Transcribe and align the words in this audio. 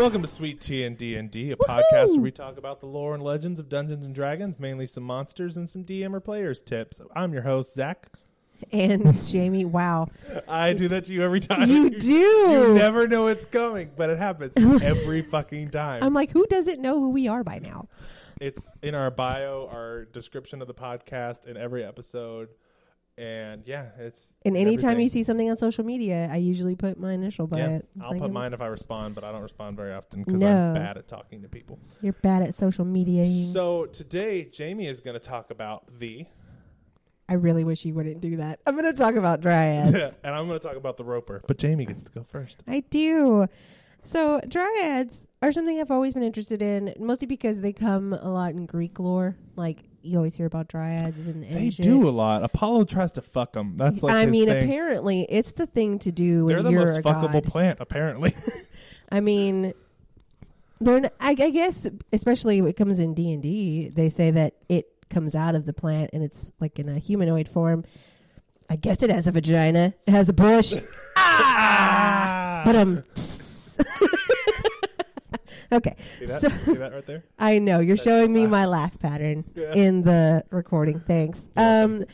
Welcome 0.00 0.22
to 0.22 0.28
Sweet 0.28 0.62
Tea 0.62 0.84
and 0.84 0.96
D 0.96 1.16
and 1.16 1.30
D, 1.30 1.50
a 1.50 1.56
podcast 1.56 2.12
where 2.12 2.20
we 2.20 2.30
talk 2.30 2.56
about 2.56 2.80
the 2.80 2.86
lore 2.86 3.12
and 3.12 3.22
legends 3.22 3.60
of 3.60 3.68
Dungeons 3.68 4.02
and 4.02 4.14
Dragons, 4.14 4.58
mainly 4.58 4.86
some 4.86 5.02
monsters 5.04 5.58
and 5.58 5.68
some 5.68 5.84
DM 5.84 6.14
or 6.14 6.20
players 6.20 6.62
tips. 6.62 7.02
I'm 7.14 7.34
your 7.34 7.42
host 7.42 7.74
Zach. 7.74 8.06
And 8.72 9.22
Jamie, 9.26 9.66
wow, 9.66 10.08
I 10.48 10.72
do 10.72 10.88
that 10.88 11.04
to 11.04 11.12
you 11.12 11.22
every 11.22 11.40
time. 11.40 11.68
you 11.68 11.90
do. 12.00 12.08
You 12.08 12.72
never 12.72 13.06
know 13.06 13.26
it's 13.26 13.44
coming, 13.44 13.90
but 13.94 14.08
it 14.08 14.16
happens 14.16 14.54
every 14.82 15.20
fucking 15.20 15.68
time. 15.68 16.02
I'm 16.02 16.14
like, 16.14 16.30
who 16.30 16.46
doesn't 16.46 16.80
know 16.80 16.98
who 16.98 17.10
we 17.10 17.28
are 17.28 17.44
by 17.44 17.58
now? 17.58 17.86
it's 18.40 18.72
in 18.80 18.94
our 18.94 19.10
bio, 19.10 19.68
our 19.70 20.06
description 20.06 20.62
of 20.62 20.66
the 20.66 20.72
podcast, 20.72 21.44
in 21.44 21.58
every 21.58 21.84
episode, 21.84 22.48
and 23.20 23.62
yeah, 23.66 23.86
it's. 23.98 24.32
And 24.46 24.56
anytime 24.56 24.92
everything. 24.92 25.04
you 25.04 25.10
see 25.10 25.22
something 25.24 25.50
on 25.50 25.56
social 25.56 25.84
media, 25.84 26.28
I 26.32 26.36
usually 26.36 26.74
put 26.74 26.98
my 26.98 27.12
initial 27.12 27.46
by 27.46 27.58
Yeah, 27.58 27.68
it. 27.68 27.88
I'll 28.00 28.12
Like, 28.12 28.20
put 28.20 28.32
mine 28.32 28.54
if 28.54 28.62
I 28.62 28.66
respond, 28.66 29.14
but 29.14 29.24
I 29.24 29.30
don't 29.30 29.42
respond 29.42 29.76
very 29.76 29.92
often 29.92 30.22
because 30.24 30.40
No. 30.40 30.68
I'm 30.68 30.72
bad 30.74 30.96
at 30.96 31.06
talking 31.06 31.42
to 31.42 31.48
people. 31.48 31.78
You're 32.00 32.14
bad 32.14 32.42
at 32.42 32.54
social 32.54 32.84
media. 32.86 33.26
So 33.52 33.86
today, 33.86 34.44
Jamie 34.46 34.86
is 34.86 35.00
going 35.00 35.14
to 35.14 35.20
talk 35.24 35.50
about 35.50 35.84
the, 35.98 36.24
I 37.28 37.34
really 37.34 37.62
wish 37.64 37.84
you 37.84 37.92
wouldn't 37.94 38.20
do 38.22 38.36
that. 38.36 38.60
I'm 38.66 38.74
going 38.74 38.90
to 38.90 38.98
talk 38.98 39.14
about 39.16 39.42
dryads. 39.42 39.92
and 40.24 40.34
I'm 40.34 40.46
going 40.48 40.58
to 40.58 40.66
talk 40.66 40.76
about 40.76 40.96
the 40.96 41.04
roper. 41.04 41.42
But 41.46 41.58
Jamie 41.58 41.84
gets 41.84 42.02
to 42.04 42.10
go 42.12 42.24
first. 42.24 42.62
I 42.66 42.80
do. 42.90 43.46
So 44.02 44.40
dryads 44.48 45.26
are 45.42 45.52
something 45.52 45.78
I've 45.78 45.90
always 45.90 46.14
been 46.14 46.22
interested 46.22 46.62
in, 46.62 46.94
mostly 46.98 47.26
because 47.26 47.60
they 47.60 47.74
come 47.74 48.14
a 48.14 48.28
lot 48.30 48.52
in 48.52 48.64
Greek 48.64 48.98
lore. 48.98 49.36
Like 49.56 49.84
you 50.02 50.16
always 50.16 50.34
hear 50.36 50.46
about 50.46 50.68
dryads 50.68 51.26
and, 51.26 51.44
and 51.44 51.56
They 51.56 51.70
shit. 51.70 51.82
do 51.82 52.08
a 52.08 52.10
lot. 52.10 52.42
Apollo 52.42 52.84
tries 52.84 53.12
to 53.12 53.22
fuck 53.22 53.52
them. 53.52 53.76
That's 53.76 54.02
like 54.02 54.14
I 54.14 54.26
mean, 54.26 54.46
thing. 54.46 54.64
apparently 54.64 55.26
it's 55.28 55.52
the 55.52 55.66
thing 55.66 55.98
to 56.00 56.12
do 56.12 56.44
when 56.46 56.54
They're 56.54 56.62
the 56.62 56.70
most 56.72 57.02
fuckable 57.02 57.32
god. 57.32 57.44
plant. 57.44 57.78
Apparently, 57.80 58.34
I 59.12 59.20
mean, 59.20 59.72
they're. 60.80 60.96
n- 60.98 61.10
I, 61.20 61.30
I 61.30 61.50
guess, 61.50 61.86
especially 62.12 62.60
when 62.60 62.70
it 62.70 62.76
comes 62.76 62.98
in 62.98 63.14
D 63.14 63.32
and 63.32 63.42
D, 63.42 63.88
they 63.88 64.08
say 64.08 64.30
that 64.30 64.54
it 64.68 64.86
comes 65.10 65.34
out 65.34 65.54
of 65.54 65.66
the 65.66 65.72
plant 65.72 66.10
and 66.12 66.22
it's 66.22 66.50
like 66.60 66.78
in 66.78 66.88
a 66.88 66.98
humanoid 66.98 67.48
form. 67.48 67.84
I 68.70 68.76
guess 68.76 69.02
it 69.02 69.10
has 69.10 69.26
a 69.26 69.32
vagina. 69.32 69.92
It 70.06 70.12
has 70.12 70.28
a 70.28 70.32
bush. 70.32 70.74
ah! 71.16 72.62
but 72.64 72.76
um. 72.76 73.02
okay, 75.72 75.96
see 76.18 76.26
that? 76.26 76.40
so- 76.42 76.48
see 76.64 76.74
that 76.78 76.92
right 76.92 77.06
there? 77.06 77.24
I 77.38 77.58
know 77.58 77.80
you're 77.80 77.96
That's 77.96 78.04
showing 78.04 78.34
your 78.34 78.44
me 78.44 78.46
my 78.46 78.66
laugh 78.66 78.98
pattern 78.98 79.44
Yeah. 79.54 79.72
in 79.74 80.02
the 80.02 80.44
recording. 80.50 81.00
Thanks. 81.00 81.40
Um, 81.56 82.04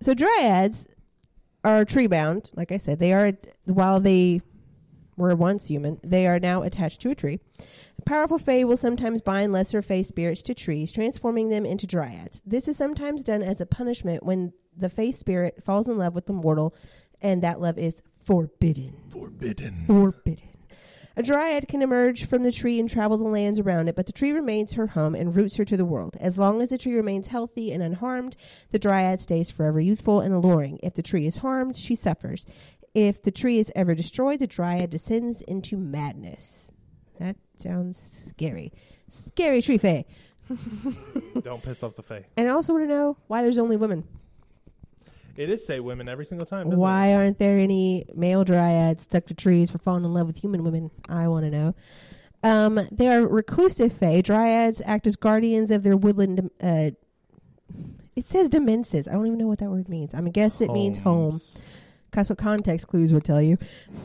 so 0.00 0.14
dryads 0.14 0.86
are 1.64 1.84
tree 1.84 2.06
bound. 2.06 2.50
Like 2.54 2.72
I 2.72 2.76
said, 2.76 2.98
they 2.98 3.12
are 3.12 3.32
while 3.64 4.00
they 4.00 4.40
were 5.16 5.34
once 5.34 5.66
human, 5.66 5.98
they 6.04 6.26
are 6.26 6.38
now 6.38 6.62
attached 6.62 7.00
to 7.02 7.10
a 7.10 7.14
tree. 7.14 7.40
Powerful 8.04 8.38
fae 8.38 8.62
will 8.64 8.76
sometimes 8.76 9.22
bind 9.22 9.52
lesser 9.52 9.80
fae 9.82 10.02
spirits 10.02 10.42
to 10.42 10.54
trees, 10.54 10.92
transforming 10.92 11.48
them 11.48 11.64
into 11.66 11.86
dryads. 11.86 12.40
This 12.46 12.68
is 12.68 12.76
sometimes 12.76 13.24
done 13.24 13.42
as 13.42 13.60
a 13.60 13.66
punishment 13.66 14.22
when 14.22 14.52
the 14.76 14.90
fae 14.90 15.10
spirit 15.10 15.64
falls 15.64 15.88
in 15.88 15.96
love 15.96 16.14
with 16.14 16.26
the 16.26 16.32
mortal, 16.34 16.74
and 17.22 17.42
that 17.42 17.60
love 17.60 17.78
is 17.78 18.02
forbidden. 18.24 18.94
Forbidden. 19.08 19.84
Forbidden. 19.86 20.46
A 21.18 21.22
dryad 21.22 21.66
can 21.66 21.80
emerge 21.80 22.26
from 22.26 22.42
the 22.42 22.52
tree 22.52 22.78
and 22.78 22.90
travel 22.90 23.16
the 23.16 23.24
lands 23.24 23.58
around 23.58 23.88
it, 23.88 23.96
but 23.96 24.04
the 24.04 24.12
tree 24.12 24.32
remains 24.32 24.74
her 24.74 24.86
home 24.86 25.14
and 25.14 25.34
roots 25.34 25.56
her 25.56 25.64
to 25.64 25.76
the 25.76 25.84
world. 25.86 26.14
As 26.20 26.36
long 26.36 26.60
as 26.60 26.68
the 26.68 26.76
tree 26.76 26.94
remains 26.94 27.26
healthy 27.26 27.72
and 27.72 27.82
unharmed, 27.82 28.36
the 28.70 28.78
dryad 28.78 29.22
stays 29.22 29.50
forever 29.50 29.80
youthful 29.80 30.20
and 30.20 30.34
alluring. 30.34 30.78
If 30.82 30.92
the 30.92 31.02
tree 31.02 31.26
is 31.26 31.38
harmed, 31.38 31.78
she 31.78 31.94
suffers. 31.94 32.44
If 32.94 33.22
the 33.22 33.30
tree 33.30 33.58
is 33.58 33.72
ever 33.74 33.94
destroyed, 33.94 34.40
the 34.40 34.46
dryad 34.46 34.90
descends 34.90 35.40
into 35.42 35.78
madness. 35.78 36.70
That 37.18 37.36
sounds 37.56 38.28
scary. 38.28 38.74
Scary 39.28 39.62
tree 39.62 39.78
fae. 39.78 40.04
Don't 41.42 41.62
piss 41.62 41.82
off 41.82 41.96
the 41.96 42.02
fae. 42.02 42.26
And 42.36 42.46
I 42.46 42.52
also 42.52 42.74
want 42.74 42.84
to 42.84 42.88
know 42.88 43.16
why 43.28 43.40
there's 43.40 43.58
only 43.58 43.78
women. 43.78 44.06
It 45.36 45.50
is 45.50 45.66
say 45.66 45.80
women 45.80 46.08
every 46.08 46.24
single 46.24 46.46
time. 46.46 46.70
Why 46.70 47.14
aren't 47.14 47.38
there 47.38 47.58
any 47.58 48.06
male 48.14 48.44
dryads 48.44 49.02
stuck 49.02 49.26
to 49.26 49.34
trees 49.34 49.70
for 49.70 49.78
falling 49.78 50.04
in 50.04 50.12
love 50.12 50.26
with 50.26 50.36
human 50.36 50.64
women? 50.64 50.90
I 51.08 51.28
want 51.28 51.44
to 51.44 51.50
know. 51.50 51.74
Um, 52.42 52.88
they 52.92 53.08
are 53.08 53.26
reclusive 53.26 53.92
fae. 53.92 54.22
Dryads 54.22 54.80
act 54.84 55.06
as 55.06 55.16
guardians 55.16 55.70
of 55.70 55.82
their 55.82 55.96
woodland. 55.96 56.50
Uh, 56.62 56.90
it 58.14 58.26
says 58.26 58.48
dimenses. 58.48 59.08
I 59.08 59.12
don't 59.12 59.26
even 59.26 59.38
know 59.38 59.48
what 59.48 59.58
that 59.58 59.70
word 59.70 59.88
means. 59.88 60.14
I 60.14 60.20
guess 60.22 60.60
it 60.60 60.70
means 60.70 60.96
home. 60.96 61.32
Homes. 61.32 61.58
That's 62.12 62.30
what 62.30 62.38
context 62.38 62.88
clues 62.88 63.12
would 63.12 63.24
tell 63.24 63.42
you. 63.42 63.58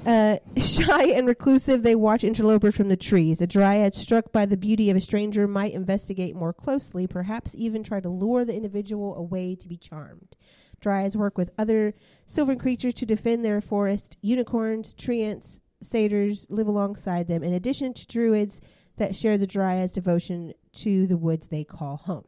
Uh, 0.06 0.38
shy 0.58 1.06
and 1.12 1.26
reclusive, 1.28 1.82
they 1.82 1.96
watch 1.96 2.26
interlopers 2.26 2.76
from 2.76 2.90
the 2.90 2.98
trees. 2.98 3.40
A 3.40 3.48
dryad 3.48 3.96
struck 3.96 4.34
by 4.34 4.46
the 4.46 4.58
beauty 4.58 4.90
of 4.90 4.98
a 4.98 5.02
stranger 5.02 5.48
might 5.48 5.72
investigate 5.72 6.36
more 6.36 6.52
closely, 6.52 7.08
perhaps 7.08 7.56
even 7.56 7.84
try 7.84 8.02
to 8.02 8.10
lure 8.10 8.44
the 8.44 8.54
individual 8.54 9.16
away 9.16 9.56
to 9.56 9.68
be 9.68 9.78
charmed. 9.78 10.36
Dryads 10.82 11.16
work 11.16 11.38
with 11.38 11.52
other 11.58 11.94
sylvan 12.26 12.58
creatures 12.58 12.96
to 12.96 13.06
defend 13.06 13.46
their 13.46 13.62
forest. 13.62 14.18
Unicorns, 14.22 14.94
treants, 14.94 15.60
satyrs 15.82 16.48
live 16.50 16.68
alongside 16.68 17.28
them, 17.28 17.44
in 17.44 17.54
addition 17.54 17.94
to 17.94 18.08
druids 18.08 18.62
that 18.98 19.16
share 19.16 19.38
the 19.38 19.48
dryad's 19.48 19.94
devotion 19.94 20.54
to 20.74 21.08
the 21.08 21.18
woods 21.18 21.48
they 21.48 21.64
call 21.64 21.98
home. 21.98 22.26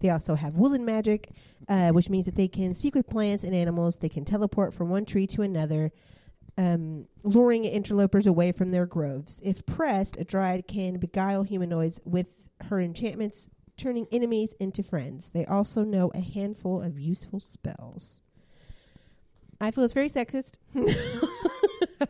They 0.00 0.10
also 0.10 0.34
have 0.34 0.56
woodland 0.56 0.84
magic, 0.86 1.30
uh, 1.68 1.90
which 1.90 2.10
means 2.10 2.26
that 2.26 2.34
they 2.34 2.48
can 2.48 2.74
speak 2.74 2.94
with 2.94 3.08
plants 3.08 3.44
and 3.44 3.54
animals. 3.54 3.96
They 3.96 4.08
can 4.08 4.24
teleport 4.24 4.74
from 4.74 4.90
one 4.90 5.04
tree 5.04 5.26
to 5.28 5.42
another, 5.42 5.92
um, 6.58 7.06
luring 7.22 7.64
interlopers 7.64 8.26
away 8.26 8.52
from 8.52 8.70
their 8.70 8.86
groves. 8.86 9.40
If 9.42 9.64
pressed, 9.66 10.16
a 10.18 10.24
dryad 10.24 10.66
can 10.66 10.98
beguile 10.98 11.42
humanoids 11.42 12.00
with 12.04 12.26
her 12.62 12.80
enchantments, 12.80 13.48
turning 13.76 14.06
enemies 14.12 14.54
into 14.60 14.82
friends. 14.82 15.30
They 15.30 15.44
also 15.46 15.84
know 15.84 16.10
a 16.14 16.20
handful 16.20 16.80
of 16.80 16.98
useful 16.98 17.40
spells. 17.40 18.20
I 19.60 19.70
feel 19.70 19.84
it's 19.84 19.94
very 19.94 20.08
sexist. 20.08 20.56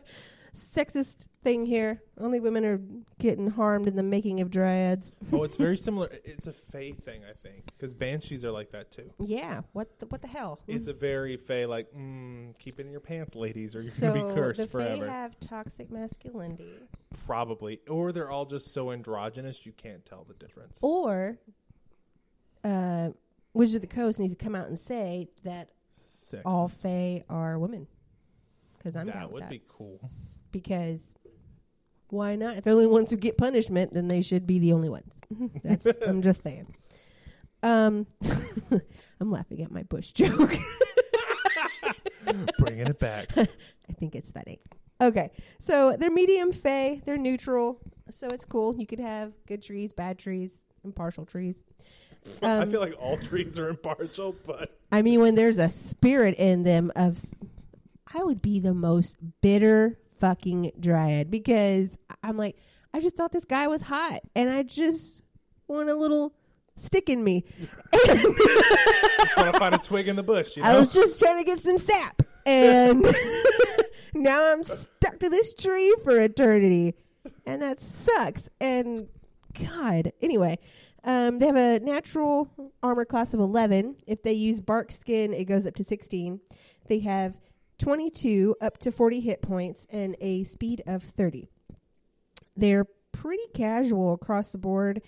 sexist 0.55 1.27
thing 1.43 1.65
here. 1.65 2.01
Only 2.19 2.39
women 2.39 2.65
are 2.65 2.79
getting 3.19 3.49
harmed 3.49 3.87
in 3.87 3.95
the 3.95 4.03
making 4.03 4.41
of 4.41 4.49
dryads. 4.49 5.13
oh, 5.31 5.43
it's 5.43 5.55
very 5.55 5.77
similar. 5.87 6.09
It's 6.23 6.47
a 6.47 6.53
fae 6.53 6.91
thing, 6.91 7.21
I 7.29 7.33
think, 7.33 7.65
because 7.65 7.93
banshees 7.93 8.43
are 8.43 8.51
like 8.51 8.71
that 8.71 8.91
too. 8.91 9.11
Yeah, 9.19 9.61
what 9.73 9.99
the, 9.99 10.05
what 10.07 10.21
the 10.21 10.27
hell? 10.27 10.59
It's 10.67 10.87
a 10.87 10.93
very 10.93 11.37
fae, 11.37 11.65
like, 11.65 11.87
mm, 11.93 12.57
keep 12.59 12.79
it 12.79 12.85
in 12.85 12.91
your 12.91 12.99
pants, 13.01 13.35
ladies, 13.35 13.75
or 13.75 13.81
you're 13.81 13.91
so 13.91 14.13
gonna 14.13 14.29
be 14.29 14.35
cursed 14.35 14.59
the 14.59 14.67
forever. 14.67 15.05
Fae 15.05 15.11
have 15.11 15.39
toxic 15.39 15.91
masculinity, 15.91 16.79
Probably, 17.25 17.79
or 17.89 18.11
they're 18.11 18.31
all 18.31 18.45
just 18.45 18.73
so 18.73 18.91
androgynous 18.91 19.65
you 19.65 19.71
can't 19.73 20.05
tell 20.05 20.25
the 20.27 20.33
difference. 20.35 20.77
or 20.81 21.37
uh, 22.63 23.09
Wizards 23.53 23.75
of 23.75 23.81
the 23.81 23.87
Coast 23.95 24.19
needs 24.19 24.35
to 24.35 24.43
come 24.43 24.55
out 24.55 24.67
and 24.67 24.79
say 24.79 25.29
that 25.43 25.69
Sexist. 26.25 26.41
all 26.45 26.67
Fae 26.67 27.23
are 27.29 27.59
women. 27.59 27.87
Because 28.77 28.95
I'm 28.95 29.07
that 29.07 29.31
would 29.31 29.43
that. 29.43 29.49
be 29.49 29.61
cool. 29.67 30.11
Because 30.55 31.01
why 32.07 32.37
not? 32.37 32.55
If 32.55 32.63
they're 32.63 32.73
the 32.73 32.79
only 32.79 32.87
ones 32.87 33.11
who 33.11 33.17
get 33.17 33.37
punishment, 33.37 33.91
then 33.91 34.07
they 34.07 34.21
should 34.21 34.47
be 34.47 34.57
the 34.57 34.71
only 34.71 34.87
ones. 34.87 35.11
That's 35.65 35.85
I'm 36.07 36.21
just 36.21 36.41
saying. 36.43 36.73
Um, 37.61 38.07
I'm 39.19 39.31
laughing 39.31 39.61
at 39.63 39.69
my 39.71 39.83
bush 39.83 40.11
joke. 40.11 40.55
Bringing 42.57 42.87
it 42.87 42.99
back. 42.99 43.27
I 43.37 43.47
think 43.99 44.15
it's 44.15 44.31
funny. 44.31 44.59
Okay, 45.01 45.29
so 45.59 45.97
they're 45.99 46.09
medium 46.09 46.53
fey. 46.53 47.01
They're 47.05 47.17
neutral, 47.17 47.81
so 48.09 48.29
it's 48.29 48.45
cool. 48.45 48.73
You 48.77 48.87
could 48.87 49.01
have 49.01 49.33
good 49.45 49.61
trees, 49.61 49.91
bad 49.91 50.17
trees, 50.17 50.63
impartial 50.85 51.25
trees. 51.25 51.57
I 52.41 52.59
Um, 52.59 52.71
feel 52.71 52.79
like 52.79 52.95
all 52.97 53.17
trees 53.17 53.59
are 53.59 53.67
impartial, 53.67 54.37
but 54.45 54.79
I 54.93 55.01
mean, 55.01 55.19
when 55.19 55.35
there's 55.35 55.57
a 55.57 55.69
spirit 55.69 56.35
in 56.37 56.63
them 56.63 56.93
of, 56.95 57.19
I 58.13 58.23
would 58.23 58.41
be 58.41 58.59
the 58.61 58.73
most 58.73 59.17
bitter 59.41 59.99
fucking 60.19 60.71
dryad 60.79 61.29
because 61.29 61.97
I'm 62.23 62.37
like, 62.37 62.57
I 62.93 62.99
just 62.99 63.15
thought 63.15 63.31
this 63.31 63.45
guy 63.45 63.67
was 63.67 63.81
hot, 63.81 64.21
and 64.35 64.49
I 64.49 64.63
just 64.63 65.21
want 65.67 65.89
a 65.89 65.95
little 65.95 66.33
stick 66.77 67.09
in 67.09 67.23
me. 67.23 67.43
just 68.05 69.37
want 69.37 69.53
to 69.53 69.59
find 69.59 69.75
a 69.75 69.79
twig 69.79 70.07
in 70.07 70.15
the 70.15 70.23
bush. 70.23 70.55
You 70.55 70.63
know? 70.63 70.69
I 70.69 70.79
was 70.79 70.93
just 70.93 71.19
trying 71.19 71.43
to 71.43 71.45
get 71.45 71.59
some 71.59 71.77
sap, 71.77 72.21
and 72.45 73.05
now 74.13 74.51
I'm 74.51 74.63
stuck 74.63 75.19
to 75.19 75.29
this 75.29 75.53
tree 75.53 75.95
for 76.03 76.19
eternity, 76.19 76.95
and 77.45 77.61
that 77.61 77.81
sucks. 77.81 78.49
And 78.61 79.07
God, 79.67 80.11
anyway, 80.21 80.59
um, 81.03 81.39
they 81.39 81.47
have 81.47 81.55
a 81.55 81.79
natural 81.79 82.49
armor 82.81 83.05
class 83.05 83.33
of 83.33 83.39
11. 83.39 83.95
If 84.07 84.23
they 84.23 84.33
use 84.33 84.59
bark 84.59 84.91
skin, 84.91 85.33
it 85.33 85.45
goes 85.45 85.65
up 85.65 85.75
to 85.75 85.83
16. 85.83 86.39
They 86.87 86.99
have 86.99 87.33
22 87.79 88.55
up 88.61 88.77
to 88.79 88.91
40 88.91 89.19
hit 89.19 89.41
points 89.41 89.85
and 89.89 90.15
a 90.21 90.43
speed 90.43 90.81
of 90.87 91.03
30. 91.03 91.49
They're 92.55 92.85
pretty 93.11 93.43
casual 93.53 94.13
across 94.13 94.51
the 94.51 94.57
board. 94.57 95.01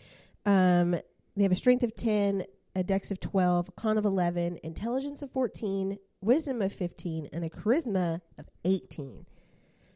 Um, 0.45 0.91
they 1.35 1.43
have 1.43 1.51
a 1.51 1.55
strength 1.55 1.83
of 1.83 1.95
10, 1.95 2.43
a 2.75 2.83
dex 2.83 3.11
of 3.11 3.19
12, 3.19 3.75
con 3.75 3.97
of 3.97 4.05
11, 4.05 4.59
intelligence 4.63 5.21
of 5.21 5.31
14, 5.31 5.97
wisdom 6.21 6.61
of 6.61 6.73
15, 6.73 7.29
and 7.31 7.43
a 7.43 7.49
charisma 7.49 8.21
of 8.37 8.45
18. 8.65 9.25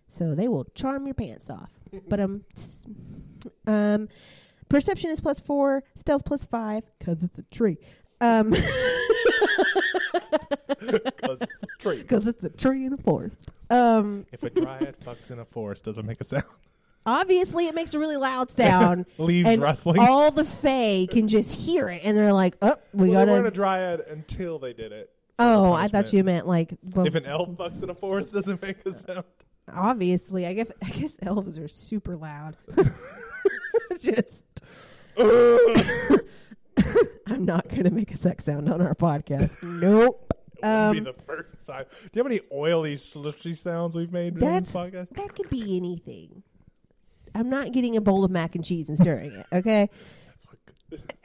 So 0.07 0.35
they 0.35 0.47
will 0.47 0.65
charm 0.75 1.06
your 1.06 1.13
pants 1.13 1.50
off. 1.50 1.71
but 2.07 2.19
um, 2.19 2.44
um, 3.67 4.09
perception 4.69 5.09
is 5.09 5.21
plus 5.21 5.39
four, 5.39 5.83
stealth 5.95 6.25
plus 6.25 6.45
five 6.45 6.83
because 7.00 7.24
it's 7.24 7.39
a 7.39 7.44
tree. 7.44 7.77
Um, 8.19 8.53
Because 10.79 11.38
it's 11.41 11.63
a 11.63 11.67
tree. 11.79 11.97
because 12.01 12.27
it's 12.27 12.43
a 12.43 12.49
tree 12.49 12.85
in 12.85 12.93
a 12.93 12.97
forest. 12.97 13.51
Um, 13.69 14.25
If 14.31 14.43
a 14.43 14.49
dryad 14.49 14.95
fucks 15.05 15.31
in 15.31 15.39
a 15.39 15.45
forest, 15.45 15.83
does 15.85 15.97
it 15.97 16.05
make 16.05 16.19
a 16.21 16.23
sound? 16.23 16.43
obviously, 17.05 17.67
it 17.67 17.75
makes 17.75 17.93
a 17.93 17.99
really 17.99 18.17
loud 18.17 18.51
sound. 18.51 19.05
Leaves 19.17 19.47
and 19.49 19.61
rustling. 19.61 19.99
all 19.99 20.31
the 20.31 20.45
Fae 20.45 21.07
can 21.09 21.27
just 21.27 21.53
hear 21.53 21.89
it, 21.89 22.01
and 22.03 22.17
they're 22.17 22.33
like, 22.33 22.55
"Oh, 22.61 22.75
we 22.93 23.09
well, 23.09 23.19
they 23.19 23.25
gotta." 23.25 23.31
weren't 23.31 23.47
a 23.47 23.51
dryad 23.51 24.01
until 24.09 24.59
they 24.59 24.73
did 24.73 24.91
it. 24.91 25.09
oh, 25.39 25.71
I 25.73 25.88
thought 25.88 26.11
you 26.13 26.23
meant 26.23 26.47
like. 26.47 26.75
bef- 26.88 27.07
If 27.07 27.15
an 27.15 27.25
elf 27.25 27.49
fucks 27.51 27.81
in 27.83 27.89
a 27.89 27.95
forest, 27.95 28.31
does 28.33 28.47
it 28.49 28.61
make 28.61 28.85
a 28.85 28.95
sound? 28.97 29.23
obviously, 29.73 30.45
I 30.47 30.53
guess 30.53 30.67
I 30.83 30.89
guess 30.89 31.13
elves 31.23 31.57
are 31.57 31.67
super 31.67 32.17
loud. 32.17 32.57
just, 34.01 34.43
I'm 37.41 37.45
not 37.47 37.67
gonna 37.69 37.89
make 37.89 38.11
a 38.11 38.17
sex 38.17 38.45
sound 38.45 38.69
on 38.71 38.81
our 38.81 38.93
podcast. 38.93 39.63
Nope. 39.63 40.31
Wouldn't 40.61 40.93
be 40.93 40.99
Um, 40.99 41.03
the 41.05 41.13
first 41.13 41.65
time. 41.65 41.85
Do 41.89 42.09
you 42.13 42.19
have 42.23 42.27
any 42.31 42.39
oily, 42.53 42.95
slushy 42.95 43.55
sounds 43.55 43.95
we've 43.95 44.11
made 44.13 44.38
during 44.38 44.59
this 44.59 44.71
podcast? 44.71 45.09
That 45.15 45.33
could 45.33 45.49
be 45.49 45.75
anything. 45.75 46.43
I'm 47.33 47.49
not 47.49 47.71
getting 47.71 47.97
a 47.97 48.01
bowl 48.01 48.23
of 48.23 48.29
mac 48.29 48.53
and 48.53 48.63
cheese 48.63 48.89
and 48.89 48.97
stirring 48.99 49.31
it. 49.31 49.47
Okay. 49.51 49.89
That's 50.27 50.45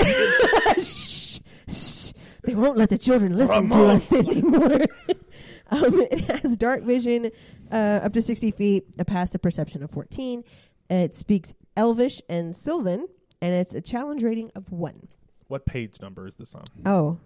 what 0.07 0.81
shh, 0.83 1.41
shh. 1.69 2.13
They 2.45 2.55
won't 2.55 2.79
let 2.79 2.89
the 2.89 2.97
children 2.97 3.37
listen 3.37 3.69
to 3.69 3.85
us 3.89 4.11
anymore. 4.13 4.81
um, 5.71 6.01
it 6.01 6.21
has 6.31 6.57
dark 6.57 6.83
vision 6.83 7.31
uh, 7.71 8.01
up 8.05 8.15
to 8.15 8.23
60 8.23 8.53
feet, 8.53 8.87
a 8.99 9.05
passive 9.05 9.43
perception 9.43 9.83
of 9.83 9.91
14. 9.91 10.45
It 10.89 11.15
speaks 11.15 11.53
Elvish 11.77 12.23
and 12.31 12.57
Sylvan, 12.57 13.07
and 13.43 13.55
it's 13.55 13.75
a 13.75 13.83
challenge 13.83 14.23
rating 14.23 14.51
of 14.55 14.73
1. 14.73 15.09
What 15.49 15.65
page 15.67 16.01
number 16.01 16.27
is 16.27 16.35
this 16.37 16.55
on? 16.55 16.65
Oh, 16.85 17.19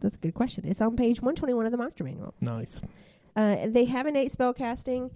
that's 0.00 0.16
a 0.16 0.18
good 0.20 0.34
question. 0.34 0.64
It's 0.66 0.80
on 0.80 0.96
page 0.96 1.20
121 1.20 1.66
of 1.66 1.72
the 1.72 1.78
Monster 1.78 2.04
Manual. 2.04 2.34
Nice. 2.40 2.80
Uh, 3.34 3.66
they 3.68 3.84
have 3.86 4.06
innate 4.06 4.32
spell 4.32 4.52
casting. 4.52 5.10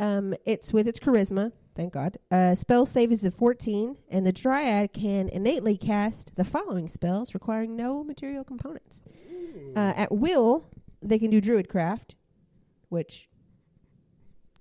Um, 0.00 0.34
it's 0.44 0.72
with 0.72 0.86
its 0.86 1.00
charisma, 1.00 1.50
thank 1.74 1.92
God. 1.92 2.18
Uh, 2.30 2.54
spell 2.54 2.86
save 2.86 3.10
is 3.10 3.24
a 3.24 3.32
14, 3.32 3.96
and 4.10 4.24
the 4.24 4.30
Dryad 4.32 4.92
can 4.92 5.28
innately 5.30 5.76
cast 5.76 6.36
the 6.36 6.44
following 6.44 6.88
spells 6.88 7.34
requiring 7.34 7.74
no 7.74 8.04
material 8.04 8.44
components. 8.44 9.04
Uh, 9.74 9.94
at 9.96 10.12
will, 10.12 10.64
they 11.02 11.18
can 11.18 11.30
do 11.30 11.40
Druidcraft, 11.40 12.14
which. 12.90 13.28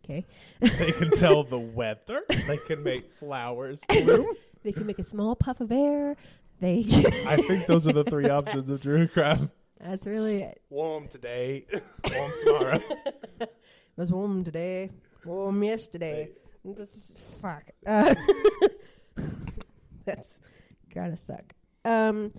Okay. 0.03 0.25
they 0.61 0.91
can 0.93 1.11
tell 1.11 1.43
the 1.43 1.59
weather. 1.59 2.23
They 2.47 2.57
can 2.57 2.81
make 2.81 3.11
flowers 3.19 3.81
bloom. 3.89 4.25
they 4.63 4.71
can 4.71 4.85
make 4.87 4.97
a 4.99 5.03
small 5.03 5.35
puff 5.35 5.59
of 5.59 5.71
air. 5.71 6.15
They. 6.59 6.85
I 7.27 7.37
think 7.37 7.65
those 7.67 7.85
are 7.87 7.93
the 7.93 8.03
three 8.03 8.29
options 8.29 8.69
of 8.69 8.81
Druidcraft. 8.81 9.51
That's 9.79 10.07
really 10.07 10.41
it. 10.41 10.61
Warm 10.69 11.07
today, 11.07 11.65
warm 12.11 12.31
tomorrow. 12.39 12.81
It 13.39 13.51
was 13.95 14.11
warm 14.11 14.43
today, 14.43 14.89
warm 15.23 15.63
yesterday. 15.63 16.31
That's 16.65 17.13
fuck. 17.41 17.63
Uh, 17.85 18.15
that's 20.05 20.39
gotta 20.93 21.15
suck. 21.17 21.53
Um, 21.85 22.33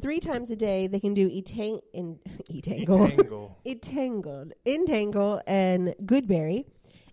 three 0.00 0.20
times 0.20 0.50
a 0.50 0.56
day 0.56 0.86
they 0.86 1.00
can 1.00 1.14
do 1.14 1.28
etang 1.28 1.80
in 1.92 2.18
etangle, 2.50 3.08
Tangle. 3.08 3.58
entangled, 3.66 4.52
entangle, 4.64 5.42
and 5.46 5.94
goodberry, 6.06 6.64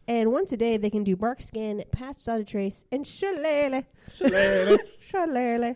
and 0.08 0.32
once 0.32 0.52
a 0.52 0.58
day 0.58 0.78
they 0.78 0.90
can 0.92 1.04
do 1.04 1.16
bark 1.16 1.42
skin, 1.42 1.84
pass 1.92 2.20
without 2.20 2.40
a 2.40 2.46
trace, 2.46 2.86
and 2.92 3.06
shillelagh, 3.06 3.84
Shillelagh. 4.16 4.78
shillelagh. 5.10 5.76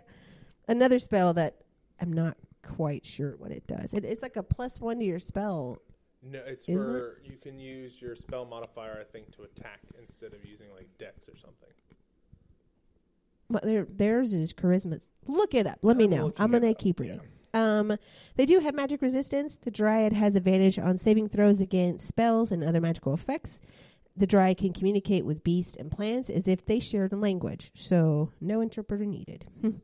Another 0.67 0.99
spell 0.99 1.33
that 1.35 1.55
I'm 2.01 2.11
not 2.11 2.37
quite 2.63 3.05
sure 3.05 3.35
what 3.37 3.51
it 3.51 3.65
does. 3.67 3.93
It, 3.93 4.03
it's 4.03 4.23
like 4.23 4.35
a 4.35 4.43
plus 4.43 4.81
one 4.81 4.99
to 4.99 5.05
your 5.05 5.19
spell. 5.19 5.79
No, 6.23 6.39
it's 6.45 6.63
Isn't 6.67 6.83
for 6.83 7.21
you 7.23 7.37
can 7.37 7.59
use 7.59 8.01
your 8.01 8.15
spell 8.15 8.45
modifier, 8.45 8.97
I 8.99 9.03
think, 9.03 9.35
to 9.35 9.43
attack 9.43 9.79
instead 10.01 10.33
of 10.33 10.43
using 10.43 10.67
like 10.75 10.87
Dex 10.97 11.29
or 11.29 11.37
something. 11.37 11.69
Well, 13.47 13.61
their, 13.63 13.85
theirs 13.85 14.33
is 14.33 14.51
charisma. 14.51 14.99
Look 15.27 15.53
it 15.53 15.67
up. 15.67 15.79
Let 15.83 15.97
me 15.97 16.05
I'm 16.05 16.09
know. 16.09 16.33
I'm 16.37 16.51
gonna 16.51 16.73
keep 16.73 16.99
yeah. 16.99 17.05
reading. 17.05 17.21
Um, 17.53 17.97
they 18.35 18.45
do 18.45 18.59
have 18.59 18.73
magic 18.75 19.01
resistance. 19.01 19.57
The 19.61 19.71
Dryad 19.71 20.11
has 20.13 20.35
advantage 20.35 20.77
on 20.79 20.97
saving 20.97 21.29
throws 21.29 21.61
against 21.61 22.07
spells 22.07 22.51
and 22.51 22.63
other 22.63 22.81
magical 22.81 23.13
effects. 23.13 23.61
The 24.17 24.27
Dryad 24.27 24.57
can 24.57 24.73
communicate 24.73 25.25
with 25.25 25.43
beasts 25.43 25.75
and 25.77 25.91
plants 25.91 26.29
as 26.29 26.47
if 26.47 26.65
they 26.65 26.79
shared 26.79 27.13
a 27.13 27.17
language, 27.17 27.71
so 27.75 28.31
no 28.41 28.61
interpreter 28.61 29.05
needed. 29.05 29.45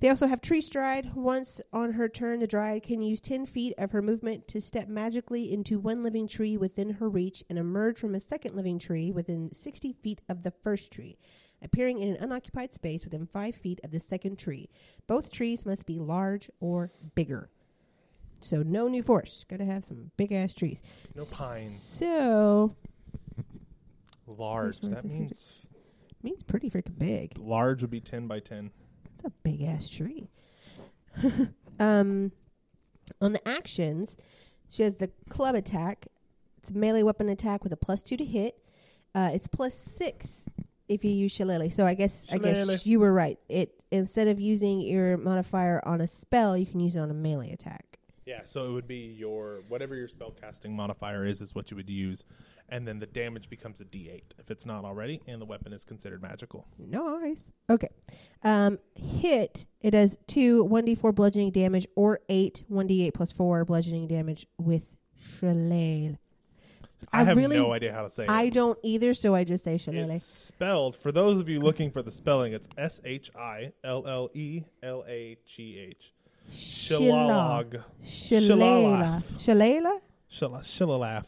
they 0.00 0.08
also 0.08 0.26
have 0.26 0.40
Tree 0.40 0.60
Stride. 0.60 1.12
Once 1.14 1.60
on 1.72 1.92
her 1.92 2.08
turn, 2.08 2.38
the 2.38 2.46
Dryad 2.46 2.82
can 2.82 3.02
use 3.02 3.20
10 3.20 3.46
feet 3.46 3.74
of 3.78 3.90
her 3.92 4.02
movement 4.02 4.46
to 4.48 4.60
step 4.60 4.88
magically 4.88 5.52
into 5.52 5.78
one 5.78 6.02
living 6.02 6.28
tree 6.28 6.56
within 6.56 6.90
her 6.90 7.08
reach 7.08 7.42
and 7.48 7.58
emerge 7.58 7.98
from 7.98 8.14
a 8.14 8.20
second 8.20 8.54
living 8.54 8.78
tree 8.78 9.10
within 9.12 9.52
60 9.52 9.92
feet 9.94 10.20
of 10.28 10.42
the 10.42 10.52
first 10.62 10.92
tree 10.92 11.18
appearing 11.62 11.98
in 11.98 12.10
an 12.10 12.22
unoccupied 12.22 12.72
space 12.72 13.04
within 13.04 13.26
five 13.26 13.54
feet 13.54 13.80
of 13.82 13.90
the 13.90 14.00
second 14.00 14.38
tree. 14.38 14.68
Both 15.06 15.30
trees 15.30 15.66
must 15.66 15.86
be 15.86 15.98
large 15.98 16.50
or 16.60 16.92
bigger. 17.14 17.50
So 18.40 18.62
no 18.62 18.86
new 18.86 19.02
forest. 19.02 19.48
Got 19.48 19.58
to 19.58 19.64
have 19.64 19.84
some 19.84 20.10
big 20.16 20.32
ass 20.32 20.54
trees. 20.54 20.82
No 21.16 21.24
pines. 21.32 21.82
So 21.82 22.76
Large. 24.26 24.80
That 24.82 25.04
means 25.04 25.66
means 26.22 26.42
pretty 26.42 26.68
freaking 26.68 26.98
big. 26.98 27.36
large 27.38 27.80
would 27.80 27.90
be 27.90 28.00
ten 28.00 28.26
by 28.26 28.40
ten. 28.40 28.70
It's 29.18 29.24
a 29.24 29.32
big 29.42 29.62
ass 29.62 29.88
tree. 29.88 30.28
um, 31.80 32.30
on 33.20 33.32
the 33.32 33.48
actions, 33.48 34.16
she 34.68 34.84
has 34.84 34.94
the 34.94 35.10
club 35.28 35.56
attack. 35.56 36.06
It's 36.58 36.70
a 36.70 36.74
melee 36.74 37.02
weapon 37.02 37.28
attack 37.28 37.64
with 37.64 37.72
a 37.72 37.76
plus 37.76 38.04
two 38.04 38.16
to 38.16 38.24
hit. 38.24 38.56
Uh, 39.16 39.30
it's 39.32 39.48
plus 39.48 39.74
six 39.74 40.44
if 40.88 41.04
you 41.04 41.10
use 41.10 41.32
shillelagh. 41.32 41.70
So 41.70 41.84
I 41.84 41.94
guess 41.94 42.26
I 42.30 42.38
guess 42.38 42.86
you 42.86 43.00
were 43.00 43.12
right. 43.12 43.40
It 43.48 43.74
instead 43.90 44.28
of 44.28 44.38
using 44.38 44.80
your 44.80 45.16
modifier 45.16 45.82
on 45.84 46.00
a 46.00 46.06
spell, 46.06 46.56
you 46.56 46.66
can 46.66 46.78
use 46.78 46.94
it 46.94 47.00
on 47.00 47.10
a 47.10 47.14
melee 47.14 47.50
attack. 47.50 47.87
Yeah, 48.28 48.42
so 48.44 48.68
it 48.68 48.72
would 48.72 48.86
be 48.86 49.16
your 49.18 49.62
whatever 49.68 49.94
your 49.94 50.06
spell 50.06 50.32
casting 50.38 50.76
modifier 50.76 51.24
is 51.24 51.40
is 51.40 51.54
what 51.54 51.70
you 51.70 51.78
would 51.78 51.88
use, 51.88 52.24
and 52.68 52.86
then 52.86 52.98
the 52.98 53.06
damage 53.06 53.48
becomes 53.48 53.80
a 53.80 53.86
D8 53.86 54.20
if 54.38 54.50
it's 54.50 54.66
not 54.66 54.84
already, 54.84 55.22
and 55.26 55.40
the 55.40 55.46
weapon 55.46 55.72
is 55.72 55.82
considered 55.82 56.20
magical. 56.20 56.66
Nice. 56.78 57.54
Okay. 57.70 57.88
Um, 58.42 58.78
hit. 58.94 59.64
It 59.80 59.92
does 59.92 60.18
two 60.26 60.62
one 60.64 60.84
d 60.84 60.94
four 60.94 61.10
bludgeoning 61.10 61.52
damage 61.52 61.86
or 61.96 62.20
eight 62.28 62.64
one 62.68 62.86
d 62.86 63.06
eight 63.06 63.14
plus 63.14 63.32
four 63.32 63.64
bludgeoning 63.64 64.08
damage 64.08 64.46
with 64.58 64.82
shillelagh. 65.40 66.18
I, 67.12 67.20
I 67.20 67.24
have 67.24 67.36
really- 67.38 67.58
no 67.58 67.72
idea 67.72 67.94
how 67.94 68.02
to 68.02 68.10
say 68.10 68.24
it. 68.24 68.30
I 68.30 68.50
don't 68.50 68.78
either, 68.82 69.14
so 69.14 69.34
I 69.34 69.44
just 69.44 69.64
say 69.64 69.78
shillelagh. 69.78 70.16
It's 70.16 70.26
spelled 70.26 70.96
for 70.96 71.12
those 71.12 71.38
of 71.38 71.48
you 71.48 71.60
looking 71.60 71.90
for 71.90 72.02
the 72.02 72.12
spelling. 72.12 72.52
It's 72.52 72.68
S 72.76 73.00
H 73.06 73.30
I 73.34 73.72
L 73.84 74.06
L 74.06 74.28
E 74.34 74.64
L 74.82 75.02
A 75.08 75.38
G 75.46 75.78
H. 75.78 76.12
Shillalog. 76.52 77.82
Shillelagh. 78.04 79.22
Shillelagh? 79.38 80.00
Shilla- 80.30 80.62
Shillalagh. 80.62 81.24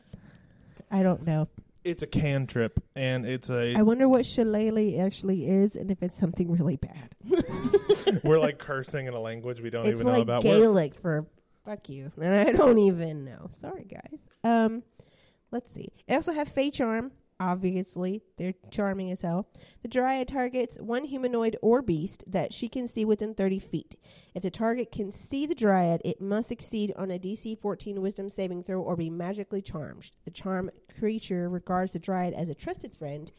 I 0.91 1.03
don't 1.03 1.25
know. 1.27 1.49
It's 1.83 2.03
a 2.03 2.07
cantrip, 2.07 2.83
and 2.95 3.25
it's 3.25 3.49
a. 3.49 3.75
I 3.75 3.83
wonder 3.83 4.07
what 4.09 4.27
shillelagh 4.27 4.99
actually 5.01 5.49
is, 5.49 5.77
and 5.77 5.91
if 5.91 6.03
it's 6.03 6.17
something 6.17 6.51
really 6.51 6.77
bad. 6.77 7.15
we're 8.25 8.39
like 8.39 8.59
cursing 8.59 9.07
in 9.07 9.15
a 9.15 9.21
language 9.21 9.61
we 9.61 9.71
don't 9.71 9.87
it's 9.87 9.93
even 9.93 10.07
know 10.07 10.13
like 10.13 10.23
about. 10.23 10.45
We're- 10.45 10.61
Gaelic 10.61 10.95
for 10.97 11.27
fuck 11.65 11.89
you, 11.89 12.13
and 12.21 12.35
I 12.49 12.53
don't 12.53 12.79
even 12.79 13.25
know. 13.25 13.47
Sorry, 13.51 13.85
guys. 13.85 14.21
Um, 14.45 14.83
let's 15.53 15.73
see. 15.73 15.89
I 16.09 16.17
also 16.17 16.33
have 16.33 16.49
Fey 16.49 16.71
Charm. 16.71 17.13
Obviously, 17.41 18.21
they're 18.37 18.53
charming 18.71 19.11
as 19.11 19.23
hell. 19.23 19.49
The 19.81 19.89
Dryad 19.89 20.29
targets 20.29 20.77
one 20.79 21.05
humanoid 21.05 21.57
or 21.63 21.81
beast 21.81 22.23
that 22.27 22.53
she 22.53 22.69
can 22.69 22.87
see 22.87 23.07
within 23.07 23.35
30 23.35 23.59
feet. 23.59 23.97
If 24.35 24.43
the 24.43 24.51
target 24.51 24.93
can 24.93 25.11
see 25.11 25.47
the 25.47 25.55
Dryad, 25.55 26.03
it 26.05 26.21
must 26.21 26.49
succeed 26.49 26.93
on 26.97 27.11
a 27.11 27.19
DC 27.19 27.59
14 27.59 28.03
Wisdom 28.03 28.29
saving 28.29 28.65
throw 28.65 28.83
or 28.83 28.95
be 28.95 29.09
magically 29.09 29.63
charmed. 29.63 30.13
The 30.27 30.31
charm 30.31 30.71
creature 30.99 31.49
regards 31.49 31.93
the 31.95 31.99
Dryad 31.99 32.35
as 32.35 32.51
a 32.51 32.55
trusted 32.55 32.95
friend 32.95 33.33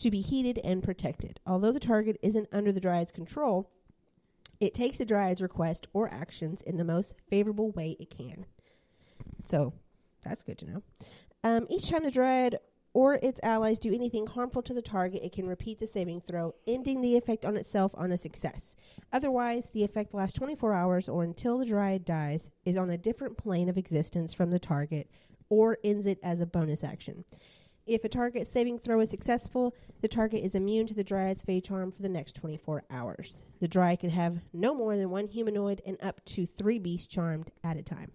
to 0.00 0.10
be 0.12 0.20
heeded 0.20 0.58
and 0.62 0.80
protected. 0.80 1.40
Although 1.44 1.72
the 1.72 1.80
target 1.80 2.18
isn't 2.22 2.48
under 2.52 2.70
the 2.70 2.80
Dryad's 2.80 3.10
control, 3.10 3.68
it 4.60 4.74
takes 4.74 4.98
the 4.98 5.04
Dryad's 5.04 5.42
request 5.42 5.88
or 5.92 6.08
actions 6.12 6.62
in 6.62 6.76
the 6.76 6.84
most 6.84 7.16
favorable 7.28 7.72
way 7.72 7.96
it 7.98 8.10
can. 8.10 8.46
So, 9.46 9.72
that's 10.22 10.44
good 10.44 10.58
to 10.58 10.70
know. 10.70 10.82
Um, 11.42 11.66
each 11.70 11.88
time 11.88 12.04
the 12.04 12.10
Dryad 12.10 12.58
or 12.92 13.14
its 13.14 13.40
allies 13.42 13.78
do 13.78 13.94
anything 13.94 14.26
harmful 14.26 14.62
to 14.62 14.74
the 14.74 14.82
target, 14.82 15.22
it 15.22 15.32
can 15.32 15.46
repeat 15.46 15.78
the 15.78 15.86
saving 15.86 16.20
throw, 16.20 16.54
ending 16.66 17.00
the 17.00 17.16
effect 17.16 17.44
on 17.44 17.56
itself 17.56 17.92
on 17.96 18.12
a 18.12 18.18
success. 18.18 18.76
Otherwise, 19.12 19.70
the 19.70 19.84
effect 19.84 20.12
lasts 20.14 20.38
24 20.38 20.72
hours 20.72 21.08
or 21.08 21.22
until 21.22 21.58
the 21.58 21.66
Dryad 21.66 22.04
dies, 22.04 22.50
is 22.64 22.76
on 22.76 22.90
a 22.90 22.98
different 22.98 23.36
plane 23.36 23.68
of 23.68 23.78
existence 23.78 24.34
from 24.34 24.50
the 24.50 24.58
target, 24.58 25.08
or 25.48 25.78
ends 25.84 26.06
it 26.06 26.18
as 26.22 26.40
a 26.40 26.46
bonus 26.46 26.82
action. 26.82 27.24
If 27.86 28.04
a 28.04 28.08
target 28.08 28.52
saving 28.52 28.78
throw 28.78 29.00
is 29.00 29.10
successful, 29.10 29.74
the 30.00 30.08
target 30.08 30.44
is 30.44 30.54
immune 30.54 30.86
to 30.86 30.94
the 30.94 31.02
Dryad's 31.02 31.42
Fey 31.42 31.60
Charm 31.60 31.90
for 31.90 32.02
the 32.02 32.08
next 32.08 32.36
24 32.36 32.84
hours. 32.90 33.44
The 33.60 33.68
Dryad 33.68 34.00
can 34.00 34.10
have 34.10 34.38
no 34.52 34.74
more 34.74 34.96
than 34.96 35.10
one 35.10 35.26
humanoid 35.26 35.82
and 35.86 35.96
up 36.02 36.24
to 36.26 36.46
three 36.46 36.78
beasts 36.78 37.06
charmed 37.06 37.50
at 37.64 37.76
a 37.76 37.82
time. 37.82 38.10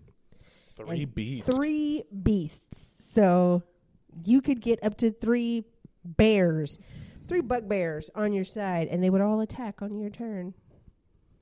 Three 0.76 1.04
And 1.04 1.16
beasts. 1.16 1.50
Three 1.50 2.04
beasts. 2.24 2.92
So 3.00 3.64
you 4.24 4.42
could 4.42 4.62
get 4.62 4.84
up 4.84 4.98
to 4.98 5.12
three 5.12 5.66
bears, 6.04 6.80
three 7.28 7.42
bugbears 7.42 8.10
on 8.16 8.34
your 8.34 8.44
side, 8.44 8.88
and 8.90 9.04
they 9.04 9.10
would 9.10 9.22
all 9.22 9.42
attack 9.42 9.82
on 9.82 9.98
your 9.98 10.10
turn. 10.10 10.54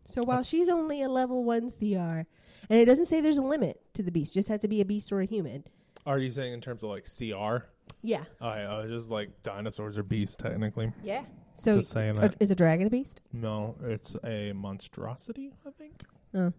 So 0.06 0.22
while 0.22 0.38
That's- 0.38 0.48
she's 0.48 0.70
only 0.70 1.01
a 1.03 1.10
level 1.10 1.44
one 1.44 1.70
CR, 1.72 2.25
and 2.70 2.80
it 2.80 2.86
doesn't 2.86 3.06
say 3.08 3.22
there's 3.22 3.38
a 3.38 3.44
limit 3.44 3.82
to 3.94 4.03
the 4.03 4.12
beast, 4.12 4.34
just 4.34 4.50
has 4.50 4.60
to 4.62 4.68
be 4.68 4.82
a 4.82 4.86
beast 4.86 5.12
or 5.12 5.22
a 5.22 5.25
human. 5.25 5.63
Are 6.06 6.20
you 6.20 6.32
saying 6.32 6.53
in 6.53 6.62
terms 6.62 6.84
of 6.84 6.89
like 6.89 7.06
CR? 7.06 7.65
Yeah. 8.01 8.24
I 8.42 8.62
uh, 8.62 8.88
just 8.88 9.10
like 9.10 9.30
dinosaurs 9.44 9.98
are 9.98 10.03
beasts 10.03 10.36
technically. 10.36 10.92
Yeah. 11.03 11.24
So 11.53 11.77
Just 11.77 11.92
saying 11.92 12.15
that. 12.15 12.36
is 12.39 12.50
a 12.51 12.56
dragon 12.56 12.88
a 12.88 12.89
beast? 12.89 13.22
No, 13.32 13.75
it's 13.84 14.15
a 14.25 14.51
monstrosity. 14.53 15.53
I 15.65 15.70
think. 15.72 16.03
Oh. 16.34 16.51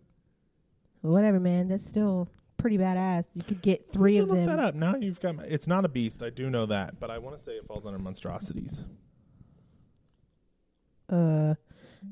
Whatever, 1.02 1.40
man. 1.40 1.66
That's 1.66 1.85
still 1.87 2.28
pretty 2.56 2.78
badass. 2.78 3.25
You 3.34 3.42
could 3.42 3.62
get 3.62 3.90
three 3.90 4.18
of 4.18 4.28
should 4.28 4.37
them. 4.37 4.46
Look 4.46 4.56
that 4.56 4.58
up. 4.58 4.75
Now 4.75 4.96
you've 4.96 5.20
got. 5.20 5.37
My, 5.37 5.44
it's 5.44 5.66
not 5.66 5.84
a 5.84 5.88
beast. 5.88 6.23
I 6.23 6.30
do 6.30 6.50
know 6.50 6.66
that, 6.66 6.99
but 7.00 7.11
I 7.11 7.18
want 7.18 7.38
to 7.38 7.44
say 7.44 7.52
it 7.52 7.66
falls 7.66 7.87
under 7.87 7.99
monstrosities. 7.99 8.80
Uh, 11.08 11.54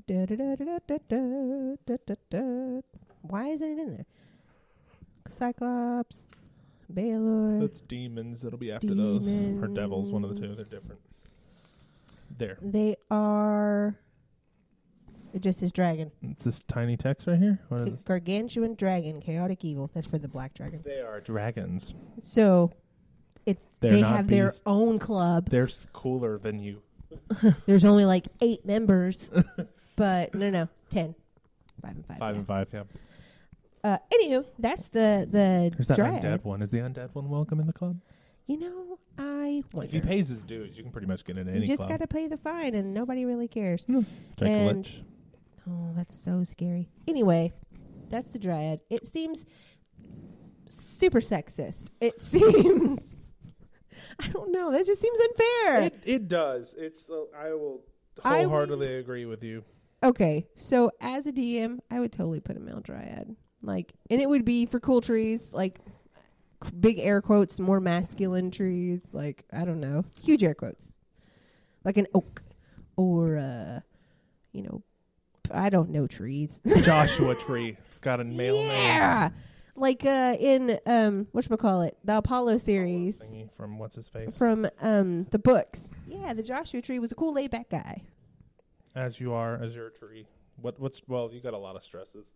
da, 0.06 0.26
da, 0.26 0.36
da, 0.36 0.54
da, 0.54 0.78
da, 0.86 0.98
da, 1.08 1.76
da, 1.86 1.96
da, 2.06 2.14
da. 2.30 2.80
Why 3.22 3.48
isn't 3.48 3.78
it 3.78 3.80
in 3.80 3.90
there? 3.96 4.06
Cyclops, 5.28 6.30
Balor. 6.88 7.60
That's 7.60 7.80
demons. 7.80 8.44
It'll 8.44 8.58
be 8.58 8.72
after 8.72 8.94
those 8.94 9.26
or 9.28 9.68
devils. 9.68 10.10
One 10.10 10.24
of 10.24 10.34
the 10.34 10.40
two. 10.40 10.54
They're 10.54 10.64
different. 10.64 11.00
There. 12.38 12.58
They 12.60 12.96
are. 13.10 13.96
It 15.34 15.40
just 15.40 15.60
says 15.60 15.72
dragon. 15.72 16.10
It's 16.22 16.44
this 16.44 16.62
tiny 16.68 16.96
text 16.96 17.26
right 17.26 17.38
here. 17.38 17.58
What 17.68 17.82
is 17.88 17.94
this? 17.94 18.02
Gargantuan 18.02 18.74
dragon, 18.74 19.20
chaotic 19.20 19.64
evil. 19.64 19.90
That's 19.94 20.06
for 20.06 20.18
the 20.18 20.28
black 20.28 20.52
dragon. 20.54 20.80
They 20.84 21.00
are 21.00 21.20
dragons. 21.20 21.94
So, 22.20 22.70
it's 23.46 23.64
They're 23.80 23.92
they 23.92 24.00
not 24.02 24.16
have 24.16 24.28
their 24.28 24.48
beasts. 24.48 24.62
own 24.66 24.98
club. 24.98 25.48
They're 25.48 25.64
s- 25.64 25.86
cooler 25.92 26.38
than 26.38 26.58
you. 26.58 26.82
There's 27.66 27.84
only 27.84 28.04
like 28.04 28.26
eight 28.40 28.64
members, 28.66 29.28
but 29.96 30.34
no, 30.34 30.50
no, 30.50 30.68
ten. 30.90 31.14
Five 31.82 31.96
and 31.96 32.06
five. 32.06 32.18
Five 32.18 32.36
and 32.36 32.46
five. 32.46 32.68
Yeah. 32.72 32.82
Uh, 33.84 33.98
anywho, 34.12 34.44
that's 34.58 34.88
the 34.88 35.26
the 35.30 35.70
There's 35.74 35.88
that 35.88 35.96
dryad. 35.96 36.22
undead 36.22 36.44
one. 36.44 36.62
Is 36.62 36.70
the 36.70 36.78
undead 36.78 37.10
one 37.14 37.28
welcome 37.28 37.58
in 37.58 37.66
the 37.66 37.72
club? 37.72 37.98
You 38.46 38.58
know, 38.60 38.98
I 39.18 39.62
wonder. 39.72 39.86
If 39.86 39.92
he 39.92 40.00
pays 40.00 40.28
his 40.28 40.42
dues, 40.42 40.76
you 40.76 40.82
can 40.82 40.92
pretty 40.92 41.06
much 41.06 41.24
get 41.24 41.38
into 41.38 41.52
you 41.58 41.66
just 41.66 41.78
club. 41.78 41.88
got 41.88 41.98
to 42.00 42.06
pay 42.06 42.28
the 42.28 42.36
fine, 42.36 42.74
and 42.74 42.92
nobody 42.94 43.24
really 43.24 43.48
cares. 43.48 43.84
Take 43.84 44.04
a 44.40 44.44
and- 44.44 44.78
lich. 44.78 45.02
Oh, 45.68 45.92
that's 45.94 46.14
so 46.14 46.44
scary. 46.44 46.88
Anyway, 47.06 47.52
that's 48.08 48.28
the 48.30 48.38
dryad. 48.38 48.82
It 48.90 49.06
seems 49.06 49.44
super 50.68 51.20
sexist. 51.20 51.90
It 52.00 52.20
seems. 52.22 53.00
I 54.18 54.28
don't 54.28 54.52
know. 54.52 54.70
That 54.72 54.86
just 54.86 55.00
seems 55.00 55.18
unfair. 55.20 55.82
It 55.82 55.98
it 56.04 56.28
does. 56.28 56.74
It's. 56.76 57.08
Uh, 57.10 57.24
I 57.36 57.50
will 57.50 57.80
I 58.24 58.42
wholeheartily 58.42 58.96
agree 58.96 59.24
with 59.24 59.42
you. 59.42 59.64
okay, 60.02 60.46
so 60.54 60.90
as 61.00 61.26
a 61.26 61.32
DM, 61.32 61.78
I 61.90 62.00
would 62.00 62.12
totally 62.12 62.40
put 62.40 62.56
a 62.56 62.60
male 62.60 62.80
dryad. 62.80 63.34
Like, 63.62 63.92
and 64.10 64.20
it 64.20 64.28
would 64.28 64.44
be 64.44 64.66
for 64.66 64.80
cool 64.80 65.00
trees, 65.00 65.52
like 65.52 65.78
big 66.80 66.98
air 66.98 67.22
quotes, 67.22 67.60
more 67.60 67.80
masculine 67.80 68.50
trees. 68.50 69.00
Like, 69.12 69.44
I 69.52 69.64
don't 69.64 69.80
know, 69.80 70.04
huge 70.20 70.42
air 70.42 70.54
quotes, 70.54 70.90
like 71.84 71.96
an 71.96 72.06
oak 72.14 72.42
or, 72.96 73.38
uh, 73.38 73.80
you 74.52 74.62
know, 74.62 74.82
I 75.52 75.68
don't 75.70 75.90
know 75.90 76.06
trees. 76.06 76.60
Joshua 76.82 77.34
tree. 77.34 77.76
It's 77.90 78.00
got 78.00 78.20
a 78.20 78.24
male 78.24 78.54
name. 78.54 78.84
yeah, 78.84 79.30
like 79.76 80.04
uh, 80.04 80.36
in 80.38 80.78
um, 80.86 81.26
what 81.32 81.48
call 81.58 81.82
it, 81.82 81.96
the 82.04 82.18
Apollo 82.18 82.58
series 82.58 83.16
Thingy 83.18 83.48
from 83.56 83.78
what's 83.78 83.94
his 83.96 84.08
face. 84.08 84.36
from 84.36 84.66
um 84.80 85.24
the 85.24 85.38
books. 85.38 85.80
Yeah, 86.06 86.32
the 86.34 86.42
Joshua 86.42 86.82
tree 86.82 86.98
was 86.98 87.12
a 87.12 87.14
cool 87.14 87.32
laid 87.32 87.50
back 87.50 87.70
guy. 87.70 88.02
As 88.94 89.18
you 89.20 89.32
are, 89.32 89.56
as 89.62 89.74
your 89.74 89.90
tree. 89.90 90.26
What 90.56 90.78
what's 90.78 91.00
well, 91.08 91.30
you 91.32 91.40
got 91.40 91.54
a 91.54 91.58
lot 91.58 91.76
of 91.76 91.82
stresses. 91.82 92.26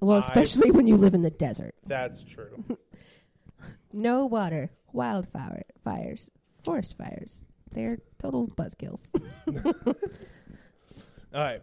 Well, 0.00 0.20
I- 0.22 0.24
especially 0.24 0.70
when 0.70 0.86
you 0.86 0.96
live 0.96 1.14
in 1.14 1.22
the 1.22 1.30
desert. 1.30 1.74
That's 1.86 2.22
true. 2.24 2.64
No 3.92 4.26
water, 4.26 4.70
wildfire 4.92 5.64
fires, 5.84 6.30
forest 6.64 6.96
fires. 6.98 7.42
They're 7.72 7.98
total 8.20 8.48
buzzkills. 8.48 9.00
All 11.34 11.40
right. 11.40 11.62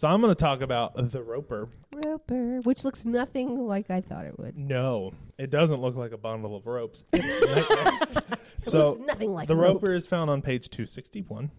So 0.00 0.08
I'm 0.08 0.22
going 0.22 0.34
to 0.34 0.40
talk 0.40 0.62
about 0.62 0.94
the 1.12 1.22
roper. 1.22 1.68
Roper, 1.92 2.60
which 2.60 2.84
looks 2.84 3.04
nothing 3.04 3.66
like 3.66 3.90
I 3.90 4.00
thought 4.00 4.24
it 4.24 4.38
would. 4.38 4.56
No, 4.56 5.12
it 5.36 5.50
doesn't 5.50 5.78
look 5.82 5.94
like 5.94 6.12
a 6.12 6.16
bundle 6.16 6.56
of 6.56 6.66
ropes. 6.66 7.04
It's 7.12 7.68
nightmares. 7.68 8.16
It 8.16 8.38
so 8.62 8.92
looks 8.92 9.00
nothing 9.06 9.34
like 9.34 9.46
the 9.46 9.56
rope. 9.56 9.82
roper 9.82 9.92
is 9.92 10.06
found 10.06 10.30
on 10.30 10.40
page 10.40 10.70
261. 10.70 11.50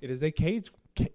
It 0.00 0.10
is 0.12 0.22
a 0.22 0.30
cage. 0.30 0.70
Ca- 0.96 1.08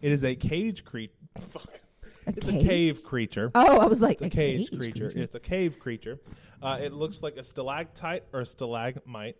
it 0.00 0.12
is 0.12 0.24
a 0.24 0.34
cage 0.34 0.82
creature. 0.86 1.12
Fuck. 1.50 1.80
A 2.26 2.30
It's 2.30 2.46
cave? 2.46 2.62
a 2.62 2.64
cave 2.66 3.04
creature. 3.04 3.50
Oh, 3.54 3.80
I 3.80 3.84
was 3.84 4.00
like 4.00 4.22
It's 4.22 4.22
a, 4.22 4.30
cage, 4.30 4.70
creature. 4.74 5.12
It's 5.14 5.34
a 5.34 5.40
cave 5.40 5.78
creature. 5.78 6.20
Uh, 6.62 6.78
it 6.82 6.94
looks 6.94 7.22
like 7.22 7.36
a 7.36 7.44
stalactite 7.44 8.24
or 8.32 8.40
a 8.40 8.46
stalagmite. 8.46 9.36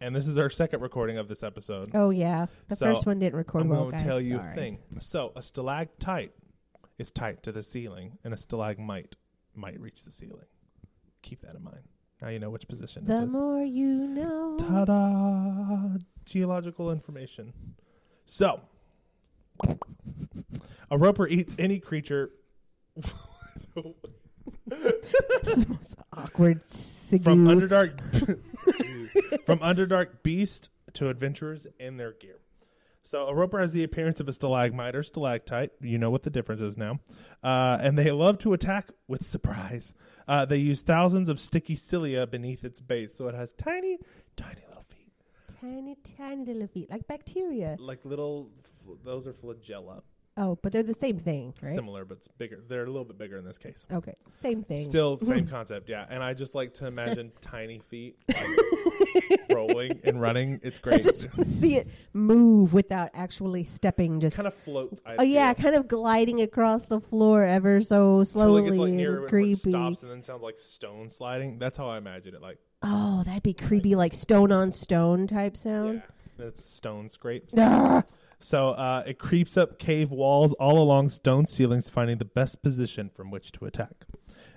And 0.00 0.14
this 0.14 0.26
is 0.26 0.36
our 0.38 0.50
second 0.50 0.80
recording 0.80 1.18
of 1.18 1.28
this 1.28 1.42
episode. 1.42 1.90
Oh 1.94 2.10
yeah, 2.10 2.46
the 2.68 2.76
So, 2.76 2.86
first 2.86 3.06
one 3.06 3.18
didn't 3.20 3.36
record 3.36 3.62
I'm 3.62 3.68
well, 3.68 3.80
going 3.82 3.90
guys. 3.92 4.00
to 4.02 4.06
tell 4.06 4.20
you 4.20 4.36
Sorry. 4.36 4.52
a 4.52 4.54
thing. 4.54 4.78
So, 4.98 5.32
a 5.36 5.42
stalactite 5.42 6.32
is 6.98 7.10
tight 7.10 7.42
to 7.44 7.52
the 7.52 7.62
ceiling, 7.62 8.18
and 8.24 8.34
a 8.34 8.36
stalagmite 8.36 9.16
might 9.54 9.80
reach 9.80 10.04
the 10.04 10.10
ceiling. 10.10 10.46
Keep 11.22 11.42
that 11.42 11.54
in 11.54 11.62
mind. 11.62 11.80
Now 12.20 12.28
you 12.28 12.38
know 12.38 12.50
which 12.50 12.66
position 12.68 13.04
The 13.06 13.18
it 13.18 13.24
is. 13.24 13.30
more 13.30 13.62
you 13.62 13.84
know. 14.08 14.56
Ta-da! 14.58 15.98
Geological 16.24 16.90
information. 16.90 17.52
So, 18.26 18.60
a 20.90 20.98
roper 20.98 21.26
eats 21.28 21.54
any 21.58 21.78
creature 21.78 22.30
most 25.68 25.96
awkward 26.12 26.62
from. 26.62 27.44
Underdark 27.46 27.98
from 29.46 29.58
Underdark 29.60 30.22
beast 30.22 30.68
to 30.94 31.08
adventurers 31.08 31.66
in 31.78 31.96
their 31.96 32.12
gear. 32.12 32.38
So 33.06 33.26
a 33.26 33.34
roper 33.34 33.60
has 33.60 33.72
the 33.72 33.84
appearance 33.84 34.18
of 34.20 34.28
a 34.28 34.32
stalagmite 34.32 34.96
or 34.96 35.02
stalactite. 35.02 35.72
You 35.80 35.98
know 35.98 36.10
what 36.10 36.22
the 36.22 36.30
difference 36.30 36.62
is 36.62 36.78
now. 36.78 37.00
Uh, 37.42 37.78
and 37.80 37.98
they 37.98 38.10
love 38.10 38.38
to 38.38 38.54
attack 38.54 38.88
with 39.08 39.22
surprise. 39.22 39.92
Uh, 40.26 40.46
they 40.46 40.56
use 40.56 40.80
thousands 40.80 41.28
of 41.28 41.38
sticky 41.38 41.76
cilia 41.76 42.26
beneath 42.26 42.64
its 42.64 42.80
base, 42.80 43.14
so 43.14 43.28
it 43.28 43.34
has 43.34 43.52
tiny, 43.52 43.98
tiny 44.36 44.62
little 44.68 44.86
feet, 44.88 45.12
tiny, 45.60 45.96
tiny 46.16 46.46
little 46.46 46.66
feet, 46.68 46.88
like 46.90 47.06
bacteria. 47.06 47.76
like 47.78 48.02
little. 48.06 48.48
fl- 48.82 48.94
Those 49.04 49.26
are 49.26 49.34
flagella, 49.34 50.00
Oh, 50.36 50.58
but 50.62 50.72
they're 50.72 50.82
the 50.82 50.94
same 50.94 51.20
thing, 51.20 51.54
right? 51.62 51.74
similar 51.74 52.04
but 52.04 52.18
it's 52.18 52.26
bigger. 52.28 52.58
They're 52.68 52.82
a 52.82 52.86
little 52.86 53.04
bit 53.04 53.16
bigger 53.18 53.38
in 53.38 53.44
this 53.44 53.56
case. 53.56 53.86
Okay, 53.92 54.14
same 54.42 54.64
thing. 54.64 54.82
Still 54.82 55.18
same 55.20 55.46
concept, 55.46 55.88
yeah. 55.88 56.06
And 56.10 56.22
I 56.24 56.34
just 56.34 56.54
like 56.56 56.74
to 56.74 56.86
imagine 56.88 57.30
tiny 57.40 57.78
feet 57.88 58.16
like, 58.28 59.40
rolling 59.50 60.00
and 60.02 60.20
running. 60.20 60.60
It's 60.64 60.78
I 60.78 60.80
great. 60.80 61.04
just 61.04 61.24
want 61.36 61.48
to 61.48 61.56
see 61.60 61.76
it 61.76 61.88
move 62.12 62.72
without 62.72 63.10
actually 63.14 63.62
stepping. 63.64 64.20
Just 64.20 64.34
kind 64.36 64.48
of 64.48 64.54
floats. 64.54 65.00
I 65.06 65.16
oh 65.18 65.22
yeah, 65.22 65.52
feel. 65.52 65.62
kind 65.64 65.76
of 65.76 65.86
gliding 65.88 66.40
across 66.40 66.86
the 66.86 67.00
floor 67.00 67.44
ever 67.44 67.80
so 67.80 68.24
slowly 68.24 68.62
gets 68.64 68.76
like 68.76 68.92
and 68.92 69.28
creepy. 69.28 69.70
stops 69.70 70.02
and 70.02 70.10
then 70.10 70.22
sounds 70.22 70.42
like 70.42 70.58
stone 70.58 71.08
sliding. 71.10 71.58
That's 71.60 71.76
how 71.78 71.88
I 71.88 71.98
imagine 71.98 72.34
it. 72.34 72.42
Like 72.42 72.58
Oh, 72.82 73.22
that'd 73.24 73.42
be 73.42 73.54
creepy, 73.54 73.94
like 73.94 74.12
stone 74.12 74.50
on 74.52 74.72
stone 74.72 75.26
type 75.26 75.56
sound. 75.56 76.02
yeah, 76.38 76.46
it's 76.46 76.64
stone 76.64 77.08
scrapes. 77.08 77.54
So 78.44 78.72
uh, 78.72 79.04
it 79.06 79.18
creeps 79.18 79.56
up 79.56 79.78
cave 79.78 80.10
walls 80.10 80.52
all 80.60 80.78
along 80.78 81.08
stone 81.08 81.46
ceilings, 81.46 81.88
finding 81.88 82.18
the 82.18 82.26
best 82.26 82.62
position 82.62 83.08
from 83.08 83.30
which 83.30 83.52
to 83.52 83.64
attack. 83.64 84.04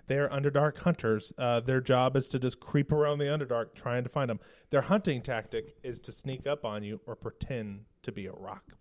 They 0.07 0.17
are 0.17 0.27
Underdark 0.27 0.77
hunters. 0.77 1.31
Uh, 1.37 1.61
their 1.61 1.79
job 1.79 2.17
is 2.17 2.27
to 2.29 2.39
just 2.39 2.59
creep 2.59 2.91
around 2.91 3.19
the 3.19 3.25
Underdark 3.25 3.75
trying 3.75 4.03
to 4.03 4.09
find 4.09 4.29
them. 4.29 4.41
Their 4.71 4.81
hunting 4.81 5.21
tactic 5.21 5.77
is 5.83 6.01
to 6.01 6.11
sneak 6.11 6.45
up 6.45 6.65
on 6.65 6.83
you 6.83 6.99
or 7.05 7.15
pretend 7.15 7.85
to 8.03 8.11
be 8.11 8.25
a 8.25 8.33
rock. 8.33 8.73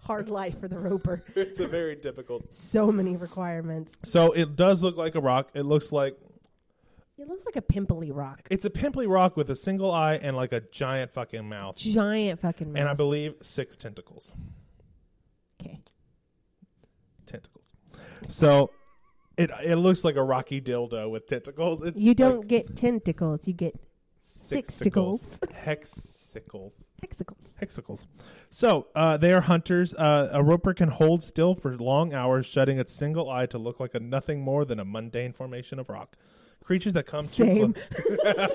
hard 0.00 0.30
life 0.30 0.58
for 0.58 0.66
the 0.68 0.78
roper. 0.78 1.22
It's 1.36 1.60
a 1.60 1.68
very 1.68 1.96
difficult. 1.96 2.50
So 2.50 2.90
many 2.90 3.14
requirements. 3.14 3.92
So 4.04 4.32
it 4.32 4.56
does 4.56 4.82
look 4.82 4.96
like 4.96 5.16
a 5.16 5.20
rock. 5.20 5.50
It 5.52 5.66
looks 5.66 5.92
like 5.92 6.16
It 7.16 7.28
looks 7.28 7.44
like 7.46 7.56
a 7.56 7.62
pimply 7.62 8.10
rock. 8.10 8.48
it's 8.50 8.64
a 8.64 8.70
pimply 8.70 9.06
rock 9.06 9.36
with 9.36 9.48
a 9.50 9.56
single 9.56 9.92
eye 9.92 10.16
and 10.16 10.36
like 10.36 10.52
a 10.52 10.60
giant 10.60 11.12
fucking 11.12 11.48
mouth. 11.48 11.76
Giant 11.76 12.40
fucking 12.40 12.72
mouth. 12.72 12.80
And 12.80 12.88
I 12.88 12.94
believe 12.94 13.34
six 13.42 13.76
tentacles. 13.76 14.32
okay. 15.60 15.80
Tentacles. 17.26 17.66
So 18.28 18.70
it 19.36 19.50
it 19.62 19.76
looks 19.76 20.04
like 20.04 20.16
a 20.16 20.22
rocky 20.22 20.60
dildo 20.60 21.10
with 21.10 21.26
tentacles. 21.26 21.82
It's 21.82 22.00
You 22.00 22.14
don't 22.14 22.46
get 22.48 22.76
tentacles. 22.76 23.40
You 23.44 23.52
get 23.52 23.78
Sixticles. 24.26 25.22
Hexicles. 25.52 26.86
Hexicles. 27.00 27.38
Hexicles. 27.60 28.06
So 28.50 28.86
uh, 28.94 29.16
they 29.16 29.32
are 29.32 29.42
hunters. 29.42 29.94
Uh, 29.94 30.30
a 30.32 30.42
roper 30.42 30.74
can 30.74 30.88
hold 30.88 31.22
still 31.22 31.54
for 31.54 31.76
long 31.76 32.14
hours, 32.14 32.46
shutting 32.46 32.78
its 32.78 32.94
single 32.94 33.30
eye 33.30 33.46
to 33.46 33.58
look 33.58 33.80
like 33.80 33.94
a 33.94 34.00
nothing 34.00 34.40
more 34.40 34.64
than 34.64 34.80
a 34.80 34.84
mundane 34.84 35.32
formation 35.32 35.78
of 35.78 35.88
rock. 35.88 36.16
Creatures 36.64 36.94
that 36.94 37.06
come 37.06 37.26
Same. 37.26 37.74
too 37.74 38.16
close. 38.16 38.50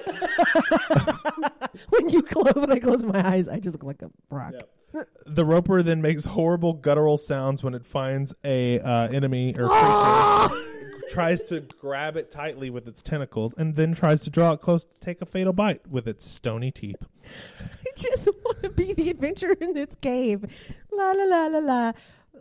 when 1.90 2.10
you 2.10 2.24
close, 2.24 2.54
when 2.56 2.72
I 2.72 2.80
close 2.80 3.04
my 3.04 3.26
eyes, 3.26 3.48
I 3.48 3.60
just 3.60 3.76
look 3.76 3.84
like 3.84 4.02
a 4.02 4.10
rock. 4.30 4.54
Yeah. 4.56 5.04
The 5.28 5.46
roper 5.46 5.84
then 5.84 6.02
makes 6.02 6.26
horrible 6.26 6.74
guttural 6.74 7.18
sounds 7.18 7.62
when 7.62 7.76
it 7.76 7.86
finds 7.86 8.34
a 8.44 8.80
uh, 8.80 9.10
enemy 9.10 9.52
or 9.52 9.68
creature. 9.68 9.76
Ah! 9.76 10.64
tries 11.10 11.42
to 11.42 11.62
grab 11.62 12.18
it 12.18 12.30
tightly 12.32 12.70
with 12.70 12.88
its 12.88 13.02
tentacles, 13.02 13.54
and 13.58 13.76
then 13.76 13.94
tries 13.94 14.22
to 14.22 14.30
draw 14.30 14.54
it 14.54 14.62
close 14.62 14.86
to 14.86 14.92
take 15.02 15.22
a 15.22 15.26
fatal 15.26 15.54
bite 15.54 15.86
with 15.88 16.08
its 16.08 16.30
stony 16.30 16.72
teeth. 16.72 17.08
I 17.60 17.92
just 17.96 18.28
want 18.28 18.64
to 18.64 18.70
be 18.70 18.94
the 18.94 19.10
adventurer 19.10 19.56
in 19.60 19.74
this 19.74 19.90
cave. 20.02 20.46
La 20.92 21.12
la 21.12 21.24
la 21.24 21.48
la 21.48 21.60
la. 21.60 21.92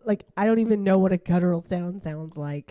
Like 0.04 0.24
I 0.36 0.46
don't 0.46 0.58
even 0.60 0.84
know 0.84 0.98
what 0.98 1.12
a 1.12 1.16
guttural 1.18 1.62
sound 1.62 2.02
sounds 2.02 2.36
like. 2.36 2.70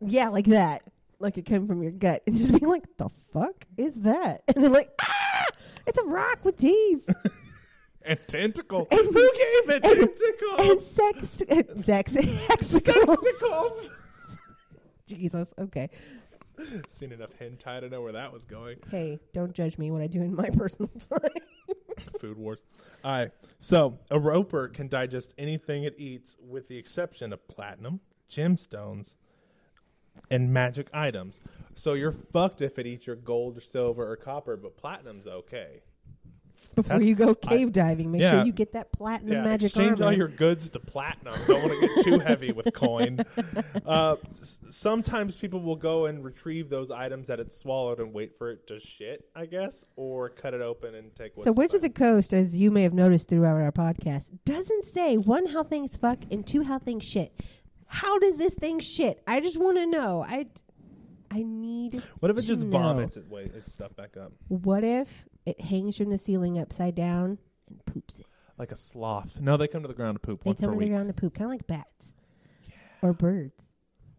yeah, 0.00 0.28
like 0.28 0.46
that. 0.46 0.82
Like 1.20 1.36
it 1.38 1.44
came 1.46 1.66
from 1.66 1.82
your 1.82 1.92
gut, 1.92 2.22
and 2.26 2.36
just 2.36 2.52
being 2.58 2.68
like, 2.70 2.84
"The 2.96 3.08
fuck 3.32 3.64
is 3.76 3.94
that?" 3.96 4.42
And 4.54 4.62
then 4.64 4.72
like, 4.72 4.90
ah, 5.02 5.44
it's 5.86 5.98
a 5.98 6.04
rock 6.04 6.44
with 6.44 6.56
teeth 6.58 7.00
And 8.02 8.18
tentacle. 8.26 8.86
And- 8.90 9.00
Who 9.00 9.12
gave 9.12 9.70
it 9.70 9.84
and- 9.84 10.16
tentacles? 10.16 10.70
and 10.70 10.80
sex, 10.80 11.84
sex, 11.84 12.12
hexicles. 12.12 12.82
Tentacles. 13.18 13.90
Jesus. 15.06 15.48
Okay. 15.58 15.90
Seen 16.88 17.12
enough 17.12 17.30
hentai 17.40 17.80
to 17.80 17.88
know 17.88 18.02
where 18.02 18.12
that 18.12 18.32
was 18.32 18.44
going. 18.44 18.78
Hey, 18.90 19.18
don't 19.32 19.52
judge 19.52 19.78
me 19.78 19.90
what 19.90 20.02
I 20.02 20.06
do 20.06 20.20
in 20.22 20.34
my 20.34 20.48
personal 20.50 20.90
time. 21.10 21.30
Food 22.20 22.36
wars. 22.36 22.58
All 23.04 23.12
right. 23.12 23.30
So 23.60 23.98
a 24.10 24.18
roper 24.18 24.68
can 24.68 24.88
digest 24.88 25.34
anything 25.38 25.84
it 25.84 25.94
eats, 25.98 26.36
with 26.40 26.66
the 26.68 26.76
exception 26.76 27.32
of 27.32 27.46
platinum, 27.46 28.00
gemstones, 28.30 29.14
and 30.30 30.52
magic 30.52 30.88
items. 30.92 31.40
So 31.74 31.92
you're 31.94 32.12
fucked 32.32 32.62
if 32.62 32.78
it 32.78 32.86
eats 32.86 33.06
your 33.06 33.16
gold 33.16 33.56
or 33.56 33.60
silver 33.60 34.10
or 34.10 34.16
copper, 34.16 34.56
but 34.56 34.76
platinum's 34.76 35.26
okay. 35.26 35.82
Before 36.74 36.88
That's- 36.88 37.06
you 37.06 37.14
go 37.14 37.36
cave 37.36 37.72
diving, 37.72 38.10
make 38.10 38.20
Yeah. 38.20 38.30
sure 38.32 38.44
you 38.44 38.50
get 38.52 38.72
that 38.72 38.90
platinum 38.90 39.32
Yeah, 39.32 39.44
magic 39.44 39.66
exchange 39.66 39.92
armor. 40.00 40.06
all 40.06 40.12
your 40.12 40.26
goods 40.26 40.68
to 40.70 40.80
platinum. 40.80 41.34
Don't 41.46 41.62
want 41.62 41.80
to 41.80 41.86
get 41.86 42.04
too 42.04 42.18
heavy 42.18 42.50
with 42.52 42.72
coin. 42.74 43.20
Uh, 43.86 44.16
s- 44.40 44.58
sometimes 44.68 45.34
people 45.36 45.60
will 45.60 45.76
go 45.76 46.06
and 46.06 46.22
retrieve 46.24 46.68
those 46.68 46.90
items 46.90 47.26
that 47.28 47.40
it 47.40 47.52
swallowed 47.52 48.00
and 48.00 48.12
wait 48.12 48.36
for 48.36 48.50
it 48.50 48.66
to 48.66 48.78
shit, 48.80 49.24
I 49.34 49.46
guess, 49.46 49.84
or 49.96 50.28
cut 50.28 50.52
it 50.52 50.60
open 50.60 50.94
and 50.94 51.14
take. 51.14 51.36
What's 51.36 51.44
So 51.44 51.52
Witch 51.52 51.72
of 51.74 51.80
the. 51.80 51.88
Coast, 51.90 52.34
as 52.34 52.56
you 52.58 52.70
may 52.70 52.82
have 52.82 52.92
noticed 52.92 53.28
throughout 53.30 53.56
our 53.60 53.72
podcast, 53.72 54.30
doesn't 54.44 54.84
say 54.84 55.16
one 55.16 55.46
how 55.46 55.62
things 55.62 55.96
fuck 55.96 56.18
and 56.30 56.46
two 56.46 56.62
how 56.62 56.78
things 56.78 57.02
shit. 57.04 57.32
How 57.88 58.18
does 58.18 58.36
this 58.36 58.54
thing 58.54 58.78
shit? 58.80 59.22
I 59.26 59.40
just 59.40 59.58
want 59.58 59.76
to 59.78 59.86
know. 59.86 60.22
I 60.26 60.46
I 61.30 61.42
need. 61.42 62.02
What 62.20 62.30
if 62.30 62.38
it 62.38 62.42
just 62.42 62.64
know. 62.64 62.78
vomits 62.78 63.16
it? 63.16 63.24
Wait, 63.28 63.54
its 63.54 63.72
stuff 63.72 63.94
back 63.96 64.16
up 64.16 64.32
What 64.48 64.84
if 64.84 65.08
it 65.46 65.60
hangs 65.60 65.96
from 65.96 66.10
the 66.10 66.18
ceiling 66.18 66.58
upside 66.58 66.94
down 66.94 67.38
and 67.68 67.84
poops 67.86 68.18
it? 68.18 68.26
like 68.58 68.72
a 68.72 68.76
sloth. 68.76 69.40
No, 69.40 69.56
they 69.56 69.68
come 69.68 69.82
to 69.82 69.88
the 69.88 69.94
ground 69.94 70.16
to 70.16 70.18
poop 70.20 70.42
They 70.44 70.52
come 70.54 70.72
to 70.72 70.78
the 70.78 70.88
ground 70.88 71.08
to 71.08 71.14
poop, 71.14 71.34
kind 71.34 71.44
of 71.46 71.50
like 71.52 71.66
bats 71.66 72.12
or 73.02 73.12
birds. 73.12 73.64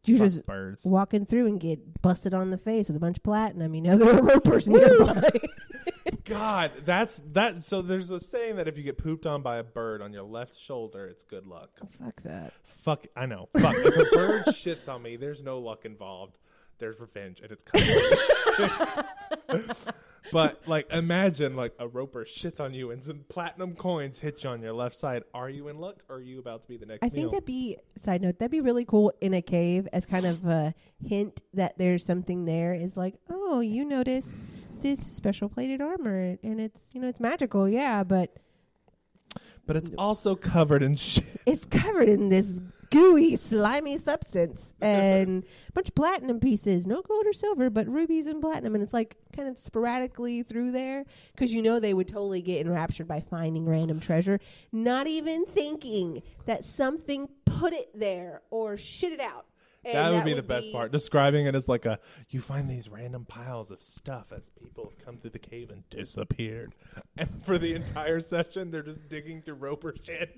You 0.06 0.18
Fuck 0.18 0.28
just 0.28 0.46
birds. 0.46 0.86
walking 0.86 1.26
through 1.26 1.48
and 1.48 1.60
get 1.60 2.02
busted 2.02 2.34
on 2.34 2.50
the 2.50 2.58
face 2.58 2.88
with 2.88 2.96
a 2.96 3.00
bunch 3.02 3.18
of 3.18 3.24
platinum. 3.24 3.76
You 3.76 3.82
know 3.82 3.98
there 3.98 4.16
are 4.18 4.24
ropers 4.24 4.68
nearby. 4.70 5.30
God, 6.30 6.72
that's 6.86 7.20
that. 7.34 7.64
So 7.64 7.82
there's 7.82 8.12
a 8.12 8.20
saying 8.20 8.58
that 8.58 8.68
if 8.68 8.78
you 8.78 8.84
get 8.84 8.98
pooped 8.98 9.26
on 9.26 9.42
by 9.42 9.58
a 9.58 9.64
bird 9.64 10.02
on 10.02 10.14
your 10.14 10.24
left 10.24 10.58
shoulder, 10.58 11.08
it's 11.08 11.24
good 11.24 11.48
luck. 11.48 11.70
Oh, 11.84 11.88
fuck 12.06 12.22
that. 12.22 12.54
Fuck, 12.66 13.08
I 13.16 13.26
know. 13.26 13.50
Fuck, 13.60 13.76
if 13.78 13.96
a 13.98 14.16
bird 14.16 14.44
shits 14.48 14.88
on 14.88 15.02
me, 15.02 15.16
there's 15.16 15.42
no 15.42 15.58
luck 15.58 15.86
involved. 15.86 16.38
There's 16.78 17.00
revenge, 17.00 17.42
and 17.42 17.52
it's 17.52 17.64
coming. 17.64 17.90
but 20.32 20.62
like, 20.68 20.92
imagine 20.94 21.56
like 21.56 21.74
a 21.80 21.88
roper 21.88 22.24
shits 22.24 22.62
on 22.62 22.74
you, 22.74 22.92
and 22.92 23.04
some 23.04 23.26
platinum 23.28 23.74
coins 23.74 24.20
hit 24.20 24.44
you 24.44 24.52
on 24.52 24.62
your 24.62 24.74
left 24.74 24.96
side. 24.96 25.24
Are 25.34 25.50
you 25.50 25.68
in 25.68 25.80
luck, 25.80 25.98
or 26.10 26.18
are 26.18 26.22
you 26.22 26.40
about 26.40 26.62
to 26.62 26.68
be 26.68 26.78
the 26.78 26.86
next? 26.86 27.04
I 27.04 27.08
meal? 27.08 27.16
think 27.16 27.32
that'd 27.32 27.46
be 27.46 27.78
side 28.02 28.22
note. 28.22 28.38
That'd 28.40 28.52
be 28.52 28.62
really 28.62 28.86
cool 28.86 29.12
in 29.20 29.34
a 29.34 29.42
cave 29.42 29.88
as 29.92 30.06
kind 30.06 30.26
of 30.26 30.46
a 30.46 30.74
hint 31.04 31.42
that 31.56 31.78
there's 31.78 32.06
something 32.06 32.46
there. 32.46 32.74
Is 32.74 32.96
like, 32.96 33.16
oh, 33.30 33.60
you 33.60 33.84
notice 33.84 34.34
this 34.82 35.00
special 35.00 35.50
plated 35.50 35.82
armor, 35.82 36.38
and 36.44 36.60
it's 36.60 36.90
you 36.94 37.02
know 37.02 37.08
it's 37.08 37.20
magical, 37.20 37.68
yeah, 37.68 38.04
but 38.04 38.36
but 39.66 39.76
it's 39.76 39.92
also 39.98 40.36
covered 40.36 40.82
in 40.82 40.96
shit. 40.96 41.26
it's 41.46 41.66
covered 41.66 42.10
in 42.10 42.30
this 42.30 42.60
gooey, 42.90 43.36
slimy 43.36 43.98
substance 43.98 44.62
and 44.82 45.44
a 45.68 45.72
bunch 45.74 45.90
of 45.90 45.96
platinum 45.96 46.40
pieces. 46.40 46.88
No 46.88 47.02
gold 47.02 47.26
or 47.26 47.34
silver, 47.34 47.70
but 47.70 47.88
rubies 47.88 48.26
and 48.26 48.42
platinum, 48.42 48.76
and 48.76 48.84
it's 48.84 48.94
like 48.94 49.16
kind 49.36 49.48
of 49.48 49.58
sporadically 49.58 50.44
through 50.44 50.72
there 50.72 51.06
because 51.34 51.54
you 51.54 51.62
know 51.62 51.80
they 51.80 51.94
would 51.94 52.08
totally 52.08 52.42
get 52.42 52.66
enraptured 52.66 53.08
by 53.08 53.20
finding 53.20 53.66
random 53.66 54.00
treasure, 54.00 54.40
not 54.72 55.08
even 55.08 55.46
thinking 55.46 56.24
that 56.46 56.66
something 56.66 57.30
put 57.46 57.74
it 57.74 57.90
there 57.94 58.42
or 58.50 58.78
shit 58.78 59.12
it 59.12 59.20
out. 59.20 59.46
And 59.86 59.96
that 59.96 60.12
would 60.12 60.26
be 60.26 60.34
the 60.34 60.44
best 60.44 60.72
part. 60.72 60.92
Describing 60.92 61.46
it 61.46 61.56
as 61.56 61.68
like 61.70 61.86
a 61.86 62.00
you 62.30 62.42
find 62.42 62.70
these 62.70 62.90
random 62.90 63.26
piles 63.26 63.72
of 63.72 63.82
stuff 63.82 64.32
as 64.36 64.50
people 64.62 64.86
have 64.86 65.06
come 65.06 65.18
through 65.18 65.32
the 65.32 65.40
cave 65.40 65.70
and 65.70 65.88
disappeared. 65.90 66.76
And 67.18 67.30
for 67.46 67.58
the 67.58 67.74
entire 67.76 68.20
session, 68.20 68.72
they're 68.72 68.84
just 68.84 69.08
digging 69.08 69.42
through 69.42 69.56
roper 69.56 69.96
shit. 70.04 70.38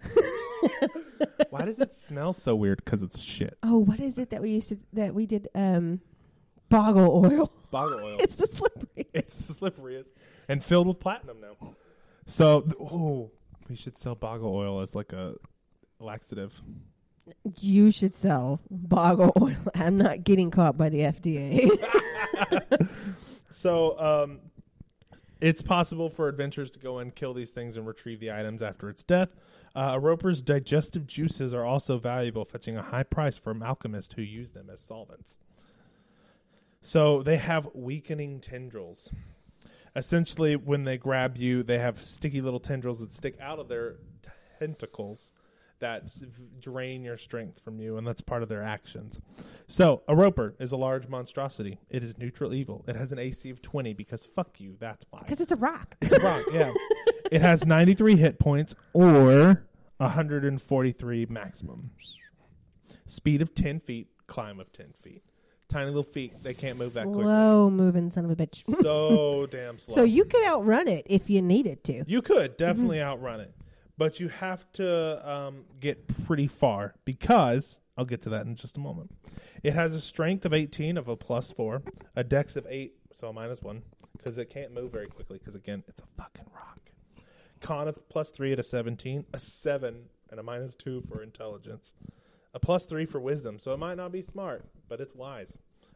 Why 1.49 1.65
does 1.65 1.79
it 1.79 1.95
smell 1.95 2.33
so 2.33 2.55
weird? 2.55 2.83
Because 2.83 3.01
it's 3.01 3.19
shit. 3.19 3.57
Oh, 3.63 3.79
what 3.79 3.99
is 3.99 4.17
it 4.17 4.29
that 4.29 4.41
we 4.41 4.51
used 4.51 4.69
to 4.69 4.77
that 4.93 5.13
we 5.13 5.25
did? 5.25 5.47
Um, 5.55 6.01
boggle 6.69 7.25
oil. 7.25 7.51
Boggle 7.71 7.99
oil. 7.99 8.17
it's 8.19 8.35
the 8.35 8.47
slippery. 8.47 9.07
it's 9.13 9.35
the 9.35 9.53
slipperiest 9.53 10.09
and 10.47 10.63
filled 10.63 10.87
with 10.87 10.99
platinum 10.99 11.37
now. 11.41 11.75
So, 12.27 12.61
th- 12.61 12.75
oh, 12.79 13.31
we 13.69 13.75
should 13.75 13.97
sell 13.97 14.15
boggle 14.15 14.53
oil 14.55 14.81
as 14.81 14.95
like 14.95 15.13
a 15.13 15.35
laxative. 15.99 16.61
You 17.59 17.91
should 17.91 18.15
sell 18.15 18.59
boggle 18.69 19.33
oil. 19.41 19.55
I'm 19.75 19.97
not 19.97 20.23
getting 20.23 20.51
caught 20.51 20.77
by 20.77 20.89
the 20.89 20.99
FDA. 20.99 21.69
So, 23.61 23.99
um, 23.99 24.39
it's 25.39 25.61
possible 25.61 26.09
for 26.09 26.27
adventurers 26.27 26.71
to 26.71 26.79
go 26.79 26.97
and 26.97 27.13
kill 27.13 27.35
these 27.35 27.51
things 27.51 27.77
and 27.77 27.85
retrieve 27.85 28.19
the 28.19 28.31
items 28.31 28.63
after 28.63 28.89
its 28.89 29.03
death. 29.03 29.29
Uh, 29.75 29.91
a 29.93 29.99
roper's 29.99 30.41
digestive 30.41 31.05
juices 31.05 31.53
are 31.53 31.63
also 31.63 31.99
valuable, 31.99 32.43
fetching 32.43 32.75
a 32.75 32.81
high 32.81 33.03
price 33.03 33.37
from 33.37 33.61
alchemists 33.61 34.15
who 34.15 34.23
use 34.23 34.51
them 34.51 34.67
as 34.71 34.81
solvents. 34.81 35.37
So 36.81 37.21
they 37.21 37.37
have 37.37 37.69
weakening 37.75 38.39
tendrils. 38.39 39.11
Essentially, 39.95 40.55
when 40.55 40.83
they 40.83 40.97
grab 40.97 41.37
you, 41.37 41.61
they 41.61 41.77
have 41.77 42.03
sticky 42.03 42.41
little 42.41 42.59
tendrils 42.59 42.99
that 42.99 43.13
stick 43.13 43.37
out 43.39 43.59
of 43.59 43.67
their 43.67 43.97
tentacles 44.57 45.31
that 45.81 46.09
drain 46.59 47.03
your 47.03 47.17
strength 47.17 47.59
from 47.63 47.79
you, 47.79 47.97
and 47.97 48.07
that's 48.07 48.21
part 48.21 48.41
of 48.41 48.49
their 48.49 48.63
actions. 48.63 49.19
So, 49.67 50.01
a 50.07 50.15
roper 50.15 50.55
is 50.59 50.71
a 50.71 50.77
large 50.77 51.07
monstrosity. 51.07 51.79
It 51.89 52.03
is 52.03 52.17
neutral 52.17 52.53
evil. 52.53 52.83
It 52.87 52.95
has 52.95 53.11
an 53.11 53.19
AC 53.19 53.49
of 53.49 53.61
20 53.61 53.93
because 53.93 54.25
fuck 54.25 54.59
you, 54.59 54.77
that's 54.79 55.05
why. 55.11 55.19
Because 55.19 55.41
it's 55.41 55.51
a 55.51 55.55
rock. 55.57 55.95
It's 56.01 56.13
a 56.13 56.19
rock, 56.19 56.43
yeah. 56.51 56.71
It 57.31 57.41
has 57.41 57.65
93 57.65 58.17
hit 58.17 58.39
points 58.39 58.75
or 58.93 59.63
143 59.97 61.25
maximum. 61.27 61.91
Speed 63.05 63.41
of 63.41 63.55
10 63.55 63.79
feet, 63.79 64.07
climb 64.27 64.59
of 64.59 64.71
10 64.73 64.87
feet. 65.01 65.23
Tiny 65.69 65.85
little 65.85 66.03
feet, 66.03 66.33
they 66.43 66.53
can't 66.53 66.77
move 66.77 66.91
that 66.95 67.05
quickly. 67.05 67.23
Slow 67.23 67.69
moving 67.69 68.11
son 68.11 68.25
of 68.25 68.31
a 68.31 68.35
bitch. 68.35 68.63
So 68.81 69.47
damn 69.49 69.79
slow. 69.79 69.95
so 69.95 70.03
you 70.03 70.25
could 70.25 70.43
outrun 70.45 70.89
it 70.89 71.07
if 71.09 71.29
you 71.29 71.41
needed 71.41 71.85
to. 71.85 72.03
You 72.05 72.21
could 72.21 72.57
definitely 72.57 73.01
outrun 73.01 73.39
it, 73.39 73.53
but 74.01 74.19
you 74.19 74.29
have 74.29 74.65
to 74.71 75.31
um, 75.31 75.63
get 75.79 76.07
pretty 76.25 76.47
far 76.47 76.95
because 77.05 77.79
I'll 77.95 78.03
get 78.03 78.23
to 78.23 78.29
that 78.29 78.47
in 78.47 78.55
just 78.55 78.75
a 78.75 78.79
moment. 78.79 79.15
It 79.61 79.73
has 79.73 79.93
a 79.93 80.01
strength 80.01 80.43
of 80.43 80.55
18 80.55 80.97
of 80.97 81.07
a 81.07 81.15
plus 81.15 81.51
four, 81.51 81.83
a 82.15 82.23
dex 82.23 82.55
of 82.55 82.65
8, 82.67 82.95
so 83.13 83.27
a 83.27 83.33
minus 83.33 83.61
1, 83.61 83.79
because 84.17 84.39
it 84.39 84.49
can't 84.49 84.73
move 84.73 84.91
very 84.91 85.05
quickly, 85.05 85.37
because 85.37 85.53
again, 85.53 85.83
it's 85.87 86.01
a 86.01 86.07
fucking 86.19 86.47
rock. 86.51 86.79
Con 87.59 87.87
of 87.87 88.09
plus 88.09 88.31
3 88.31 88.53
at 88.53 88.57
a 88.57 88.63
17, 88.63 89.23
a 89.35 89.37
7, 89.37 89.95
and 90.31 90.39
a 90.39 90.41
minus 90.41 90.75
2 90.77 91.03
for 91.07 91.21
intelligence, 91.21 91.93
a 92.55 92.59
plus 92.59 92.87
3 92.87 93.05
for 93.05 93.19
wisdom, 93.19 93.59
so 93.59 93.71
it 93.71 93.77
might 93.77 93.97
not 93.97 94.11
be 94.11 94.23
smart, 94.23 94.65
but 94.89 94.99
it's 94.99 95.13
wise. 95.13 95.53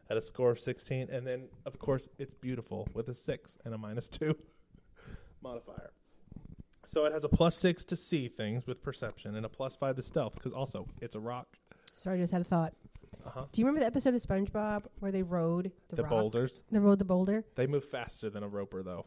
At 0.08 0.16
a 0.16 0.20
score 0.20 0.52
of 0.52 0.60
16, 0.60 1.08
and 1.10 1.26
then, 1.26 1.48
of 1.64 1.80
course, 1.80 2.08
it's 2.20 2.34
beautiful 2.34 2.86
with 2.94 3.08
a 3.08 3.16
6 3.16 3.58
and 3.64 3.74
a 3.74 3.78
minus 3.78 4.06
2 4.06 4.36
modifier. 5.42 5.90
So 6.86 7.04
it 7.04 7.12
has 7.12 7.24
a 7.24 7.28
plus 7.28 7.56
six 7.56 7.84
to 7.86 7.96
see 7.96 8.28
things 8.28 8.66
with 8.66 8.82
perception 8.82 9.34
and 9.36 9.44
a 9.44 9.48
plus 9.48 9.74
five 9.76 9.96
to 9.96 10.02
stealth 10.02 10.34
because 10.34 10.52
also 10.52 10.86
it's 11.00 11.16
a 11.16 11.20
rock. 11.20 11.48
Sorry, 11.94 12.18
I 12.18 12.20
just 12.22 12.32
had 12.32 12.42
a 12.42 12.44
thought. 12.44 12.72
Uh 13.24 13.30
huh. 13.30 13.44
Do 13.50 13.60
you 13.60 13.66
remember 13.66 13.80
the 13.80 13.86
episode 13.86 14.14
of 14.14 14.22
SpongeBob 14.22 14.84
where 15.00 15.10
they 15.10 15.22
rode 15.22 15.72
the, 15.88 15.96
The 15.96 16.02
rock? 16.02 16.10
boulders 16.10 16.62
They 16.70 16.78
rode 16.78 16.98
the 17.00 17.04
boulder. 17.04 17.44
they 17.56 17.66
move 17.66 17.84
faster 17.84 18.30
than 18.30 18.42
a 18.44 18.48
roper 18.48 18.82
though. 18.82 19.06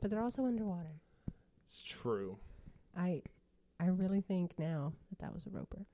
but 0.00 0.10
they're 0.10 0.22
also 0.22 0.44
underwater. 0.44 0.90
It's 1.64 1.82
true. 1.84 2.38
I 2.96 3.22
I 3.78 3.86
really 3.86 4.20
think 4.20 4.52
now 4.58 4.92
that 5.10 5.18
that 5.20 5.32
was 5.32 5.46
a 5.46 5.50
roper. 5.50 5.86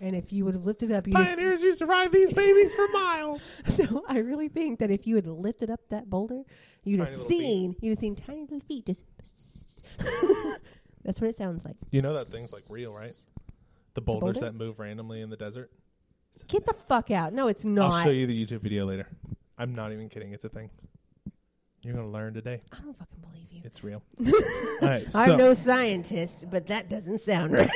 And 0.00 0.16
if 0.16 0.32
you 0.32 0.46
would 0.46 0.54
have 0.54 0.64
lifted 0.64 0.90
up, 0.92 1.06
you'd 1.06 1.14
have, 1.14 1.26
Pioneers 1.36 1.62
used 1.62 1.78
to 1.80 1.86
ride 1.86 2.10
these 2.10 2.32
babies 2.32 2.72
for 2.72 2.88
miles. 2.88 3.50
so 3.68 4.02
I 4.08 4.18
really 4.18 4.48
think 4.48 4.78
that 4.78 4.90
if 4.90 5.06
you 5.06 5.14
had 5.16 5.26
lifted 5.26 5.68
up 5.68 5.80
that 5.90 6.08
boulder, 6.08 6.42
you'd 6.84 6.98
Tiny 7.00 7.10
have 7.10 7.18
little 7.20 7.28
feet. 7.28 7.40
seen 7.40 7.76
you'd 7.82 7.90
have 7.90 7.98
seen 7.98 8.16
tiny 8.16 8.40
little 8.42 8.60
feet 8.60 8.86
just. 8.86 9.04
That's 11.04 11.20
what 11.20 11.28
it 11.28 11.36
sounds 11.36 11.64
like. 11.64 11.76
You 11.90 12.02
know 12.02 12.14
that 12.14 12.28
thing's 12.28 12.52
like 12.52 12.62
real, 12.70 12.94
right? 12.94 13.12
The 13.94 14.00
boulders 14.00 14.34
boulder? 14.34 14.40
that 14.40 14.54
move 14.54 14.78
randomly 14.78 15.20
in 15.20 15.30
the 15.30 15.36
desert. 15.36 15.70
Get 16.48 16.66
the 16.66 16.74
fuck 16.88 17.10
out! 17.10 17.32
No, 17.32 17.46
it's 17.46 17.64
not. 17.64 17.92
I'll 17.92 18.04
show 18.04 18.10
you 18.10 18.26
the 18.26 18.46
YouTube 18.46 18.60
video 18.62 18.84
later. 18.86 19.06
I'm 19.56 19.74
not 19.74 19.92
even 19.92 20.08
kidding. 20.08 20.32
It's 20.32 20.44
a 20.44 20.48
thing. 20.48 20.68
You're 21.82 21.94
gonna 21.94 22.08
learn 22.08 22.34
today. 22.34 22.62
I 22.72 22.76
don't 22.80 22.98
fucking 22.98 23.20
believe 23.20 23.46
you. 23.50 23.60
It's 23.62 23.84
real. 23.84 24.02
All 24.82 24.88
right. 24.88 25.08
So 25.10 25.18
I'm 25.18 25.36
no 25.36 25.54
scientist, 25.54 26.46
but 26.50 26.66
that 26.68 26.88
doesn't 26.88 27.20
sound 27.20 27.52
right. 27.58 27.70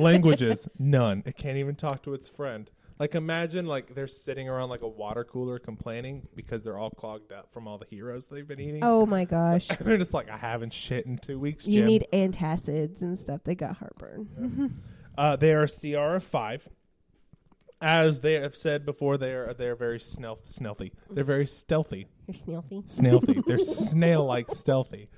languages, 0.00 0.68
none. 0.78 1.22
It 1.26 1.36
can't 1.36 1.58
even 1.58 1.74
talk 1.74 2.02
to 2.04 2.14
its 2.14 2.28
friend. 2.28 2.70
Like 3.02 3.16
imagine 3.16 3.66
like 3.66 3.96
they're 3.96 4.06
sitting 4.06 4.48
around 4.48 4.68
like 4.68 4.82
a 4.82 4.88
water 4.88 5.24
cooler 5.24 5.58
complaining 5.58 6.28
because 6.36 6.62
they're 6.62 6.78
all 6.78 6.90
clogged 6.90 7.32
up 7.32 7.52
from 7.52 7.66
all 7.66 7.76
the 7.76 7.86
heroes 7.90 8.26
they've 8.26 8.46
been 8.46 8.60
eating. 8.60 8.78
oh 8.84 9.06
my 9.06 9.24
gosh! 9.24 9.68
And 9.70 9.78
they're 9.80 9.98
just 9.98 10.14
like, 10.14 10.30
I 10.30 10.36
haven't 10.36 10.72
shit 10.72 11.04
in 11.04 11.18
two 11.18 11.36
weeks. 11.40 11.66
You 11.66 11.80
Jim." 11.80 11.86
need 11.86 12.06
antacids 12.12 13.00
and 13.00 13.18
stuff. 13.18 13.40
They 13.42 13.56
got 13.56 13.78
heartburn. 13.78 14.80
Uh, 15.18 15.34
they 15.34 15.52
are 15.52 15.66
CR 15.66 16.14
of 16.14 16.22
five. 16.22 16.68
As 17.80 18.20
they 18.20 18.34
have 18.34 18.54
said 18.54 18.86
before, 18.86 19.18
they 19.18 19.32
are 19.32 19.52
they 19.52 19.66
are 19.66 19.74
very 19.74 19.98
snel- 19.98 20.38
stealthy. 20.44 20.92
They're 21.10 21.24
very 21.24 21.46
stealthy. 21.46 22.06
They're 22.28 22.36
stealthy. 22.36 22.82
Snailthy. 22.86 23.44
They're 23.44 23.58
snail 23.58 24.24
like 24.24 24.48
stealthy. 24.50 25.08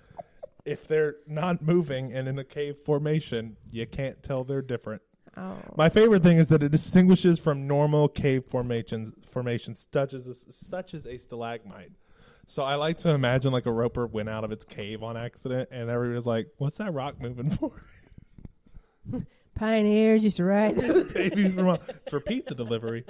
If 0.65 0.89
they're 0.89 1.17
not 1.27 1.61
moving 1.61 2.15
and 2.15 2.29
in 2.29 2.39
a 2.39 2.45
cave 2.45 2.79
formation, 2.87 3.59
you 3.71 3.87
can't 3.87 4.23
tell 4.23 4.43
they're 4.43 4.63
different. 4.63 5.03
Oh. 5.37 5.57
My 5.77 5.89
favorite 5.89 6.23
thing 6.23 6.37
is 6.39 6.49
that 6.49 6.63
it 6.63 6.71
distinguishes 6.71 7.39
from 7.39 7.67
normal 7.67 8.09
cave 8.09 8.45
formations 8.47 9.13
formations 9.29 9.87
such 9.93 10.15
as 10.15 10.27
a, 10.27 10.35
such 10.53 10.95
as 10.95 11.07
a 11.07 11.17
stalagmite. 11.19 11.91
So 12.47 12.63
I 12.63 12.75
like 12.75 12.99
to 12.99 13.11
imagine 13.11 13.53
like 13.53 13.67
a 13.67 13.73
roper 13.73 14.07
went 14.07 14.29
out 14.29 14.45
of 14.45 14.53
its 14.53 14.65
cave 14.65 15.03
on 15.03 15.17
accident 15.17 15.71
and 15.73 15.91
everybody's 15.91 16.27
like, 16.27 16.49
"What's 16.59 16.77
that 16.77 16.93
rock 16.93 17.21
moving 17.21 17.51
for?" 17.51 17.73
Pioneers 19.57 20.25
used 20.25 20.37
to 20.39 20.45
ride. 20.45 20.77
Babies 21.15 21.55
from 21.55 21.79
it's 21.89 22.11
for 22.11 22.21
pizza 22.21 22.55
delivery. 22.55 23.05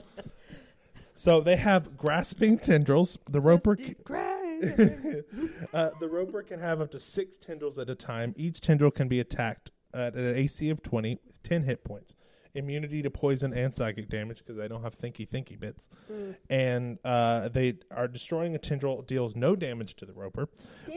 So 1.14 1.40
they 1.40 1.56
have 1.56 1.96
grasping 1.96 2.58
tendrils. 2.58 3.18
The 3.30 3.40
roper 3.40 3.76
c- 3.76 3.96
uh, 5.74 5.90
the 6.00 6.08
roper 6.08 6.42
can 6.42 6.60
have 6.60 6.80
up 6.80 6.90
to 6.92 7.00
six 7.00 7.36
tendrils 7.36 7.78
at 7.78 7.88
a 7.88 7.94
time. 7.94 8.34
Each 8.36 8.60
tendril 8.60 8.90
can 8.90 9.08
be 9.08 9.20
attacked 9.20 9.70
at 9.92 10.14
an 10.14 10.36
AC 10.36 10.70
of 10.70 10.82
20, 10.82 11.12
with 11.12 11.33
10 11.44 11.62
hit 11.62 11.84
points. 11.84 12.14
Immunity 12.56 13.02
to 13.02 13.10
poison 13.10 13.52
and 13.52 13.74
psychic 13.74 14.08
damage 14.08 14.38
because 14.38 14.56
they 14.56 14.68
don't 14.68 14.82
have 14.84 14.96
thinky 14.96 15.28
thinky 15.28 15.58
bits. 15.58 15.88
And 16.48 16.98
uh, 17.04 17.48
they 17.48 17.74
are 17.90 18.06
destroying 18.06 18.54
a 18.54 18.58
tendril 18.58 19.02
deals 19.02 19.34
no 19.34 19.56
damage 19.56 19.96
to 19.96 20.06
the 20.06 20.12
roper, 20.12 20.48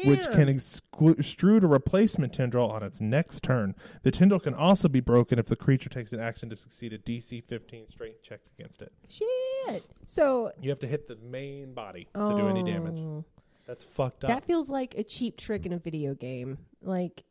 which 0.05 0.21
can 0.33 0.47
exclu- 0.49 1.15
extrude 1.15 1.63
a 1.63 1.67
replacement 1.67 2.33
tendril 2.33 2.69
on 2.69 2.83
its 2.83 3.01
next 3.01 3.41
turn. 3.43 3.73
The 4.03 4.11
tendril 4.11 4.39
can 4.39 4.53
also 4.53 4.87
be 4.87 4.99
broken 4.99 5.39
if 5.39 5.47
the 5.47 5.55
creature 5.55 5.89
takes 5.89 6.13
an 6.13 6.19
action 6.19 6.47
to 6.51 6.55
succeed 6.55 6.93
a 6.93 6.99
DC 6.99 7.43
15 7.45 7.89
strength 7.89 8.21
check 8.21 8.41
against 8.59 8.83
it. 8.83 8.91
Shit. 9.09 9.83
So 10.05 10.51
You 10.61 10.69
have 10.69 10.79
to 10.81 10.87
hit 10.87 11.07
the 11.07 11.15
main 11.15 11.73
body 11.73 12.07
to 12.13 12.35
do 12.37 12.47
any 12.49 12.61
damage. 12.63 12.99
Oh. 12.99 13.25
That's 13.65 13.83
fucked 13.83 14.23
up. 14.23 14.29
That 14.29 14.45
feels 14.45 14.69
like 14.69 14.95
a 14.95 15.03
cheap 15.03 15.37
trick 15.37 15.65
in 15.65 15.73
a 15.73 15.77
video 15.79 16.13
game. 16.13 16.59
Like 16.83 17.23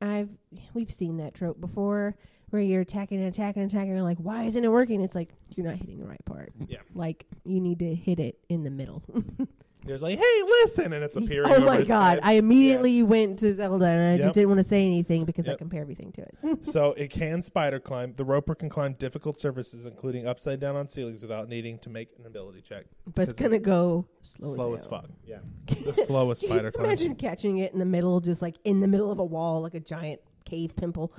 I've 0.00 0.30
we've 0.74 0.90
seen 0.90 1.16
that 1.18 1.34
trope 1.34 1.60
before 1.60 2.16
where 2.50 2.62
you're 2.62 2.80
attacking 2.80 3.18
and 3.18 3.28
attacking 3.28 3.62
and 3.62 3.70
attacking 3.70 3.90
and 3.90 3.98
you're 3.98 4.06
like, 4.06 4.18
why 4.18 4.44
isn't 4.44 4.64
it 4.64 4.70
working? 4.70 5.02
It's 5.02 5.14
like 5.14 5.30
you're 5.54 5.66
not 5.66 5.76
hitting 5.76 5.98
the 5.98 6.06
right 6.06 6.24
part. 6.24 6.52
Yeah. 6.66 6.78
Like 6.94 7.26
you 7.44 7.60
need 7.60 7.80
to 7.80 7.94
hit 7.94 8.18
it 8.20 8.38
in 8.48 8.64
the 8.64 8.70
middle. 8.70 9.02
There's 9.88 10.02
like, 10.02 10.18
hey, 10.18 10.42
listen, 10.46 10.92
and 10.92 11.02
it's 11.02 11.16
oh 11.20 11.24
appearing. 11.24 11.50
oh 11.50 11.60
my 11.64 11.82
god. 11.82 12.20
I 12.22 12.34
immediately 12.34 13.02
went 13.02 13.38
to 13.40 13.56
Zelda 13.56 13.86
and 13.86 14.02
I 14.02 14.12
Yep. 14.16 14.20
just 14.22 14.34
didn't 14.34 14.48
want 14.50 14.60
to 14.60 14.68
say 14.68 14.84
anything 14.86 15.24
because 15.24 15.48
I 15.48 15.54
compare 15.56 15.80
everything 15.80 16.12
to 16.12 16.22
it. 16.22 16.66
so 16.70 16.92
it 16.92 17.10
can 17.10 17.42
spider 17.42 17.80
climb. 17.80 18.12
The 18.16 18.24
roper 18.24 18.54
can 18.54 18.68
climb 18.68 18.92
difficult 18.94 19.40
surfaces, 19.40 19.86
including 19.86 20.26
upside 20.26 20.60
down 20.60 20.76
on 20.76 20.88
ceilings, 20.88 21.22
without 21.22 21.48
needing 21.48 21.78
to 21.80 21.88
make 21.90 22.10
an 22.18 22.26
ability 22.26 22.60
check. 22.60 22.84
but 23.14 23.28
it's 23.28 23.38
gonna 23.38 23.58
go 23.58 24.06
slow, 24.22 24.54
Slow 24.54 24.74
as, 24.74 24.82
as 24.82 24.86
fuck. 24.86 25.06
Yeah, 25.24 25.38
the 25.66 25.94
slowest 26.06 26.42
Can 26.42 26.50
spider 26.50 26.66
you 26.68 26.72
climb. 26.72 26.84
imagine 26.86 27.14
catching 27.16 27.58
it 27.58 27.72
in 27.72 27.78
the 27.78 27.84
middle, 27.86 28.20
just 28.20 28.42
like 28.42 28.56
in 28.64 28.80
the 28.80 28.88
middle 28.88 29.10
of 29.10 29.18
a 29.18 29.24
wall, 29.24 29.62
like 29.62 29.74
a 29.74 29.80
giant 29.80 30.20
cave 30.44 30.76
pimple? 30.76 31.12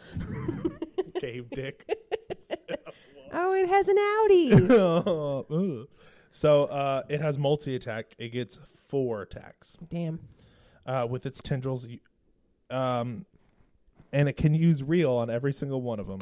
Cave 1.19 1.49
dick. 1.51 1.89
Oh, 3.31 3.53
it 3.53 3.67
has 3.67 3.87
an 3.87 3.97
Audi. 3.97 4.53
Oh, 4.73 5.45
ugh. 5.51 5.87
So 6.31 6.65
uh, 6.65 7.03
it 7.09 7.21
has 7.21 7.37
multi 7.37 7.75
attack. 7.75 8.13
It 8.17 8.29
gets 8.29 8.59
four 8.87 9.21
attacks 9.21 9.77
Damn. 9.89 10.19
uh, 10.85 11.07
with 11.09 11.25
its 11.25 11.41
tendrils, 11.41 11.85
you- 11.85 11.99
um, 12.69 13.25
and 14.11 14.27
it 14.29 14.33
can 14.37 14.53
use 14.53 14.81
reel 14.83 15.11
on 15.13 15.29
every 15.29 15.53
single 15.53 15.81
one 15.81 15.99
of 15.99 16.07
them. 16.07 16.21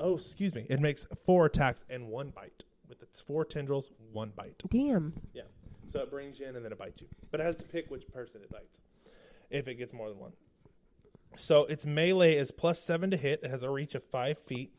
Oh, 0.00 0.16
excuse 0.16 0.54
me. 0.54 0.66
It 0.68 0.80
makes 0.80 1.06
four 1.24 1.46
attacks 1.46 1.84
and 1.88 2.08
one 2.08 2.30
bite 2.30 2.64
with 2.88 3.02
its 3.02 3.20
four 3.20 3.44
tendrils, 3.44 3.90
one 4.12 4.32
bite. 4.34 4.60
Damn. 4.68 5.12
Yeah. 5.32 5.42
So 5.92 6.00
it 6.00 6.10
brings 6.10 6.38
you 6.40 6.46
in 6.46 6.56
and 6.56 6.64
then 6.64 6.72
it 6.72 6.78
bites 6.78 7.00
you. 7.00 7.06
But 7.30 7.40
it 7.40 7.44
has 7.44 7.56
to 7.56 7.64
pick 7.64 7.90
which 7.90 8.06
person 8.12 8.40
it 8.42 8.50
bites 8.50 8.80
if 9.50 9.68
it 9.68 9.74
gets 9.76 9.92
more 9.92 10.08
than 10.08 10.18
one. 10.18 10.32
So 11.36 11.64
its 11.66 11.86
melee 11.86 12.34
is 12.36 12.50
plus 12.50 12.82
seven 12.82 13.10
to 13.10 13.16
hit. 13.16 13.40
It 13.42 13.50
has 13.50 13.62
a 13.62 13.70
reach 13.70 13.94
of 13.94 14.02
five 14.04 14.38
feet. 14.46 14.72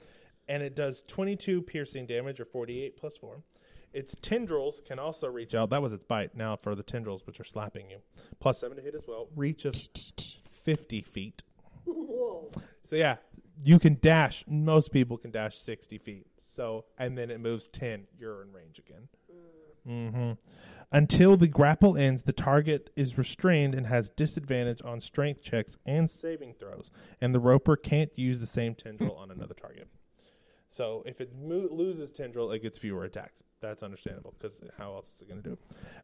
And 0.53 0.61
it 0.61 0.75
does 0.75 1.01
22 1.07 1.63
piercing 1.63 2.05
damage 2.05 2.39
or 2.39 2.45
48 2.45 2.95
plus 2.95 3.17
four. 3.17 3.41
Its 3.91 4.15
tendrils 4.21 4.83
can 4.85 4.99
also 4.99 5.27
reach 5.27 5.55
out. 5.55 5.71
That 5.71 5.81
was 5.81 5.93
its 5.93 6.03
bite. 6.03 6.35
Now 6.35 6.55
for 6.55 6.75
the 6.75 6.83
tendrils, 6.83 7.25
which 7.25 7.39
are 7.39 7.43
slapping 7.43 7.89
you. 7.89 7.97
Plus 8.39 8.59
seven 8.59 8.77
to 8.77 8.83
hit 8.83 8.93
as 8.93 9.07
well. 9.07 9.29
Reach 9.35 9.65
of 9.65 9.75
50 10.63 11.01
feet. 11.01 11.41
So 12.83 12.95
yeah, 12.95 13.15
you 13.63 13.79
can 13.79 13.97
dash. 13.99 14.43
Most 14.47 14.91
people 14.91 15.17
can 15.17 15.31
dash 15.31 15.57
60 15.57 15.97
feet. 15.97 16.27
So, 16.37 16.85
and 16.99 17.17
then 17.17 17.31
it 17.31 17.39
moves 17.39 17.67
10. 17.69 18.05
You're 18.19 18.43
in 18.43 18.53
range 18.53 18.77
again. 18.77 19.07
hmm 19.87 20.33
Until 20.91 21.35
the 21.35 21.47
grapple 21.47 21.97
ends, 21.97 22.21
the 22.21 22.31
target 22.31 22.91
is 22.95 23.17
restrained 23.17 23.73
and 23.73 23.87
has 23.87 24.11
disadvantage 24.11 24.83
on 24.85 25.01
strength 25.01 25.41
checks 25.41 25.79
and 25.87 26.11
saving 26.11 26.53
throws, 26.53 26.91
and 27.21 27.33
the 27.33 27.39
roper 27.39 27.75
can't 27.75 28.11
use 28.19 28.39
the 28.39 28.45
same 28.45 28.75
tendril 28.75 29.15
on 29.15 29.31
another 29.31 29.55
target. 29.55 29.87
So 30.73 31.03
if 31.05 31.21
it 31.21 31.31
mo- 31.39 31.67
loses 31.69 32.11
tendril, 32.11 32.51
it 32.51 32.63
gets 32.63 32.79
fewer 32.79 33.03
attacks. 33.03 33.43
That's 33.61 33.83
understandable 33.83 34.33
because 34.39 34.59
how 34.75 34.95
else 34.95 35.13
is 35.15 35.21
it 35.21 35.29
going 35.29 35.43
to 35.43 35.49
do? 35.51 35.57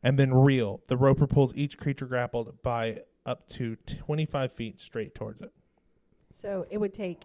And 0.04 0.18
then 0.18 0.32
reel. 0.32 0.84
The 0.86 0.96
roper 0.96 1.26
pulls 1.26 1.56
each 1.56 1.80
creature 1.80 2.06
grappled 2.06 2.62
by 2.62 3.00
up 3.26 3.50
to 3.50 3.78
25 4.06 4.52
feet 4.54 4.80
straight 4.80 5.16
towards 5.16 5.42
it. 5.42 5.52
So 6.44 6.68
it 6.70 6.78
would 6.78 6.94
take 6.94 7.24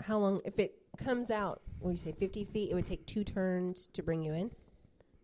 how 0.00 0.16
long 0.18 0.40
if 0.44 0.60
it 0.60 0.76
comes 0.96 1.32
out? 1.32 1.60
Do 1.82 1.90
you 1.90 1.96
say, 1.96 2.12
fifty 2.12 2.44
feet? 2.44 2.70
It 2.70 2.74
would 2.74 2.86
take 2.86 3.04
two 3.06 3.24
turns 3.24 3.88
to 3.92 4.02
bring 4.04 4.22
you 4.22 4.32
in 4.32 4.48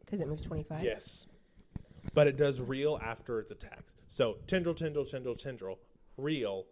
because 0.05 0.21
it 0.21 0.27
moves 0.27 0.43
twenty-five. 0.43 0.83
Yes. 0.83 1.29
But 2.13 2.27
it 2.27 2.37
does 2.37 2.61
reel 2.61 2.99
after 3.01 3.39
its 3.39 3.53
attacks. 3.53 3.93
So 4.09 4.39
tendril, 4.49 4.75
tendril, 4.75 5.05
tendril, 5.05 5.37
tendril, 5.37 5.79
reel, 6.17 6.65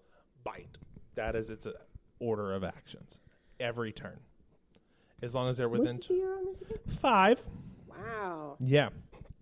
bite. 0.42 0.78
That 1.14 1.36
is 1.36 1.48
its 1.48 1.66
uh, 1.66 1.72
order 2.18 2.52
of 2.52 2.64
actions 2.64 3.20
every 3.60 3.92
turn. 3.92 4.18
As 5.22 5.34
long 5.34 5.48
as 5.48 5.56
they're 5.56 5.68
within 5.68 5.96
What's 5.96 6.08
the 6.08 6.14
year 6.14 6.36
on 6.36 6.44
this 6.44 6.60
again? 6.62 6.78
five. 7.00 7.44
Wow. 7.88 8.56
Yeah. 8.60 8.90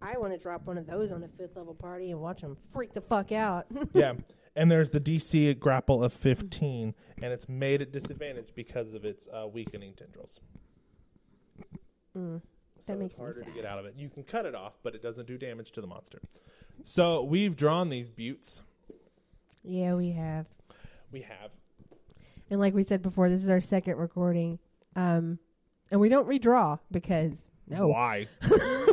I 0.00 0.16
want 0.18 0.32
to 0.32 0.38
drop 0.38 0.66
one 0.66 0.78
of 0.78 0.86
those 0.86 1.10
on 1.12 1.22
a 1.24 1.28
fifth 1.28 1.56
level 1.56 1.74
party 1.74 2.10
and 2.10 2.20
watch 2.20 2.42
them 2.42 2.56
freak 2.72 2.92
the 2.94 3.00
fuck 3.00 3.32
out. 3.32 3.66
Yeah. 3.94 4.14
And 4.56 4.70
there's 4.70 4.92
the 4.92 5.00
DC 5.00 5.58
grapple 5.58 6.04
of 6.04 6.12
15, 6.12 6.94
and 7.20 7.32
it's 7.32 7.48
made 7.48 7.82
at 7.82 7.90
disadvantage 7.90 8.50
because 8.54 8.94
of 8.94 9.04
its 9.04 9.26
uh, 9.26 9.48
weakening 9.48 9.94
tendrils. 9.94 10.38
Mm. 12.16 12.40
So 12.78 12.92
That 12.92 12.98
makes 12.98 13.14
it's 13.14 13.20
me 13.20 13.24
harder 13.24 13.40
to 13.40 13.46
sad. 13.46 13.54
get 13.54 13.64
out 13.64 13.80
of 13.80 13.86
it. 13.86 13.94
You 13.96 14.08
can 14.08 14.22
cut 14.22 14.46
it 14.46 14.54
off, 14.54 14.74
but 14.84 14.94
it 14.94 15.02
doesn't 15.02 15.26
do 15.26 15.36
damage 15.36 15.72
to 15.72 15.80
the 15.80 15.88
monster. 15.88 16.20
So 16.84 17.24
we've 17.24 17.56
drawn 17.56 17.88
these 17.88 18.12
buttes. 18.12 18.60
Yeah, 19.64 19.94
we 19.94 20.10
have. 20.12 20.46
We 21.10 21.22
have. 21.22 21.50
And 22.54 22.60
like 22.60 22.72
we 22.72 22.84
said 22.84 23.02
before, 23.02 23.28
this 23.28 23.42
is 23.42 23.50
our 23.50 23.60
second 23.60 23.96
recording. 23.96 24.60
Um, 24.94 25.40
and 25.90 26.00
we 26.00 26.08
don't 26.08 26.28
redraw 26.28 26.78
because 26.92 27.32
no. 27.66 27.88
Why? 27.88 28.28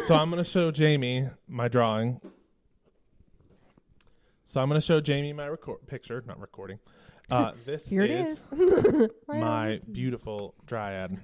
so 0.07 0.15
I'm 0.15 0.31
going 0.31 0.43
to 0.43 0.49
show 0.49 0.71
Jamie 0.71 1.29
my 1.47 1.67
drawing. 1.67 2.19
So 4.45 4.59
I'm 4.59 4.67
going 4.67 4.81
to 4.81 4.85
show 4.85 4.99
Jamie 4.99 5.31
my 5.31 5.45
record 5.45 5.85
picture, 5.85 6.23
not 6.25 6.39
recording. 6.39 6.79
Uh, 7.29 7.51
this 7.67 7.87
Here 7.87 8.01
it 8.01 8.09
is, 8.09 8.39
is. 8.51 9.09
Right 9.27 9.39
my 9.39 9.71
on. 9.73 9.81
beautiful 9.91 10.55
dryad. 10.65 11.19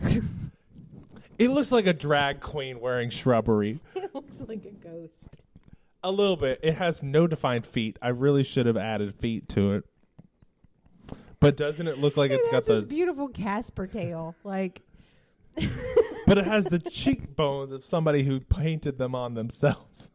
it 0.00 1.50
looks 1.50 1.70
like 1.72 1.86
a 1.86 1.92
drag 1.92 2.40
queen 2.40 2.80
wearing 2.80 3.10
shrubbery. 3.10 3.80
it 3.94 4.14
looks 4.14 4.32
like 4.48 4.64
a 4.64 4.70
ghost. 4.70 5.12
A 6.02 6.10
little 6.10 6.38
bit. 6.38 6.60
It 6.62 6.76
has 6.76 7.02
no 7.02 7.26
defined 7.26 7.66
feet. 7.66 7.98
I 8.00 8.08
really 8.08 8.44
should 8.44 8.64
have 8.64 8.78
added 8.78 9.14
feet 9.16 9.50
to 9.50 9.74
it. 9.74 9.84
But 11.44 11.56
doesn't 11.56 11.86
it 11.86 11.98
look 11.98 12.16
like 12.16 12.30
It 12.30 12.36
it's 12.36 12.46
got 12.48 12.66
has 12.66 12.76
this 12.76 12.84
the? 12.84 12.88
beautiful 12.88 13.28
Casper 13.28 13.86
tail. 13.86 14.34
Like, 14.44 14.80
But 16.26 16.38
it 16.38 16.46
has 16.46 16.64
the 16.64 16.78
cheekbones 16.78 17.70
of 17.70 17.84
somebody 17.84 18.22
who 18.22 18.40
painted 18.40 18.96
them 18.96 19.14
on 19.14 19.34
themselves. 19.34 20.10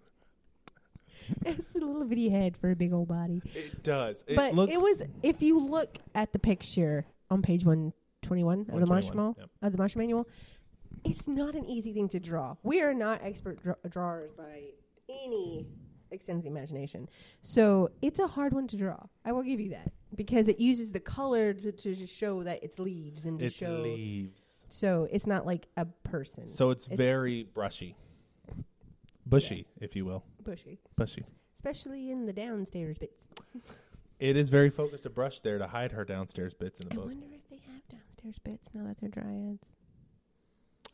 it's 1.46 1.76
a 1.76 1.78
little 1.78 2.06
bitty 2.06 2.30
head 2.30 2.58
for 2.58 2.72
a 2.72 2.76
big 2.76 2.94
old 2.94 3.08
body. 3.08 3.44
It 3.54 3.84
does. 3.84 4.24
It 4.26 4.36
but 4.36 4.56
looks. 4.56 4.74
it 4.74 4.78
was 4.80 5.04
if 5.22 5.44
you 5.44 5.60
look 5.60 6.00
at 6.15 6.34
the 6.34 6.39
picture 6.39 7.06
on 7.30 7.44
page 7.44 7.63
121 7.63 8.62
of 8.62 8.65
the 8.65 8.72
121, 8.74 8.89
marshmallow 8.89 9.36
yep. 9.38 9.50
of 9.62 9.72
the 9.72 9.78
marshmallow 9.78 10.04
manual 10.04 10.28
it's 11.06 11.28
not 11.28 11.56
an 11.56 11.65
easy 11.65 11.94
thing 11.94 12.10
to 12.10 12.20
draw 12.20 12.56
we 12.63 12.82
are 12.82 12.94
not 12.94 13.22
expert 13.24 13.62
draw- 13.62 13.76
drawers 13.88 14.32
by 14.36 14.63
any 15.08 15.68
extent 16.12 16.38
of 16.38 16.43
the 16.43 16.50
imagination 16.50 17.08
so 17.41 17.89
it's 18.02 18.19
a 18.19 18.28
hard 18.28 18.54
one 18.54 18.67
to 18.67 18.76
draw 18.78 18.98
i 19.26 19.32
will 19.32 19.43
give 19.43 19.60
you 19.60 19.69
that 19.69 19.91
because 20.15 20.48
it 20.48 20.60
uses 20.60 20.91
the 20.91 21.00
color 21.00 21.54
to, 21.54 21.72
to 21.72 21.93
just 21.93 22.13
show 22.13 22.43
that 22.43 22.63
it's 22.63 22.80
leaves 22.80 23.26
and 23.26 23.39
to 23.39 23.45
It's 23.45 23.56
show 23.56 23.82
leaves. 23.82 24.41
so 24.69 25.08
it's 25.12 25.28
not 25.28 25.45
like 25.45 25.67
a 25.78 25.86
person 25.86 26.50
So 26.50 26.72
it's, 26.72 26.86
It's- 26.86 26.98
very 26.98 27.43
brushy, 27.54 27.95
bushy, 29.26 29.67
if 29.80 29.95
you 29.95 30.06
will, 30.06 30.24
bushy 30.43 30.80
bushy. 30.95 31.26
especially 31.56 32.12
in 32.12 32.26
the 32.26 32.34
downstairs 32.34 32.98
bits 32.98 33.28
It 34.19 34.36
is 34.36 34.50
very 34.50 34.69
focused 34.69 35.04
to 35.04 35.10
brush 35.10 35.39
there 35.39 35.58
to 35.60 35.65
hide 35.67 35.93
her 35.93 36.04
downstairs 36.04 36.54
bits 36.54 36.82
in 36.82 36.89
the 36.89 36.93
i 36.93 36.95
book. 36.98 37.06
I 37.06 37.08
wonder 37.08 37.28
if 37.34 37.50
they 37.50 37.62
have 37.72 37.88
downstairs 37.88 38.38
bits 38.43 38.67
now 38.74 38.84
that 38.86 39.00
they're 39.00 39.10
dryads 39.10 39.69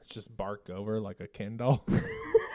It's 0.01 0.13
just 0.13 0.36
bark 0.38 0.69
over 0.69 0.99
like 1.01 1.19
a 1.21 1.28
Ken 1.28 1.58
doll. 1.58 1.84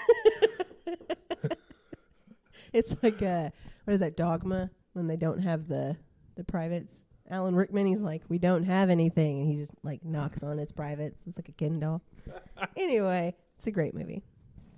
It's 2.72 2.94
like 3.02 3.20
a 3.22 3.52
what 3.85 3.94
is 3.94 4.00
that 4.00 4.16
dogma 4.16 4.70
when 4.92 5.06
they 5.06 5.16
don't 5.16 5.40
have 5.40 5.66
the 5.68 5.96
the 6.37 6.44
privates. 6.44 6.94
Alan 7.28 7.54
Rickman, 7.54 7.87
he's 7.87 8.00
like, 8.00 8.22
we 8.28 8.38
don't 8.38 8.64
have 8.64 8.90
anything, 8.90 9.40
and 9.40 9.48
he 9.48 9.56
just 9.56 9.72
like 9.85 10.04
knocks 10.04 10.42
on 10.42 10.59
its 10.59 10.72
privates. 10.72 11.16
It's 11.26 11.38
like 11.38 11.48
a 11.48 11.52
Ken 11.52 11.78
doll. 11.78 12.02
anyway, 12.76 13.35
it's 13.59 13.66
a 13.68 13.70
great 13.70 13.94
movie. 13.94 14.22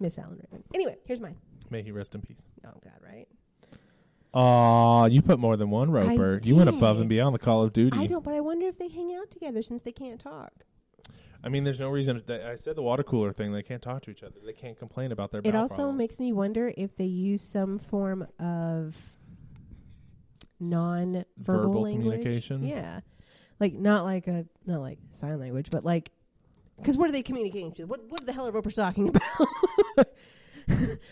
Miss 0.00 0.18
Alan 0.18 0.37
Rickman. 0.37 0.62
Anyway, 0.74 0.96
here's 1.07 1.20
mine. 1.20 1.37
May 1.70 1.83
he 1.83 1.92
rest 1.92 2.14
in 2.14 2.20
peace. 2.20 2.42
Oh 2.66 2.78
God, 2.83 2.98
right? 3.02 3.26
Aw, 4.35 5.07
you 5.07 5.20
put 5.20 5.38
more 5.38 5.57
than 5.57 5.70
one 5.70 5.90
roper. 5.90 6.40
You 6.42 6.57
went 6.57 6.68
above 6.70 6.98
and 6.98 7.09
beyond 7.09 7.35
the 7.35 7.38
Call 7.38 7.62
of 7.62 7.72
Duty. 7.72 7.98
I 7.98 8.07
don't, 8.07 8.24
but 8.24 8.35
I 8.35 8.40
wonder 8.40 8.66
if 8.66 8.78
they 8.78 8.88
hang 8.88 9.14
out 9.14 9.31
together 9.31 9.62
since 9.62 9.83
they 9.83 9.92
can't 9.92 10.20
talk. 10.20 10.52
I 11.44 11.48
mean, 11.48 11.64
there's 11.64 11.81
no 11.81 11.90
reason. 11.90 12.22
That 12.26 12.42
I 12.42 12.57
said 12.57 12.76
the 12.76 12.83
water 12.83 13.02
cooler 13.02 13.33
thing. 13.33 13.52
They 13.52 13.62
can't 13.62 13.83
talk 13.83 14.02
to 14.02 14.11
each 14.11 14.22
other. 14.22 14.37
They 14.44 14.52
can't 14.52 14.78
complain 14.78 15.11
about 15.12 15.31
their. 15.33 15.40
It 15.44 15.55
also 15.55 15.74
problems. 15.76 15.98
makes 15.98 16.20
me 16.20 16.33
wonder 16.33 16.72
if 16.76 16.96
they 16.96 17.05
use 17.05 17.42
some 17.42 17.78
form 17.78 18.26
of 18.38 18.96
non-verbal 20.61 21.24
Verbal 21.38 21.83
language. 21.83 22.18
communication? 22.20 22.62
Yeah, 22.66 23.00
like 23.61 23.74
not 23.74 24.05
like 24.05 24.28
a 24.28 24.46
not 24.66 24.81
like 24.81 24.98
sign 25.11 25.38
language, 25.40 25.68
but 25.70 25.85
like 25.85 26.11
because 26.78 26.96
what 26.96 27.09
are 27.09 27.12
they 27.12 27.22
communicating 27.22 27.72
to? 27.72 27.85
What 27.85 28.00
what 28.09 28.24
the 28.26 28.33
hell 28.33 28.46
are 28.46 28.52
Roper's 28.52 28.74
talking 28.74 29.09
about? 29.14 30.07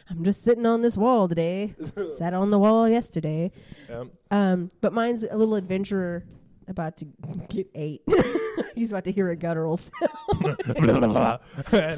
I'm 0.08 0.22
just 0.22 0.44
sitting 0.44 0.64
on 0.64 0.80
this 0.80 0.96
wall 0.96 1.26
today. 1.26 1.74
Sat 2.18 2.34
on 2.34 2.50
the 2.50 2.58
wall 2.58 2.88
yesterday. 2.88 3.50
Um, 3.92 4.10
Um, 4.30 4.70
but 4.80 4.92
mine's 4.92 5.24
a 5.24 5.36
little 5.36 5.56
adventurer 5.56 6.24
about 6.68 6.96
to 6.98 7.04
get 7.48 7.68
ate. 7.74 8.02
He's 8.74 8.90
about 8.92 9.04
to 9.04 9.12
hear 9.12 9.30
a 9.30 9.36
guttural 9.36 9.76
sound. 9.76 9.90
and 10.66 10.88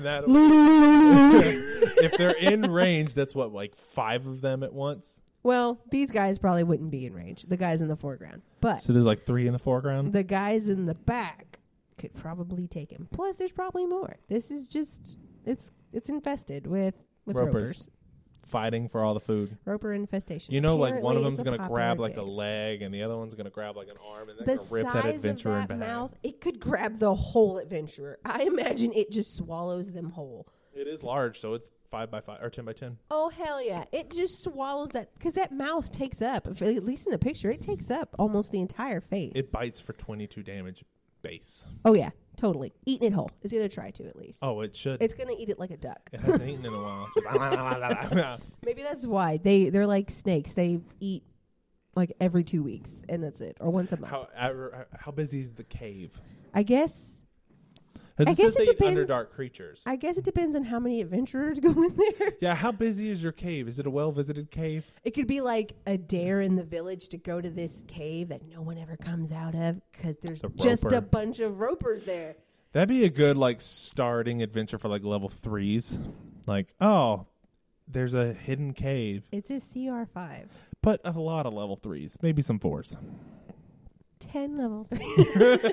that 0.05 0.25
if 2.03 2.17
they're 2.17 2.31
in 2.39 2.63
range, 2.71 3.15
that's 3.15 3.35
what 3.35 3.53
like 3.53 3.75
five 3.77 4.27
of 4.27 4.41
them 4.41 4.63
at 4.63 4.73
once. 4.73 5.21
Well, 5.43 5.81
these 5.91 6.11
guys 6.11 6.39
probably 6.39 6.63
wouldn't 6.63 6.91
be 6.91 7.07
in 7.07 7.15
range. 7.15 7.45
The 7.49 7.57
guys 7.57 7.81
in 7.81 7.89
the 7.89 7.97
foreground, 7.97 8.43
but 8.61 8.83
So 8.83 8.93
there's 8.93 9.05
like 9.05 9.27
three 9.27 9.47
in 9.47 9.53
the 9.53 9.59
foreground. 9.59 10.13
the 10.13 10.23
guys 10.23 10.69
in 10.69 10.87
the 10.87 10.95
back 10.95 11.59
could 11.99 12.15
probably 12.15 12.67
take 12.69 12.91
him. 12.91 13.09
Plus, 13.13 13.37
there's 13.37 13.53
probably 13.53 13.87
more. 13.87 14.17
This 14.29 14.51
is 14.51 14.69
just 14.69 15.17
it's 15.45 15.73
it's 15.93 16.09
infested 16.09 16.67
with 16.67 16.95
with 17.27 17.37
Ropers. 17.37 17.55
ropers. 17.55 17.91
Fighting 18.53 18.89
for 18.89 19.03
all 19.03 19.15
the 19.15 19.21
food. 19.21 19.57
Roper 19.65 19.93
infestation. 19.93 20.55
You 20.55 20.61
know, 20.61 20.77
like 20.77 21.03
one 21.03 21.17
of 21.17 21.25
them's 21.25 21.43
gonna 21.43 21.67
grab 21.67 21.99
like 21.99 22.17
a 22.17 22.23
leg, 22.23 22.83
and 22.83 22.95
the 22.95 23.03
other 23.03 23.17
one's 23.17 23.35
gonna 23.35 23.51
grab 23.51 23.77
like 23.77 23.89
an 23.89 23.97
arm, 24.07 24.29
and 24.29 24.39
The 24.39 24.45
they're 24.45 24.57
gonna 24.57 24.69
rip 24.71 24.93
that 24.93 25.07
adventurer 25.07 25.67
in 25.69 25.79
mouth, 25.79 26.15
it 26.23 26.41
could 26.41 26.61
grab 26.61 26.99
the 26.99 27.15
whole 27.15 27.59
adventurer. 27.59 28.19
I 28.25 28.43
imagine 28.43 28.93
it 28.93 29.11
just 29.11 29.35
swallows 29.35 29.91
them 29.91 30.11
whole. 30.11 30.47
It 30.75 30.87
is 30.87 31.03
large, 31.03 31.39
so 31.39 31.53
it's 31.55 31.71
five 31.91 32.11
by 32.11 32.21
five 32.21 32.43
or 32.43 32.49
ten 32.49 32.65
by 32.65 32.73
ten. 32.73 32.97
Oh 33.11 33.29
hell 33.29 33.63
yeah! 33.63 33.85
It 33.93 34.11
just 34.11 34.43
swallows 34.43 34.89
that 34.93 35.13
because 35.19 35.35
that 35.35 35.53
mouth 35.53 35.91
takes 35.93 36.23
up, 36.23 36.47
at 36.47 36.61
least 36.85 37.07
in 37.07 37.13
the 37.13 37.19
picture, 37.19 37.51
it 37.51 37.61
takes 37.61 37.91
up 37.91 38.15
almost 38.19 38.53
the 38.53 38.61
entire 38.61 39.01
face. 39.01 39.33
It 39.35 39.53
bites 39.53 39.81
for 39.81 39.93
twenty 39.95 40.27
two 40.27 40.43
damage 40.43 40.85
base. 41.21 41.67
oh 41.85 41.95
yeah, 41.95 42.11
totally 42.43 42.73
eating 42.87 43.07
it 43.07 43.13
whole. 43.13 43.31
It's 43.43 43.53
gonna 43.53 43.69
try 43.69 43.93
to 43.93 44.07
at 44.09 44.17
least. 44.17 44.41
Oh, 44.43 44.61
it 44.63 44.75
should. 44.75 45.01
It's 45.01 45.15
gonna 45.15 45.35
eat 45.39 45.49
it 45.49 45.61
like 45.61 45.71
a 45.71 45.77
duck. 45.77 46.11
it 46.13 46.21
hasn't 46.21 46.49
eaten 46.49 46.67
in 46.67 46.75
a 46.75 46.83
while. 46.83 47.09
Ah, 47.29 47.79
ah, 47.81 48.09
ah, 48.13 48.39
Maybe 48.67 48.83
that's 48.83 49.07
why 49.07 49.37
they 49.37 49.71
they're 49.71 49.87
like 49.87 50.11
snakes. 50.11 50.53
They 50.53 50.81
eat 50.99 51.23
like 51.95 52.13
every 52.21 52.43
two 52.43 52.63
weeks, 52.65 52.91
and 53.09 53.23
that's 53.23 53.41
it, 53.41 53.57
or 53.61 53.71
once 53.71 53.93
a 53.93 53.97
month. 53.97 54.13
how- 54.13 54.85
how 54.99 55.13
busy 55.13 55.41
is 55.41 55.53
the 55.53 55.65
cave? 55.65 56.21
I 56.53 56.65
guess. 56.65 57.12
I 58.29 58.35
guess 58.35 58.57
it 58.57 58.67
depends. 58.67 58.99
Underdark 58.99 59.31
creatures. 59.31 59.83
I 59.87 59.97
guess 59.97 60.17
it 60.19 60.25
depends 60.25 60.55
on 60.57 60.65
how 60.65 60.79
many 60.79 61.01
adventurers 61.01 61.59
go 61.61 61.71
in 61.71 61.97
there. 62.19 62.33
yeah, 62.41 62.55
how 62.55 62.73
busy 62.73 63.09
is 63.11 63.23
your 63.23 63.33
cave? 63.33 63.69
Is 63.69 63.79
it 63.79 63.87
a 63.87 63.91
well 63.91 64.13
visited 64.13 64.51
cave? 64.51 64.85
It 65.05 65.13
could 65.13 65.27
be 65.27 65.41
like 65.41 65.75
a 65.87 65.97
dare 65.99 66.41
in 66.41 66.57
the 66.57 66.65
village 66.65 67.09
to 67.11 67.19
go 67.19 67.41
to 67.41 67.51
this 67.51 67.83
cave 67.87 68.29
that 68.29 68.43
no 68.49 68.63
one 68.63 68.79
ever 68.79 68.97
comes 68.97 69.33
out 69.33 69.55
of 69.55 69.81
because 69.93 70.17
there's 70.23 70.41
The 70.41 70.49
just 70.57 70.85
a 70.85 71.01
bunch 71.01 71.41
of 71.41 71.59
ropers 71.61 72.03
there. 72.03 72.37
That'd 72.73 72.89
be 72.89 73.05
a 73.05 73.11
good 73.11 73.37
like 73.37 73.61
starting 73.61 74.43
adventure 74.43 74.79
for 74.79 74.89
like 74.89 75.05
level 75.05 75.29
threes. 75.29 75.99
Like, 76.47 76.73
oh, 76.81 77.27
there's 77.87 78.15
a 78.15 78.33
hidden 78.33 78.73
cave, 78.73 79.25
It's 79.33 79.51
a 79.51 79.61
CR 79.61 80.05
five. 80.13 80.49
but 80.83 81.01
a 81.05 81.13
lot 81.13 81.45
of 81.47 81.53
level 81.53 81.77
threes, 81.77 82.17
maybe 82.23 82.41
some 82.41 82.59
fours. 82.59 82.97
10 84.31 84.57
level 84.59 84.85
three. 84.85 85.17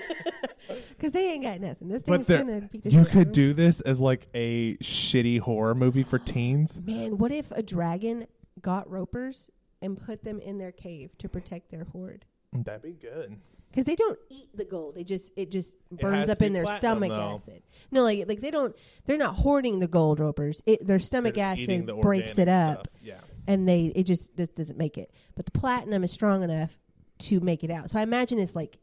because 0.89 1.11
they 1.13 1.29
ain't 1.31 1.43
got 1.43 1.59
nothing. 1.59 1.87
This 1.89 2.01
But 2.05 2.25
thing's 2.25 2.27
there- 2.27 2.37
gonna 2.39 2.69
beat 2.71 2.83
the 2.83 2.91
You 2.91 3.03
shit 3.03 3.11
could 3.11 3.31
do 3.31 3.53
this 3.53 3.81
as 3.81 3.99
like 3.99 4.27
a 4.33 4.75
shitty 4.77 5.39
horror 5.39 5.75
movie 5.75 6.03
for 6.03 6.19
teens. 6.19 6.79
Man, 6.83 7.17
what 7.17 7.31
if 7.31 7.51
a 7.51 7.63
dragon 7.63 8.27
got 8.61 8.89
ropers 8.89 9.49
and 9.81 9.97
put 10.01 10.23
them 10.23 10.39
in 10.39 10.57
their 10.57 10.71
cave 10.71 11.17
to 11.19 11.29
protect 11.29 11.71
their 11.71 11.85
hoard? 11.85 12.25
That'd 12.53 12.81
be 12.81 12.93
good. 12.93 13.37
Because 13.71 13.85
they 13.85 13.95
don't 13.95 14.17
eat 14.29 14.49
the 14.55 14.65
gold. 14.65 14.95
They 14.95 15.03
just 15.03 15.31
it 15.35 15.51
just 15.51 15.75
burns 15.91 16.25
to 16.25 16.31
up 16.31 16.41
in 16.41 16.53
their 16.53 16.65
stomach 16.65 17.11
though. 17.11 17.35
acid. 17.35 17.61
No, 17.91 18.01
like 18.03 18.27
like 18.27 18.41
they 18.41 18.49
don't. 18.49 18.75
They're 19.05 19.15
not 19.17 19.35
hoarding 19.35 19.77
the 19.77 19.87
gold 19.87 20.19
ropers. 20.19 20.59
It 20.65 20.85
their 20.87 20.97
stomach 20.97 21.35
They're 21.35 21.45
acid 21.45 21.91
breaks 22.01 22.39
it 22.39 22.47
up, 22.47 22.87
stuff. 22.87 22.95
Yeah. 23.03 23.19
and 23.45 23.69
they 23.69 23.93
it 23.95 24.03
just 24.05 24.35
this 24.35 24.49
doesn't 24.49 24.79
make 24.79 24.97
it. 24.97 25.11
But 25.35 25.45
the 25.45 25.51
platinum 25.51 26.03
is 26.03 26.11
strong 26.11 26.41
enough 26.41 26.75
to 27.19 27.39
make 27.39 27.63
it 27.63 27.71
out. 27.71 27.89
So 27.89 27.99
I 27.99 28.01
imagine 28.03 28.39
it's 28.39 28.55
like, 28.55 28.77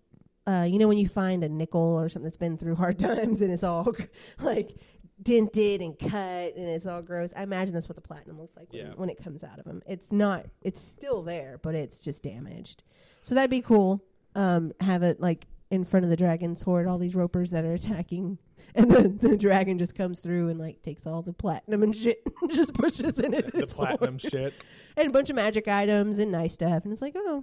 uh, 0.46 0.66
you 0.68 0.78
know, 0.78 0.88
when 0.88 0.98
you 0.98 1.08
find 1.08 1.42
a 1.42 1.48
nickel 1.48 1.80
or 1.80 2.08
something 2.08 2.24
that's 2.24 2.36
been 2.36 2.56
through 2.56 2.76
hard 2.76 2.98
times 3.00 3.40
and 3.40 3.52
it's 3.52 3.64
all 3.64 3.92
like 4.40 4.76
dented 5.22 5.80
and 5.80 5.98
cut 5.98 6.10
and 6.56 6.68
it's 6.68 6.86
all 6.86 7.02
gross. 7.02 7.32
I 7.36 7.42
imagine 7.42 7.74
that's 7.74 7.88
what 7.88 7.96
the 7.96 8.02
platinum 8.02 8.38
looks 8.38 8.56
like 8.56 8.70
when, 8.72 8.86
Yeah. 8.86 8.92
when 8.96 9.08
it 9.08 9.22
comes 9.22 9.42
out 9.42 9.58
of 9.58 9.64
them. 9.64 9.82
It's 9.86 10.12
not. 10.12 10.46
It's 10.62 10.80
still 10.80 11.22
there, 11.22 11.58
but 11.62 11.74
it's 11.74 12.00
just 12.00 12.22
damaged. 12.22 12.82
So 13.22 13.34
that'd 13.34 13.50
be 13.50 13.62
cool. 13.62 14.04
Um, 14.34 14.72
have 14.80 15.02
it 15.02 15.20
like 15.20 15.46
in 15.70 15.84
front 15.84 16.04
of 16.04 16.10
the 16.10 16.16
dragon's 16.16 16.62
horde, 16.62 16.86
all 16.86 16.98
these 16.98 17.14
ropers 17.14 17.50
that 17.50 17.64
are 17.64 17.72
attacking, 17.74 18.38
and 18.76 18.90
the, 18.90 19.08
the 19.08 19.36
dragon 19.36 19.78
just 19.78 19.94
comes 19.96 20.20
through 20.20 20.48
and 20.50 20.60
like 20.60 20.82
takes 20.82 21.06
all 21.06 21.22
the 21.22 21.32
platinum 21.32 21.82
and 21.82 21.96
shit, 21.96 22.22
and 22.42 22.52
just 22.52 22.74
pushes 22.74 23.18
in 23.18 23.32
it. 23.34 23.52
The 23.52 23.66
platinum 23.66 24.18
shit. 24.18 24.52
and 24.96 25.08
a 25.08 25.10
bunch 25.10 25.30
of 25.30 25.36
magic 25.36 25.66
items 25.66 26.18
and 26.18 26.30
nice 26.30 26.52
stuff, 26.52 26.84
and 26.84 26.92
it's 26.92 27.02
like, 27.02 27.14
oh, 27.16 27.42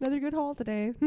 another 0.00 0.20
good 0.20 0.34
haul 0.34 0.54
today. 0.54 0.92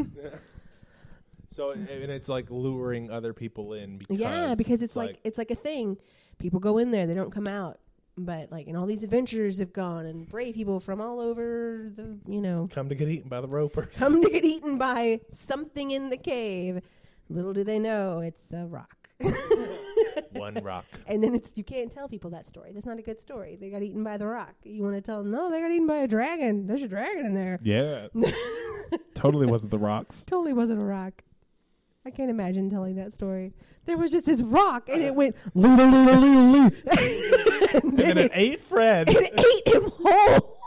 So 1.58 1.70
and 1.72 1.88
it's 1.88 2.28
like 2.28 2.48
luring 2.50 3.10
other 3.10 3.32
people 3.32 3.72
in 3.72 3.98
because 3.98 4.16
yeah, 4.16 4.54
because 4.54 4.80
it's 4.80 4.94
like, 4.94 5.18
it's 5.24 5.38
like 5.38 5.50
a 5.50 5.56
thing. 5.56 5.96
People 6.38 6.60
go 6.60 6.78
in 6.78 6.92
there, 6.92 7.04
they 7.04 7.14
don't 7.14 7.32
come 7.32 7.48
out. 7.48 7.80
But 8.16 8.52
like, 8.52 8.68
and 8.68 8.76
all 8.76 8.86
these 8.86 9.02
adventurers 9.02 9.58
have 9.58 9.72
gone, 9.72 10.06
and 10.06 10.28
brave 10.28 10.54
people 10.54 10.78
from 10.78 11.00
all 11.00 11.20
over 11.20 11.90
the, 11.96 12.16
you 12.28 12.40
know, 12.40 12.68
come 12.70 12.88
to 12.88 12.94
get 12.94 13.08
eaten 13.08 13.28
by 13.28 13.40
the 13.40 13.48
ropers. 13.48 13.92
come 13.96 14.22
to 14.22 14.30
get 14.30 14.44
eaten 14.54 14.78
by 14.78 15.20
something 15.32 15.90
in 15.90 16.10
the 16.10 16.16
cave. 16.16 16.80
Little 17.28 17.52
do 17.52 17.64
they 17.64 17.80
know 17.80 18.20
it's 18.20 18.52
a 18.52 18.64
rock. 18.64 18.94
One 20.32 20.54
rock. 20.62 20.84
And 21.08 21.24
then 21.24 21.34
it's 21.34 21.50
you 21.56 21.64
can't 21.64 21.90
tell 21.90 22.08
people 22.08 22.30
that 22.30 22.48
story. 22.48 22.70
That's 22.72 22.86
not 22.86 23.00
a 23.00 23.02
good 23.02 23.20
story. 23.20 23.56
They 23.60 23.70
got 23.70 23.82
eaten 23.82 24.04
by 24.04 24.16
the 24.16 24.26
rock. 24.26 24.54
You 24.62 24.84
want 24.84 24.94
to 24.94 25.00
tell 25.00 25.24
them, 25.24 25.32
no, 25.32 25.50
they 25.50 25.60
got 25.60 25.72
eaten 25.72 25.88
by 25.88 25.98
a 25.98 26.08
dragon. 26.08 26.68
There's 26.68 26.82
a 26.82 26.88
dragon 26.88 27.26
in 27.26 27.34
there. 27.34 27.58
Yeah. 27.64 28.06
Totally 29.14 29.46
wasn't 29.46 29.70
the 29.70 29.78
rocks. 29.78 30.22
Totally 30.26 30.52
wasn't 30.52 30.80
a 30.80 30.84
rock. 30.84 31.22
I 32.06 32.10
can't 32.10 32.30
imagine 32.30 32.70
telling 32.70 32.96
that 32.96 33.14
story. 33.14 33.52
There 33.84 33.98
was 33.98 34.10
just 34.10 34.24
this 34.26 34.40
rock, 34.40 34.88
and 34.88 35.02
it 35.02 35.14
went 35.14 35.36
loo 35.54 35.76
loo 35.76 35.90
loo 35.90 36.04
loo 36.14 36.52
loo, 36.52 36.70
and 36.86 38.00
And 38.00 38.00
it 38.00 38.18
it, 38.18 38.30
ate 38.34 38.60
Fred. 38.62 39.08
it 39.10 39.32
ate 39.38 39.74
him 39.74 39.90
whole. 40.02 40.58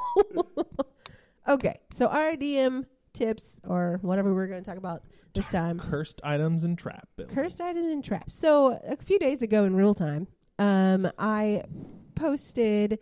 Okay, 1.48 1.80
so 1.92 2.08
RDM 2.08 2.86
tips 3.14 3.46
or 3.68 4.00
whatever 4.02 4.34
we're 4.34 4.48
going 4.48 4.64
to 4.64 4.70
talk 4.70 4.78
about 4.78 5.04
this 5.34 5.48
time. 5.48 5.80
Cursed 5.80 6.22
items 6.24 6.64
and 6.64 6.78
trap. 6.78 7.08
building. 7.16 7.34
Cursed 7.36 7.62
items 7.62 7.92
and 7.92 8.04
traps. 8.04 8.34
So 8.36 8.80
a 8.86 8.96
few 8.98 9.18
days 9.18 9.42
ago 9.42 9.64
in 9.66 9.76
real 9.76 9.96
time, 9.96 10.28
um, 10.60 11.10
I 11.18 11.64
posted. 12.16 13.00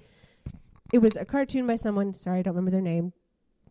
It 0.94 1.00
was 1.00 1.12
a 1.18 1.26
cartoon 1.26 1.68
by 1.68 1.76
someone. 1.76 2.14
Sorry, 2.14 2.40
I 2.40 2.42
don't 2.42 2.54
remember 2.56 2.72
their 2.72 2.82
name. 2.82 3.12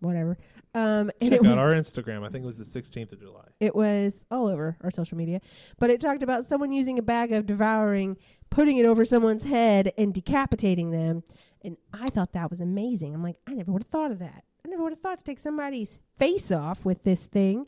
Whatever. 0.01 0.39
Um, 0.75 1.11
and 1.21 1.31
Check 1.31 1.45
out 1.45 1.59
our 1.59 1.73
Instagram. 1.73 2.25
I 2.25 2.29
think 2.31 2.45
it 2.45 2.47
was 2.47 2.59
the 2.59 2.65
16th 2.65 3.13
of 3.13 3.21
July. 3.21 3.47
it 3.59 3.75
was 3.75 4.23
all 4.31 4.47
over 4.47 4.77
our 4.83 4.91
social 4.91 5.17
media, 5.17 5.41
but 5.79 5.91
it 5.91 6.01
talked 6.01 6.23
about 6.23 6.47
someone 6.47 6.73
using 6.73 6.99
a 6.99 7.03
bag 7.03 7.33
of 7.33 7.47
devouring, 7.47 8.17
putting 8.51 8.77
it 8.77 8.85
over 8.85 9.05
someone's 9.05 9.45
head, 9.45 9.93
and 9.99 10.13
decapitating 10.15 10.91
them. 10.91 11.23
And 11.63 11.77
I 11.93 12.11
thought 12.11 12.33
that 12.35 12.51
was 12.51 12.61
amazing. 12.61 13.15
I'm 13.15 13.23
like, 13.23 13.37
I 13.47 13.55
never 13.55 13.73
would 13.73 13.83
have 13.83 13.91
thought 13.91 14.13
of 14.13 14.19
that. 14.21 14.45
I 14.65 14.69
never 14.69 14.83
would 14.83 14.93
have 14.93 15.01
thought 15.01 15.19
to 15.19 15.25
take 15.25 15.39
somebody's 15.39 15.99
face 16.19 16.53
off 16.53 16.85
with 16.85 17.03
this 17.03 17.25
thing. 17.25 17.67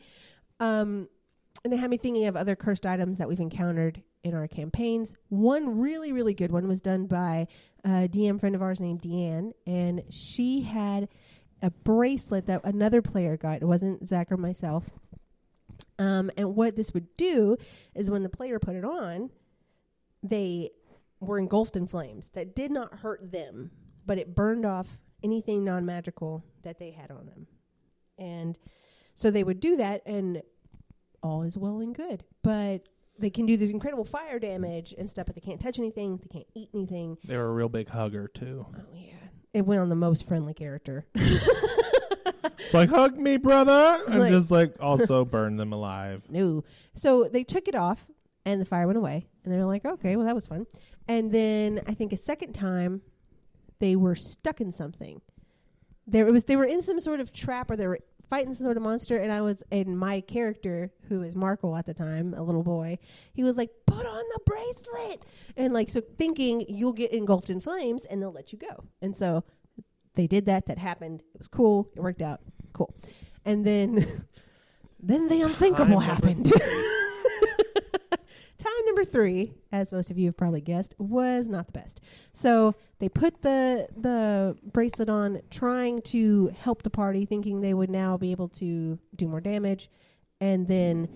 Um, 0.61 1.09
and 1.64 1.73
it 1.73 1.79
had 1.79 1.90
me 1.90 1.97
thinking 1.97 2.27
of 2.27 2.37
other 2.37 2.55
cursed 2.55 2.87
items 2.87 3.19
that 3.19 3.29
we've 3.29 3.40
encountered 3.40 4.03
in 4.23 4.35
our 4.35 4.47
campaigns. 4.47 5.14
One 5.31 5.81
really, 5.81 6.12
really 6.12 6.35
good 6.35 6.53
one 6.53 6.69
was 6.69 6.81
done 6.81 7.07
by 7.07 7.49
a 7.85 8.09
DM 8.09 8.38
friend 8.38 8.55
of 8.55 8.62
ours 8.62 8.79
named 8.79 9.01
Deanne, 9.01 9.53
and 9.66 10.03
she 10.11 10.61
had 10.61 11.09
a 11.62 11.70
bracelet 11.70 12.46
that 12.46 12.61
another 12.64 13.03
player 13.03 13.37
got. 13.37 13.62
It 13.62 13.66
wasn't 13.66 14.07
Zach 14.07 14.33
or 14.33 14.37
myself. 14.37 14.88
Um, 15.99 16.31
and 16.37 16.57
what 16.57 16.77
this 16.77 16.94
would 16.94 17.14
do 17.16 17.57
is 17.94 18.11
when 18.11 18.23
the 18.23 18.29
player 18.29 18.59
put 18.59 18.75
it 18.75 18.85
on, 18.85 19.31
they 20.23 20.70
were 21.20 21.38
engulfed 21.38 21.77
in 21.77 21.87
flames 21.87 22.31
that 22.35 22.57
did 22.57 22.70
not 22.70 22.94
hurt 22.94 23.31
them, 23.31 23.70
but 24.07 24.18
it 24.18 24.35
burned 24.35 24.64
off 24.64 24.99
anything 25.23 25.64
non 25.64 25.85
magical 25.85 26.42
that 26.62 26.79
they 26.79 26.90
had 26.90 27.11
on 27.11 27.27
them. 27.27 27.46
And 28.18 28.59
so 29.14 29.31
they 29.31 29.44
would 29.44 29.61
do 29.61 29.77
that, 29.77 30.03
and 30.07 30.42
all 31.23 31.42
is 31.42 31.57
well 31.57 31.81
and 31.81 31.94
good. 31.94 32.25
But 32.42 32.88
they 33.18 33.31
can 33.31 33.44
do 33.44 33.57
this 33.57 33.70
incredible 33.70 34.05
fire 34.05 34.38
damage 34.38 34.94
and 34.96 35.09
stuff, 35.09 35.27
but 35.27 35.35
they 35.35 35.42
can't 35.42 35.61
touch 35.61 35.79
anything, 35.79 36.18
they 36.18 36.29
can't 36.29 36.46
eat 36.55 36.70
anything. 36.75 37.18
They 37.25 37.37
were 37.37 37.49
a 37.49 37.53
real 37.53 37.68
big 37.68 37.88
hugger, 37.88 38.29
too. 38.29 38.66
Oh, 38.75 38.83
yeah. 38.94 39.12
It 39.52 39.66
went 39.66 39.80
on 39.80 39.88
the 39.88 39.96
most 39.96 40.26
friendly 40.26 40.54
character. 40.54 41.06
It's 42.70 42.74
like, 42.74 42.90
hug 42.90 43.18
me, 43.18 43.36
brother. 43.36 44.00
And 44.06 44.20
Like- 44.20 44.30
just 44.30 44.52
like 44.52 44.76
also 44.80 45.24
burn 45.24 45.56
them 45.56 45.72
alive. 45.72 46.22
No. 46.30 46.62
So 46.94 47.24
they 47.24 47.42
took 47.42 47.66
it 47.66 47.74
off 47.74 48.06
and 48.44 48.60
the 48.60 48.64
fire 48.64 48.86
went 48.86 48.96
away. 48.96 49.26
And 49.42 49.52
they're 49.52 49.64
like, 49.64 49.84
okay, 49.84 50.14
well, 50.14 50.24
that 50.26 50.36
was 50.36 50.46
fun. 50.46 50.66
And 51.08 51.32
then 51.32 51.80
I 51.88 51.94
think 51.94 52.12
a 52.12 52.16
second 52.16 52.52
time 52.52 53.02
they 53.80 53.96
were 53.96 54.14
stuck 54.14 54.60
in 54.60 54.70
something. 54.70 55.20
There 56.06 56.28
it 56.28 56.30
was 56.30 56.44
they 56.44 56.54
were 56.54 56.64
in 56.64 56.80
some 56.80 57.00
sort 57.00 57.18
of 57.18 57.32
trap 57.32 57.72
or 57.72 57.76
they 57.76 57.88
were 57.88 57.98
fighting 58.31 58.55
some 58.55 58.64
sort 58.64 58.77
of 58.77 58.83
monster 58.83 59.16
and 59.16 59.33
I 59.33 59.43
was 59.43 59.62
in 59.71 59.97
my 59.97 60.21
character, 60.23 60.90
who 61.09 61.23
is 61.23 61.35
Marco 61.35 61.75
at 61.77 61.85
the 61.85 61.93
time, 61.93 62.33
a 62.35 62.43
little 62.43 62.62
boy, 62.62 62.99
he 63.35 63.43
was 63.43 63.57
like, 63.57 63.71
Put 63.87 64.07
on 64.07 64.25
the 64.33 64.40
bracelet 64.47 65.25
and 65.57 65.75
like 65.75 65.90
so 65.90 66.01
thinking 66.16 66.64
you'll 66.69 66.93
get 66.93 67.12
engulfed 67.12 67.51
in 67.51 67.61
flames 67.61 68.05
and 68.05 68.23
they'll 68.23 68.33
let 68.33 68.53
you 68.53 68.59
go. 68.59 68.85
And 69.03 69.14
so 69.16 69.45
they 70.14 70.29
did 70.29 70.47
that, 70.47 70.66
that 70.66 70.79
happened. 70.79 71.21
It 71.35 71.38
was 71.38 71.49
cool, 71.49 71.90
it 71.95 72.01
worked 72.01 72.23
out. 72.23 72.40
Cool. 72.73 72.95
And 73.45 73.66
then 73.66 74.25
then 75.03 75.29
the 75.29 75.43
unthinkable 75.43 75.99
happened. 75.99 76.53
Time 78.61 78.85
number 78.85 79.07
three, 79.07 79.55
as 79.73 79.90
most 79.90 80.11
of 80.11 80.18
you 80.18 80.27
have 80.27 80.37
probably 80.37 80.61
guessed, 80.61 80.94
was 80.99 81.46
not 81.46 81.66
the 81.66 81.73
best. 81.73 82.03
So 82.35 82.75
they 82.99 83.09
put 83.09 83.40
the 83.40 83.88
the 83.96 84.55
bracelet 84.73 85.09
on, 85.09 85.40
trying 85.51 86.03
to 86.03 86.53
help 86.61 86.83
the 86.83 86.90
party, 86.90 87.25
thinking 87.25 87.62
they 87.62 87.73
would 87.73 87.88
now 87.88 88.18
be 88.18 88.33
able 88.33 88.49
to 88.49 88.99
do 89.16 89.29
more 89.29 89.40
damage, 89.40 89.88
and 90.42 90.68
then 90.68 91.09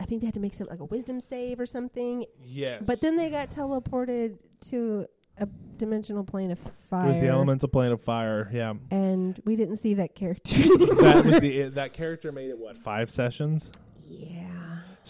I 0.00 0.04
think 0.06 0.22
they 0.22 0.26
had 0.28 0.34
to 0.34 0.40
make 0.40 0.54
some 0.54 0.66
like 0.70 0.80
a 0.80 0.84
wisdom 0.86 1.20
save 1.20 1.60
or 1.60 1.66
something. 1.66 2.24
Yes. 2.42 2.84
But 2.86 3.02
then 3.02 3.16
they 3.18 3.28
got 3.28 3.50
teleported 3.50 4.38
to 4.70 5.06
a 5.36 5.46
dimensional 5.76 6.24
plane 6.24 6.50
of 6.50 6.58
fire. 6.88 7.04
it 7.04 7.08
was 7.10 7.20
the 7.20 7.28
elemental 7.28 7.68
plane 7.68 7.92
of 7.92 8.00
fire. 8.00 8.48
Yeah. 8.50 8.74
and 8.90 9.38
we 9.44 9.56
didn't 9.56 9.76
see 9.76 9.92
that 9.94 10.14
character. 10.14 10.56
that 10.56 11.22
was 11.22 11.40
the 11.40 11.68
that 11.74 11.92
character 11.92 12.32
made 12.32 12.48
it 12.48 12.58
what 12.58 12.78
five 12.78 13.10
sessions. 13.10 13.70
yeah. 14.06 14.46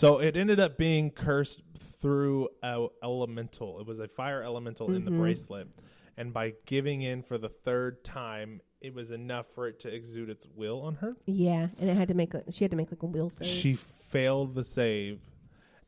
So 0.01 0.19
it 0.19 0.35
ended 0.35 0.59
up 0.59 0.79
being 0.79 1.11
cursed 1.11 1.61
through 2.01 2.49
a 2.63 2.87
elemental. 3.03 3.81
It 3.81 3.87
was 3.87 3.99
a 3.99 4.09
fire 4.09 4.43
elemental 4.43 4.91
in 4.93 5.05
the 5.05 5.11
Mhm. 5.11 5.19
bracelet, 5.19 5.69
and 6.17 6.33
by 6.33 6.55
giving 6.65 7.03
in 7.03 7.23
for 7.23 7.37
the 7.37 7.51
third 7.51 8.03
time, 8.03 8.63
it 8.81 8.95
was 8.95 9.11
enough 9.11 9.47
for 9.55 9.69
it 9.69 9.79
to 9.81 9.95
exude 9.95 10.31
its 10.31 10.47
will 10.57 10.81
on 10.81 10.95
her. 10.95 11.17
Yeah, 11.27 11.69
and 11.79 11.91
it 11.91 11.99
had 11.99 12.09
to 12.09 12.15
make 12.15 12.33
a, 12.33 12.51
she 12.51 12.65
had 12.65 12.71
to 12.71 12.79
make 12.79 12.91
like 12.91 13.03
a 13.03 13.07
will 13.07 13.29
save. 13.29 13.47
She 13.47 13.75
failed 13.75 14.55
the 14.55 14.65
save, 14.65 15.21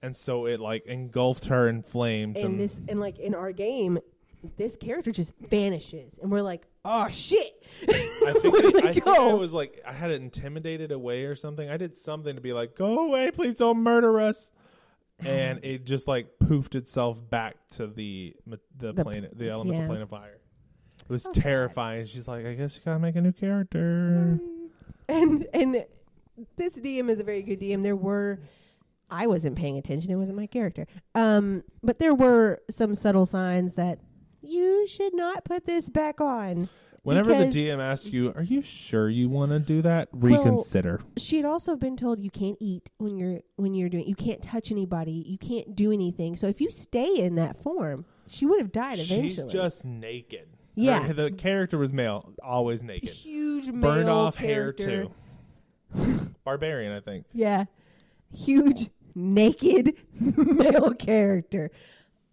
and 0.03 0.15
so 0.15 0.45
it 0.45 0.61
like 0.61 0.85
engulfed 0.85 1.47
her 1.47 1.67
in 1.67 1.83
flames. 1.83 2.37
and 2.37 2.45
And, 2.53 2.61
this 2.61 2.79
and 2.89 3.01
like 3.01 3.19
in 3.19 3.35
our 3.35 3.51
game, 3.51 3.99
this 4.59 4.77
character 4.77 5.11
just 5.11 5.35
vanishes, 5.39 6.19
and 6.21 6.31
we're 6.31 6.43
like, 6.43 6.67
oh 6.85 7.09
shit! 7.09 7.63
I 7.89 8.33
think, 8.41 8.53
Where 8.55 8.67
I, 8.67 8.71
did 8.71 8.85
I 8.87 8.89
it 8.91 8.95
think? 8.95 9.07
I 9.07 9.33
was 9.35 9.53
like 9.53 9.81
I 9.87 9.93
had 9.93 10.11
it 10.11 10.21
intimidated 10.21 10.93
away 10.93 11.25
or 11.25 11.35
something. 11.35 11.69
I 11.69 11.77
did 11.77 11.97
something 11.97 12.35
to 12.35 12.41
be 12.41 12.53
like, 12.53 12.77
"Go 12.77 13.07
away, 13.07 13.31
please 13.31 13.57
don't 13.57 13.79
murder 13.83 14.21
us." 14.21 14.51
And 15.25 15.65
it 15.65 15.85
just 15.85 16.09
like 16.09 16.27
poofed 16.43 16.75
itself 16.75 17.17
back 17.31 17.55
to 17.77 17.87
the 17.87 18.35
the, 18.77 18.93
The- 18.93 19.05
plane, 19.05 19.29
the 19.33 19.51
elemental 19.51 19.83
yeah. 19.83 19.87
plane 19.89 20.03
of 20.03 20.11
fire. 20.11 20.39
It 21.01 21.09
was 21.09 21.23
sad. 21.25 21.35
terrifying. 21.35 22.07
She's 22.07 22.27
like, 22.27 22.45
"I 22.45 22.55
guess 22.55 22.75
you 22.75 22.83
gotta 22.85 22.99
make 22.99 23.15
a 23.15 23.21
new 23.21 23.31
character." 23.33 24.41
and 25.09 25.47
and 25.55 25.85
this 26.57 26.77
DM 26.77 27.09
is 27.09 27.21
a 27.21 27.25
very 27.25 27.43
good 27.45 27.61
DM. 27.61 27.85
There 27.85 27.95
were 27.95 28.41
I 29.11 29.29
wasn't 29.29 29.55
paying 29.57 29.79
attention; 29.79 30.11
it 30.11 30.17
wasn't 30.17 30.39
my 30.39 30.47
character. 30.47 30.89
Um, 31.15 31.63
but 31.85 32.01
there 32.01 32.15
were 32.15 32.61
some 32.69 32.95
subtle 32.97 33.27
signs 33.27 33.75
that 33.75 34.01
you 34.43 34.87
should 34.89 35.15
not 35.15 35.45
put 35.45 35.67
this 35.67 35.89
back 35.91 36.21
on. 36.21 36.69
Whenever 37.05 37.31
Because- 37.31 37.53
the 37.53 37.69
DM 37.69 37.81
asks 37.81 38.07
you, 38.07 38.33
"Are 38.37 38.45
you 38.45 38.63
sure 38.63 39.09
you 39.09 39.29
want 39.29 39.51
to 39.51 39.59
do 39.59 39.83
that?" 39.83 40.09
Well, 40.15 40.39
Reconsider. 40.45 41.01
She 41.17 41.37
had 41.37 41.45
also 41.45 41.75
been 41.75 41.97
told 41.97 42.21
you 42.21 42.31
can't 42.31 42.57
eat 42.61 42.91
when 42.99 43.17
you're 43.17 43.41
when 43.57 43.75
you're 43.75 43.89
doing. 43.89 44.07
You 44.07 44.15
can't 44.15 44.41
touch 44.41 44.71
anybody. 44.71 45.25
You 45.27 45.37
can't 45.37 45.75
do 45.75 45.91
anything. 45.91 46.37
So 46.37 46.47
if 46.47 46.61
you 46.61 46.71
stay 46.71 47.17
in 47.17 47.35
that 47.37 47.61
form, 47.63 48.05
she 48.29 48.47
would 48.47 48.61
have 48.61 48.71
died 48.71 49.01
eventually. 49.01 49.31
She's 49.31 49.53
just 49.53 49.85
naked. 49.85 50.47
Yeah. 50.77 51.03
Her- 51.09 51.13
the 51.13 51.31
character 51.33 51.77
was 51.77 51.93
male, 51.93 52.33
always 52.43 52.85
naked, 52.85 53.11
huge 53.11 53.67
male 53.71 53.81
burned 53.81 54.09
off 54.09 54.37
character. 54.37 54.89
hair 54.89 55.05
too. 55.95 56.31
Barbarian, 56.45 56.93
I 56.93 57.01
think. 57.01 57.27
Yeah. 57.33 57.65
Huge 58.33 58.89
naked 59.15 59.97
male 60.21 60.95
character. 60.95 61.71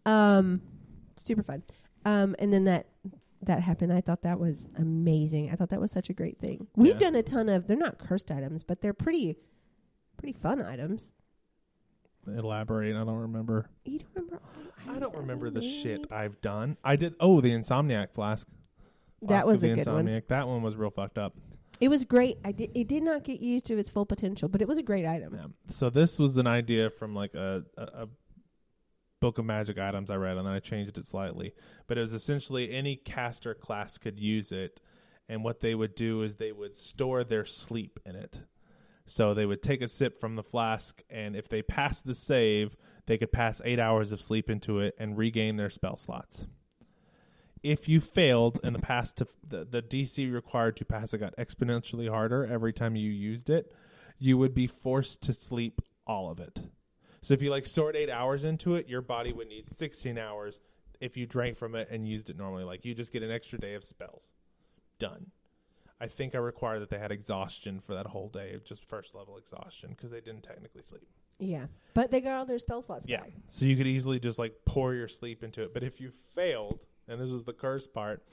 Um 0.06 0.62
super 1.18 1.42
fun. 1.44 1.64
Um 2.10 2.36
and 2.40 2.52
then 2.54 2.64
that 2.66 2.88
that 3.44 3.62
happened. 3.62 3.94
I 3.94 4.02
thought 4.02 4.22
that 4.24 4.40
was 4.40 4.68
amazing. 4.78 5.50
I 5.50 5.56
thought 5.56 5.70
that 5.70 5.80
was 5.80 5.92
such 5.92 6.10
a 6.10 6.14
great 6.14 6.40
thing. 6.40 6.68
We've 6.76 6.94
Yeah. 6.96 7.00
done 7.00 7.16
a 7.16 7.24
ton 7.24 7.48
of 7.50 7.68
they're 7.68 7.78
not 7.78 7.98
cursed 7.98 8.32
items, 8.32 8.64
but 8.64 8.82
they're 8.82 8.94
pretty 8.94 9.38
pretty 10.18 10.34
fun 10.34 10.62
items. 10.62 11.12
Elaborate. 12.28 12.96
I 12.96 13.04
don't 13.06 13.16
remember. 13.18 13.70
You 13.86 14.00
don't 14.00 14.10
remember 14.16 14.42
I 14.88 15.00
don't 15.00 15.16
remember 15.16 15.50
the 15.50 15.60
made? 15.62 15.82
shit 15.82 16.12
I've 16.12 16.40
done. 16.42 16.78
I 16.84 16.96
did. 16.96 17.16
Oh, 17.20 17.42
the 17.42 17.52
Insomniac 17.52 18.12
flask. 18.12 18.48
That 19.22 19.28
Flask 19.28 19.48
was 19.48 19.56
of 19.56 19.62
the 19.62 19.72
a 19.72 19.76
good 19.76 19.88
one. 19.88 20.06
Insomniac. 20.08 20.28
That 20.28 20.48
one 20.48 20.62
was 20.62 20.76
real 20.76 20.90
fucked 20.92 21.18
up. 21.18 21.36
It 21.82 21.88
was 21.90 22.04
great. 22.06 22.38
I 22.44 22.52
did 22.52 22.72
it 22.76 22.88
did 22.88 23.04
not 23.04 23.24
get 23.24 23.40
used 23.40 23.66
to 23.68 23.78
its 23.78 23.90
full 23.90 24.06
potential, 24.06 24.50
but 24.50 24.62
it 24.62 24.68
was 24.68 24.78
a 24.78 24.84
great 24.84 25.06
item. 25.06 25.34
Yeah. 25.36 25.46
So 25.70 25.90
this 25.90 26.20
was 26.20 26.38
an 26.38 26.48
idea 26.48 26.90
from 26.90 27.16
like 27.16 27.34
a, 27.36 27.64
a, 27.78 27.84
a 27.84 28.08
book 29.20 29.38
of 29.38 29.46
magic 29.46 29.78
items 29.78 30.10
I 30.10 30.16
read, 30.16 30.38
and 30.38 30.46
then 30.46 30.54
I 30.54 30.60
changed 30.60 30.98
it 30.98 31.06
slightly. 31.06 31.54
But 31.88 31.98
it 31.98 32.02
was 32.02 32.14
essentially 32.14 32.74
any 32.74 32.96
caster 32.96 33.54
class 33.54 33.98
could 33.98 34.20
use 34.20 34.52
it, 34.52 34.80
and 35.28 35.44
what 35.44 35.60
they 35.60 35.76
would 35.76 35.96
do 35.96 36.24
is 36.24 36.36
they 36.36 36.52
would 36.52 36.76
store 36.76 37.24
their 37.24 37.46
sleep 37.46 38.00
in 38.06 38.16
it. 38.16 38.40
So 39.06 39.34
they 39.34 39.46
would 39.46 39.64
take 39.64 39.82
a 39.82 39.88
sip 39.88 40.20
from 40.20 40.36
the 40.36 40.44
flask, 40.44 41.02
and 41.10 41.36
if 41.36 41.50
they 41.50 41.62
passed 41.62 42.06
the 42.06 42.16
save, 42.16 42.76
they 43.08 43.18
could 43.18 43.32
pass 43.32 43.62
eight 43.66 43.80
hours 43.80 44.12
of 44.12 44.22
sleep 44.22 44.50
into 44.50 44.80
it 44.80 44.96
and 45.00 45.18
regain 45.18 45.56
their 45.56 45.72
spell 45.72 45.98
slots. 45.98 46.46
If 47.64 47.90
you 47.90 48.00
failed 48.00 48.60
and 48.64 48.74
the 48.74 48.80
pass 48.80 49.12
to 49.14 49.28
the, 49.46 49.66
the 49.66 49.82
DC 49.82 50.32
required 50.32 50.78
to 50.78 50.86
pass 50.86 51.14
it 51.14 51.18
got 51.18 51.36
exponentially 51.38 52.10
harder 52.10 52.46
every 52.46 52.72
time 52.72 52.96
you 52.96 53.10
used 53.10 53.50
it, 53.50 53.74
you 54.20 54.38
would 54.38 54.54
be 54.54 54.68
forced 54.68 55.24
to 55.24 55.34
sleep 55.34 55.82
all 56.06 56.30
of 56.30 56.40
it. 56.40 56.62
So 57.22 57.34
if 57.34 57.42
you 57.42 57.50
like 57.50 57.66
stored 57.66 57.96
eight 57.96 58.10
hours 58.10 58.44
into 58.44 58.76
it, 58.76 58.88
your 58.88 59.02
body 59.02 59.34
would 59.34 59.48
need 59.48 59.66
16 59.78 60.18
hours 60.18 60.60
if 61.02 61.18
you 61.18 61.26
drank 61.26 61.58
from 61.58 61.76
it 61.76 61.90
and 61.92 62.08
used 62.08 62.30
it 62.30 62.38
normally. 62.38 62.64
Like 62.64 62.86
you 62.86 62.94
just 62.94 63.12
get 63.12 63.24
an 63.24 63.32
extra 63.32 63.60
day 63.60 63.74
of 63.74 63.84
spells. 63.84 64.32
Done. 65.00 65.28
I 66.02 66.08
think 66.08 66.34
I 66.34 66.38
required 66.38 66.80
that 66.80 66.90
they 66.90 66.98
had 67.00 67.12
exhaustion 67.12 67.82
for 67.82 67.94
that 67.94 68.06
whole 68.08 68.30
day, 68.30 68.58
just 68.64 68.86
first 68.86 69.14
level 69.16 69.38
exhaustion, 69.38 69.90
because 69.90 70.12
they 70.12 70.22
didn't 70.22 70.44
technically 70.44 70.82
sleep. 70.82 71.08
Yeah. 71.40 71.66
But 71.94 72.10
they 72.10 72.22
got 72.22 72.34
all 72.38 72.46
their 72.46 72.60
spell 72.60 72.82
slots 72.82 73.06
Yeah. 73.08 73.22
back. 73.22 73.32
So 73.48 73.66
you 73.66 73.76
could 73.76 73.88
easily 73.88 74.20
just 74.20 74.40
like 74.40 74.54
pour 74.66 74.94
your 74.94 75.10
sleep 75.10 75.44
into 75.44 75.62
it. 75.64 75.74
But 75.74 75.84
if 75.84 76.00
you 76.00 76.12
failed, 76.36 76.86
and 77.10 77.20
this 77.20 77.30
was 77.30 77.44
the 77.44 77.52
curse 77.54 77.86
part, 77.86 78.24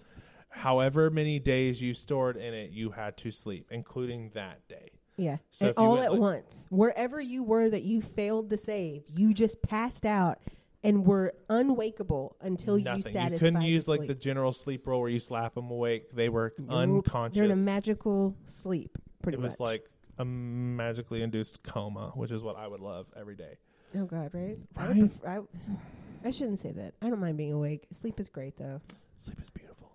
however 0.48 1.10
many 1.10 1.40
days 1.40 1.82
you 1.82 1.92
stored 1.92 2.36
in 2.36 2.54
it, 2.54 2.70
you 2.70 2.90
had 2.90 3.16
to 3.18 3.32
sleep, 3.32 3.66
including 3.72 4.30
that 4.34 4.66
day. 4.68 4.92
Yeah. 5.16 5.38
So 5.50 5.68
and 5.68 5.74
all 5.76 5.98
at 6.00 6.12
like- 6.12 6.20
once. 6.20 6.66
Wherever 6.68 7.20
you 7.20 7.42
were 7.42 7.68
that 7.70 7.82
you 7.84 8.02
failed 8.02 8.50
to 8.50 8.56
save, 8.56 9.04
you 9.14 9.32
just 9.34 9.62
passed 9.62 10.04
out 10.04 10.38
and 10.82 11.04
were 11.06 11.32
unwakeable 11.48 12.36
until 12.40 12.78
you 12.78 12.84
satisfied. 13.02 13.32
You 13.32 13.38
couldn't 13.38 13.62
use 13.62 13.88
like 13.88 14.06
the 14.06 14.14
general 14.14 14.52
sleep 14.52 14.86
roll 14.86 15.00
where 15.00 15.10
you 15.10 15.18
slap 15.18 15.54
them 15.54 15.70
awake. 15.70 16.12
They 16.12 16.28
were 16.28 16.52
Nope. 16.58 16.70
unconscious. 16.70 17.34
They're 17.36 17.44
in 17.44 17.50
a 17.50 17.56
magical 17.56 18.36
sleep, 18.44 18.96
pretty 19.22 19.38
much. 19.38 19.44
it 19.44 19.48
was 19.48 19.60
like 19.60 19.90
a 20.18 20.24
magically 20.24 21.22
induced 21.22 21.62
coma, 21.62 22.12
which 22.14 22.30
is 22.30 22.42
what 22.42 22.56
I 22.56 22.66
would 22.68 22.80
love 22.80 23.06
every 23.16 23.36
day. 23.36 23.56
oh 23.96 24.04
god, 24.04 24.30
right? 24.34 24.58
Right? 24.76 24.98
pref- 25.20 25.24
I, 25.26 26.28
I 26.28 26.30
shouldn't 26.30 26.58
say 26.60 26.72
that. 26.72 26.94
I 27.02 27.08
don't 27.08 27.20
mind 27.20 27.36
being 27.38 27.52
awake. 27.52 27.86
Sleep 27.92 28.18
is 28.20 28.28
great 28.28 28.56
though. 28.56 28.80
Sleep 29.16 29.38
is 29.42 29.50
beautiful. 29.50 29.85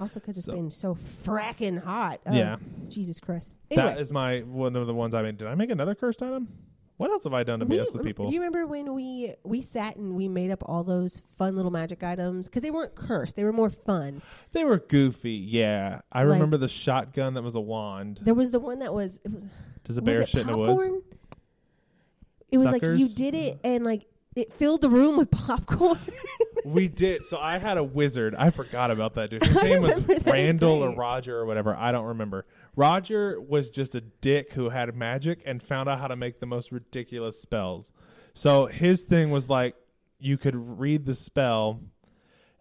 Also 0.00 0.20
because 0.20 0.36
it's 0.36 0.46
So- 0.46 0.52
been 0.54 0.70
so 0.70 0.96
fracking 1.24 1.82
hot. 1.82 2.20
Oh, 2.26 2.32
Yeah. 2.34 2.56
Jesus 2.88 3.20
Christ. 3.20 3.54
Anyway, 3.70 3.86
That 3.88 4.00
is 4.00 4.10
my 4.12 4.40
one 4.40 4.76
of 4.76 4.86
the 4.86 4.94
ones 4.94 5.14
I 5.14 5.22
made. 5.22 5.38
Did 5.38 5.48
I 5.48 5.54
make 5.54 5.70
another 5.70 5.94
cursed 5.94 6.22
item? 6.22 6.48
What 6.98 7.10
else 7.12 7.22
have 7.24 7.32
I 7.34 7.44
done 7.44 7.60
to 7.60 7.66
BS 7.66 7.92
with 7.92 8.02
people? 8.02 8.26
Do 8.26 8.34
you 8.34 8.40
remember 8.40 8.66
when 8.66 8.92
we 8.92 9.34
we 9.44 9.60
sat 9.60 9.94
and 9.96 10.16
we 10.16 10.26
made 10.28 10.50
up 10.50 10.64
all 10.66 10.82
those 10.82 11.22
fun 11.36 11.54
little 11.54 11.70
magic 11.70 12.02
items 12.02 12.46
because 12.48 12.62
they 12.62 12.72
weren't 12.72 12.96
cursed; 12.96 13.36
they 13.36 13.44
were 13.44 13.52
more 13.52 13.70
fun. 13.70 14.20
They 14.50 14.64
were 14.64 14.78
goofy. 14.80 15.30
Yeah, 15.34 16.00
I 16.10 16.24
Like- 16.24 16.32
remember 16.34 16.56
the 16.56 16.66
shotgun 16.66 17.34
that 17.34 17.42
was 17.42 17.54
a 17.54 17.60
wand. 17.60 18.18
There 18.22 18.34
was 18.34 18.50
the 18.50 18.58
one 18.58 18.80
that 18.80 18.92
was 18.92 19.20
it 19.24 19.32
was 19.32 19.44
Does 19.84 19.96
a 19.98 20.00
was 20.00 20.06
bear 20.06 20.20
it 20.22 20.28
shit 20.28 20.40
in 20.40 20.46
the 20.48 20.56
woods? 20.56 20.72
popcorn? 20.82 21.02
It 22.50 22.58
was 22.58 22.66
like 22.66 22.82
you 22.82 22.96
Suckers? 22.96 23.14
did 23.14 23.34
it 23.34 23.60
and 23.62 23.84
like 23.84 24.06
it 24.34 24.52
filled 24.54 24.80
the 24.80 24.90
room 24.90 25.16
with 25.18 25.30
popcorn. 25.30 25.98
We 26.72 26.88
did. 26.88 27.24
So 27.24 27.38
I 27.38 27.58
had 27.58 27.78
a 27.78 27.84
wizard. 27.84 28.34
I 28.36 28.50
forgot 28.50 28.90
about 28.90 29.14
that 29.14 29.30
dude. 29.30 29.44
His 29.44 29.56
I 29.58 29.62
name 29.62 29.82
was 29.82 29.92
remember 29.92 30.14
that 30.14 30.24
was 30.24 30.32
Randall 30.32 30.84
or 30.84 30.88
great. 30.88 30.98
Roger 30.98 31.38
or 31.38 31.46
whatever. 31.46 31.74
I 31.74 31.92
don't 31.92 32.06
remember. 32.06 32.46
Roger 32.76 33.40
was 33.40 33.70
just 33.70 33.94
a 33.94 34.00
dick 34.00 34.52
who 34.52 34.68
had 34.70 34.94
magic 34.94 35.42
and 35.44 35.62
found 35.62 35.88
out 35.88 35.98
how 35.98 36.08
to 36.08 36.16
make 36.16 36.40
the 36.40 36.46
most 36.46 36.72
ridiculous 36.72 37.40
spells. 37.40 37.92
So 38.34 38.66
his 38.66 39.02
thing 39.02 39.30
was 39.30 39.48
like 39.48 39.74
you 40.18 40.38
could 40.38 40.54
read 40.54 41.06
the 41.06 41.14
spell 41.14 41.80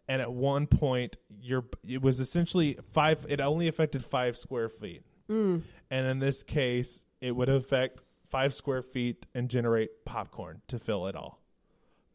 and 0.07 0.21
at 0.21 0.31
one 0.31 0.67
point 0.67 1.17
your 1.41 1.65
it 1.87 2.01
was 2.01 2.19
essentially 2.19 2.77
five 2.91 3.25
it 3.29 3.41
only 3.41 3.67
affected 3.67 4.03
5 4.03 4.37
square 4.37 4.69
feet. 4.69 5.03
Mm. 5.29 5.63
And 5.91 6.07
in 6.07 6.19
this 6.19 6.43
case, 6.43 7.03
it 7.21 7.31
would 7.31 7.49
affect 7.49 8.03
5 8.29 8.53
square 8.53 8.81
feet 8.81 9.25
and 9.33 9.49
generate 9.49 10.05
popcorn 10.05 10.61
to 10.67 10.79
fill 10.79 11.07
it 11.07 11.15
all. 11.15 11.41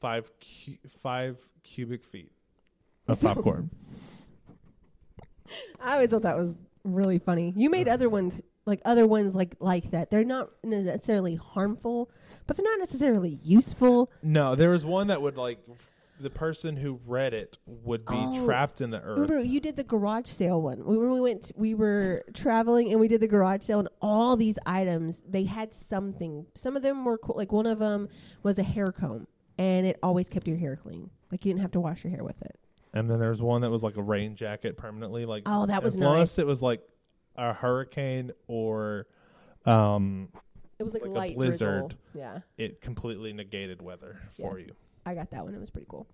5 0.02 0.30
cu- 0.40 0.76
5 0.88 1.36
cubic 1.62 2.04
feet 2.04 2.32
of 3.06 3.20
popcorn. 3.22 3.70
I 5.80 5.94
always 5.94 6.10
thought 6.10 6.22
that 6.22 6.36
was 6.36 6.50
really 6.84 7.18
funny. 7.18 7.52
You 7.56 7.70
made 7.70 7.88
other 7.88 8.08
ones 8.08 8.40
like 8.66 8.80
other 8.84 9.06
ones 9.06 9.34
like 9.34 9.54
like 9.60 9.90
that. 9.92 10.10
They're 10.10 10.24
not 10.24 10.50
necessarily 10.64 11.36
harmful, 11.36 12.10
but 12.46 12.56
they're 12.56 12.64
not 12.64 12.80
necessarily 12.80 13.38
useful. 13.42 14.10
No, 14.22 14.54
there 14.56 14.70
was 14.70 14.84
one 14.84 15.06
that 15.08 15.22
would 15.22 15.36
like 15.36 15.58
f- 15.70 15.88
the 16.20 16.30
person 16.30 16.76
who 16.76 17.00
read 17.06 17.34
it 17.34 17.58
would 17.66 18.04
be 18.06 18.14
Oh, 18.16 18.44
trapped 18.44 18.80
in 18.80 18.90
the 18.90 19.00
earth. 19.00 19.18
Remember, 19.18 19.40
you 19.40 19.58
did 19.60 19.74
the 19.76 19.82
garage 19.82 20.26
sale 20.28 20.62
one. 20.62 20.84
We- 20.84 20.96
When 20.96 21.10
we 21.10 21.20
went, 21.20 21.50
we 21.56 21.74
were 21.74 22.22
traveling 22.34 22.90
and 22.92 23.00
we 23.00 23.08
did 23.08 23.20
the 23.20 23.28
garage 23.28 23.62
sale, 23.62 23.80
and 23.80 23.88
all 24.00 24.36
these 24.36 24.58
items 24.64 25.20
they 25.28 25.44
had 25.44 25.72
something. 25.74 26.46
Some 26.54 26.76
of 26.76 26.82
them 26.82 27.04
were 27.04 27.18
cool. 27.18 27.36
Like 27.36 27.52
one 27.52 27.66
of 27.66 27.78
them 27.80 28.08
was 28.44 28.58
a 28.58 28.62
hair 28.62 28.92
comb, 28.92 29.26
and 29.62 29.86
it 29.86 29.98
always 30.02 30.28
kept 30.28 30.48
your 30.48 30.56
hair 30.56 30.74
clean. 30.76 31.08
Like 31.30 31.44
you 31.44 31.52
didn't 31.52 31.62
have 31.62 31.70
to 31.72 31.80
wash 31.80 32.02
your 32.02 32.10
hair 32.10 32.24
with 32.24 32.40
it. 32.42 32.58
And 32.94 33.08
then 33.08 33.20
there's 33.20 33.40
one 33.40 33.62
that 33.62 33.70
was 33.70 33.82
like 33.82 33.96
a 33.96 34.02
rain 34.02 34.34
jacket 34.34 34.76
permanently. 34.76 35.24
Like 35.24 35.44
Oh, 35.46 35.66
that 35.66 35.82
was 35.82 35.94
unless 35.96 36.38
it 36.38 36.46
was 36.46 36.60
like 36.62 36.82
a 37.36 37.52
hurricane 37.52 38.32
or 38.48 39.06
um, 39.64 40.28
It 40.78 40.82
was 40.82 40.94
like, 40.94 41.02
Like 41.02 41.10
a 41.10 41.14
light 41.14 41.36
blizzard. 41.36 41.90
drizzle. 41.90 41.98
Yeah, 42.14 42.40
it 42.58 42.80
completely 42.80 43.32
negated 43.32 43.80
weather 43.80 44.18
for 44.40 44.58
you. 44.58 44.72
I 45.06 45.14
got 45.14 45.30
that 45.30 45.44
one. 45.44 45.54
It 45.54 45.60
was 45.60 45.70
pretty 45.70 45.86
cool. 45.88 46.06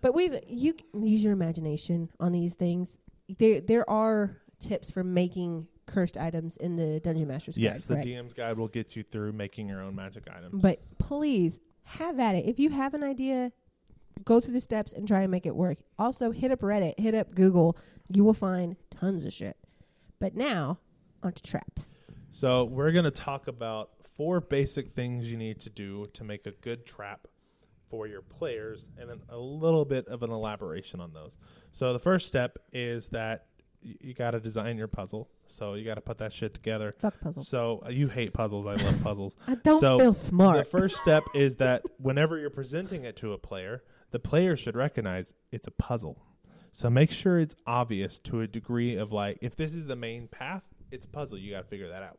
But 0.00 0.14
we've 0.14 0.34
you 0.46 0.72
can 0.72 1.06
use 1.06 1.22
your 1.22 1.34
imagination 1.34 2.08
on 2.18 2.32
these 2.32 2.54
things. 2.54 2.96
There 3.38 3.60
there 3.60 3.88
are 3.88 4.38
tips 4.58 4.90
for 4.90 5.04
making 5.04 5.66
cursed 5.86 6.16
items 6.16 6.56
in 6.56 6.76
the 6.76 7.00
Dungeon 7.00 7.28
Master's 7.28 7.56
Guide. 7.56 7.62
Yes, 7.62 7.86
the 7.86 7.94
correct? 7.94 8.06
DM's 8.08 8.32
guide 8.34 8.58
will 8.58 8.68
get 8.68 8.96
you 8.96 9.02
through 9.02 9.32
making 9.32 9.68
your 9.68 9.82
own 9.82 9.94
magic 9.94 10.24
items. 10.34 10.62
But 10.62 10.80
please 10.98 11.58
have 11.88 12.18
at 12.18 12.34
it. 12.34 12.46
If 12.46 12.58
you 12.58 12.70
have 12.70 12.94
an 12.94 13.02
idea, 13.02 13.52
go 14.24 14.40
through 14.40 14.54
the 14.54 14.60
steps 14.60 14.92
and 14.92 15.06
try 15.06 15.22
and 15.22 15.30
make 15.30 15.46
it 15.46 15.54
work. 15.54 15.78
Also, 15.98 16.30
hit 16.30 16.50
up 16.50 16.60
Reddit, 16.60 16.98
hit 16.98 17.14
up 17.14 17.34
Google. 17.34 17.76
You 18.08 18.24
will 18.24 18.34
find 18.34 18.76
tons 18.90 19.24
of 19.24 19.32
shit. 19.32 19.56
But 20.20 20.34
now, 20.34 20.78
onto 21.22 21.42
traps. 21.42 22.00
So 22.32 22.64
we're 22.64 22.92
going 22.92 23.04
to 23.04 23.10
talk 23.10 23.48
about 23.48 23.90
four 24.16 24.40
basic 24.40 24.94
things 24.94 25.30
you 25.30 25.36
need 25.36 25.60
to 25.60 25.70
do 25.70 26.06
to 26.14 26.24
make 26.24 26.46
a 26.46 26.52
good 26.52 26.86
trap 26.86 27.26
for 27.90 28.06
your 28.06 28.20
players, 28.20 28.86
and 28.98 29.08
then 29.08 29.20
a 29.30 29.38
little 29.38 29.84
bit 29.84 30.06
of 30.08 30.22
an 30.22 30.30
elaboration 30.30 31.00
on 31.00 31.12
those. 31.14 31.32
So 31.72 31.94
the 31.94 31.98
first 31.98 32.28
step 32.28 32.58
is 32.72 33.08
that 33.08 33.46
you 33.80 34.12
got 34.12 34.32
to 34.32 34.40
design 34.40 34.76
your 34.76 34.88
puzzle. 34.88 35.30
So 35.50 35.74
you 35.74 35.84
got 35.84 35.94
to 35.94 36.00
put 36.00 36.18
that 36.18 36.32
shit 36.32 36.54
together. 36.54 36.94
Fuck 37.00 37.20
puzzles. 37.20 37.48
So 37.48 37.82
uh, 37.84 37.90
you 37.90 38.08
hate 38.08 38.32
puzzles. 38.32 38.66
I 38.66 38.74
love 38.74 39.02
puzzles. 39.02 39.36
I 39.46 39.54
don't 39.56 39.80
so 39.80 39.98
feel 39.98 40.14
smart. 40.14 40.58
The 40.58 40.64
first 40.64 40.96
step 40.98 41.24
is 41.34 41.56
that 41.56 41.82
whenever 41.98 42.38
you're 42.38 42.50
presenting 42.50 43.04
it 43.04 43.16
to 43.16 43.32
a 43.32 43.38
player, 43.38 43.82
the 44.10 44.18
player 44.18 44.56
should 44.56 44.76
recognize 44.76 45.32
it's 45.50 45.66
a 45.66 45.72
puzzle. 45.72 46.22
So 46.72 46.90
make 46.90 47.10
sure 47.10 47.40
it's 47.40 47.54
obvious 47.66 48.18
to 48.20 48.42
a 48.42 48.46
degree 48.46 48.96
of 48.96 49.10
like, 49.10 49.38
if 49.40 49.56
this 49.56 49.74
is 49.74 49.86
the 49.86 49.96
main 49.96 50.28
path, 50.28 50.62
it's 50.90 51.06
a 51.06 51.08
puzzle. 51.08 51.38
You 51.38 51.52
got 51.52 51.62
to 51.62 51.68
figure 51.68 51.88
that 51.88 52.02
out. 52.02 52.18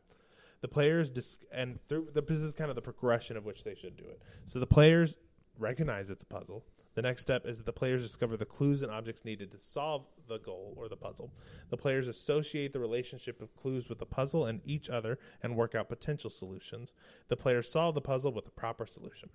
The 0.60 0.68
players 0.68 1.10
dis- 1.10 1.38
and 1.50 1.78
through 1.88 2.08
the 2.12 2.20
this 2.20 2.40
is 2.40 2.52
kind 2.52 2.68
of 2.68 2.76
the 2.76 2.82
progression 2.82 3.36
of 3.36 3.44
which 3.44 3.64
they 3.64 3.74
should 3.74 3.96
do 3.96 4.04
it. 4.04 4.20
So 4.46 4.60
the 4.60 4.66
players 4.66 5.16
recognize 5.58 6.10
it's 6.10 6.22
a 6.22 6.26
puzzle. 6.26 6.64
The 6.94 7.02
next 7.02 7.22
step 7.22 7.46
is 7.46 7.56
that 7.58 7.66
the 7.66 7.72
players 7.72 8.02
discover 8.02 8.36
the 8.36 8.44
clues 8.44 8.82
and 8.82 8.90
objects 8.90 9.24
needed 9.24 9.52
to 9.52 9.60
solve 9.60 10.06
the 10.28 10.38
goal 10.38 10.74
or 10.76 10.88
the 10.88 10.96
puzzle. 10.96 11.32
The 11.70 11.76
players 11.76 12.08
associate 12.08 12.72
the 12.72 12.80
relationship 12.80 13.40
of 13.40 13.54
clues 13.54 13.88
with 13.88 13.98
the 13.98 14.06
puzzle 14.06 14.46
and 14.46 14.60
each 14.64 14.90
other 14.90 15.18
and 15.42 15.56
work 15.56 15.74
out 15.74 15.88
potential 15.88 16.30
solutions. 16.30 16.92
The 17.28 17.36
players 17.36 17.70
solve 17.70 17.94
the 17.94 18.00
puzzle 18.00 18.32
with 18.32 18.44
the 18.44 18.50
proper 18.50 18.86
solution. 18.86 19.30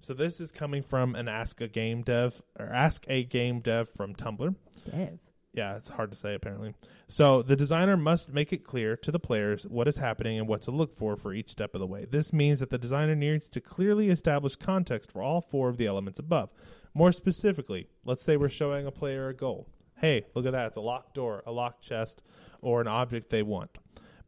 So 0.00 0.14
this 0.14 0.40
is 0.40 0.52
coming 0.52 0.82
from 0.82 1.14
an 1.14 1.28
Ask 1.28 1.60
a 1.60 1.68
Game 1.68 2.02
Dev 2.02 2.40
or 2.58 2.66
Ask 2.66 3.04
a 3.08 3.24
Game 3.24 3.60
Dev 3.60 3.88
from 3.88 4.14
Tumblr. 4.14 4.54
Dev. 4.90 5.18
Yeah, 5.54 5.76
it's 5.76 5.88
hard 5.88 6.10
to 6.10 6.16
say 6.16 6.34
apparently. 6.34 6.74
So 7.08 7.42
the 7.42 7.56
designer 7.56 7.96
must 7.96 8.32
make 8.32 8.52
it 8.52 8.64
clear 8.64 8.96
to 8.98 9.10
the 9.10 9.18
players 9.18 9.64
what 9.64 9.88
is 9.88 9.96
happening 9.96 10.38
and 10.38 10.46
what 10.46 10.62
to 10.62 10.70
look 10.70 10.94
for 10.94 11.16
for 11.16 11.32
each 11.32 11.50
step 11.50 11.74
of 11.74 11.80
the 11.80 11.86
way. 11.86 12.04
This 12.04 12.32
means 12.32 12.60
that 12.60 12.70
the 12.70 12.78
designer 12.78 13.14
needs 13.14 13.48
to 13.50 13.60
clearly 13.60 14.10
establish 14.10 14.56
context 14.56 15.10
for 15.10 15.22
all 15.22 15.40
four 15.40 15.68
of 15.68 15.78
the 15.78 15.86
elements 15.86 16.18
above. 16.18 16.50
More 16.94 17.12
specifically, 17.12 17.88
let's 18.04 18.22
say 18.22 18.36
we're 18.36 18.48
showing 18.48 18.86
a 18.86 18.90
player 18.90 19.28
a 19.28 19.34
goal. 19.34 19.68
Hey, 19.96 20.26
look 20.34 20.46
at 20.46 20.52
that. 20.52 20.68
It's 20.68 20.76
a 20.76 20.80
locked 20.80 21.14
door, 21.14 21.42
a 21.46 21.50
locked 21.50 21.82
chest, 21.82 22.22
or 22.60 22.80
an 22.80 22.86
object 22.86 23.30
they 23.30 23.42
want. 23.42 23.78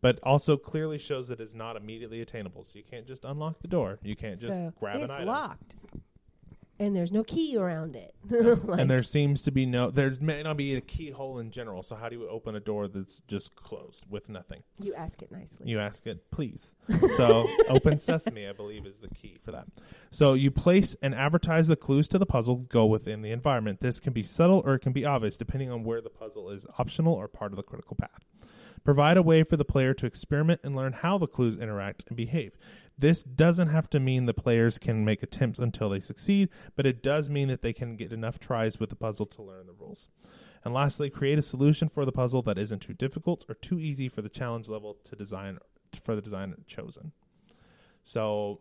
But 0.00 0.18
also 0.22 0.56
clearly 0.56 0.98
shows 0.98 1.28
that 1.28 1.40
it's 1.40 1.54
not 1.54 1.76
immediately 1.76 2.22
attainable. 2.22 2.64
So 2.64 2.72
you 2.74 2.82
can't 2.82 3.06
just 3.06 3.24
unlock 3.24 3.60
the 3.60 3.68
door. 3.68 3.98
You 4.02 4.16
can't 4.16 4.40
just 4.40 4.52
so 4.52 4.72
grab 4.80 4.96
it's 4.96 5.04
an 5.04 5.10
item. 5.10 5.26
locked. 5.26 5.76
And 6.80 6.96
there's 6.96 7.12
no 7.12 7.22
key 7.22 7.56
around 7.58 7.94
it. 7.94 8.14
Like, 8.64 8.80
and 8.80 8.90
there 8.90 9.02
seems 9.02 9.42
to 9.42 9.50
be 9.50 9.66
no 9.66 9.90
there 9.90 10.16
may 10.20 10.42
not 10.42 10.56
be 10.56 10.74
a 10.74 10.80
keyhole 10.80 11.38
in 11.38 11.50
general. 11.50 11.82
So 11.82 11.94
how 11.94 12.08
do 12.08 12.16
you 12.16 12.28
open 12.28 12.54
a 12.54 12.60
door 12.60 12.88
that's 12.88 13.20
just 13.28 13.54
closed 13.54 14.06
with 14.08 14.28
nothing? 14.28 14.62
You 14.78 14.94
ask 14.94 15.20
it 15.22 15.30
nicely. 15.30 15.66
you 15.68 15.78
ask 15.78 16.06
it 16.06 16.30
please. 16.30 16.72
So 17.16 17.46
open 17.68 17.98
sesame 17.98 18.46
i 18.48 18.52
believe 18.52 18.86
is 18.86 18.96
the 18.98 19.08
key 19.08 19.38
for 19.44 19.52
that. 19.52 19.66
So 20.10 20.34
you 20.34 20.50
place 20.50 20.96
and 21.02 21.14
advertise 21.14 21.66
the 21.68 21.76
clues 21.76 22.08
to 22.08 22.18
the 22.18 22.26
puzzle 22.26 22.56
go 22.56 22.86
within 22.86 23.22
the 23.22 23.30
environment. 23.30 23.80
This 23.80 24.00
can 24.00 24.12
be 24.12 24.22
subtle 24.22 24.62
or 24.64 24.74
it 24.74 24.80
can 24.80 24.92
be 24.92 25.04
obvious 25.04 25.36
depending 25.36 25.70
on 25.70 25.84
where 25.84 26.00
the 26.00 26.10
puzzle 26.10 26.50
is 26.50 26.64
optional 26.78 27.12
or 27.14 27.28
part 27.28 27.52
of 27.52 27.56
the 27.56 27.62
critical 27.62 27.96
path. 27.96 28.24
Provide 28.84 29.18
a 29.18 29.22
way 29.22 29.42
for 29.42 29.56
the 29.56 29.64
player 29.64 29.92
to 29.94 30.06
experiment 30.06 30.60
and 30.64 30.74
learn 30.74 30.94
how 30.94 31.18
the 31.18 31.26
clues 31.26 31.58
interact 31.58 32.04
and 32.08 32.16
behave. 32.16 32.56
This 33.00 33.22
doesn't 33.22 33.68
have 33.68 33.88
to 33.90 34.00
mean 34.00 34.26
the 34.26 34.34
players 34.34 34.78
can 34.78 35.06
make 35.06 35.22
attempts 35.22 35.58
until 35.58 35.88
they 35.88 36.00
succeed, 36.00 36.50
but 36.76 36.84
it 36.84 37.02
does 37.02 37.30
mean 37.30 37.48
that 37.48 37.62
they 37.62 37.72
can 37.72 37.96
get 37.96 38.12
enough 38.12 38.38
tries 38.38 38.78
with 38.78 38.90
the 38.90 38.96
puzzle 38.96 39.24
to 39.24 39.42
learn 39.42 39.66
the 39.66 39.72
rules. 39.72 40.06
And 40.62 40.74
lastly, 40.74 41.08
create 41.08 41.38
a 41.38 41.42
solution 41.42 41.88
for 41.88 42.04
the 42.04 42.12
puzzle 42.12 42.42
that 42.42 42.58
isn't 42.58 42.80
too 42.80 42.92
difficult 42.92 43.46
or 43.48 43.54
too 43.54 43.78
easy 43.78 44.06
for 44.08 44.20
the 44.20 44.28
challenge 44.28 44.68
level 44.68 44.98
to 45.04 45.16
design 45.16 45.58
for 46.02 46.14
the 46.14 46.20
design 46.20 46.54
chosen. 46.66 47.12
So 48.04 48.60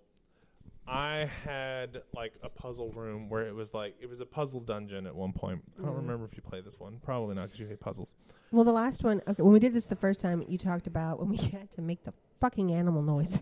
I 0.89 1.29
had 1.45 2.01
like 2.15 2.33
a 2.41 2.49
puzzle 2.49 2.91
room 2.91 3.29
where 3.29 3.47
it 3.47 3.53
was 3.53 3.73
like 3.73 3.95
it 4.01 4.09
was 4.09 4.19
a 4.21 4.25
puzzle 4.25 4.59
dungeon 4.59 5.05
at 5.05 5.15
one 5.15 5.33
point. 5.33 5.61
I 5.77 5.83
don't 5.85 5.91
Mhm. 5.93 5.97
remember 5.97 6.25
if 6.25 6.35
you 6.35 6.41
played 6.41 6.65
this 6.65 6.79
one. 6.79 6.99
Probably 7.03 7.35
not 7.35 7.43
because 7.45 7.59
you 7.59 7.67
hate 7.67 7.79
puzzles. 7.79 8.15
Well, 8.51 8.63
the 8.63 8.71
last 8.71 9.03
one, 9.03 9.21
okay, 9.27 9.43
when 9.43 9.53
we 9.53 9.59
did 9.59 9.73
this 9.73 9.85
the 9.85 9.95
first 9.95 10.19
time, 10.21 10.43
you 10.47 10.57
talked 10.57 10.87
about 10.87 11.19
when 11.19 11.29
we 11.29 11.37
had 11.57 11.69
to 11.71 11.81
make 11.81 12.03
the 12.03 12.13
fucking 12.41 12.71
animal 12.71 13.01
noises. 13.03 13.39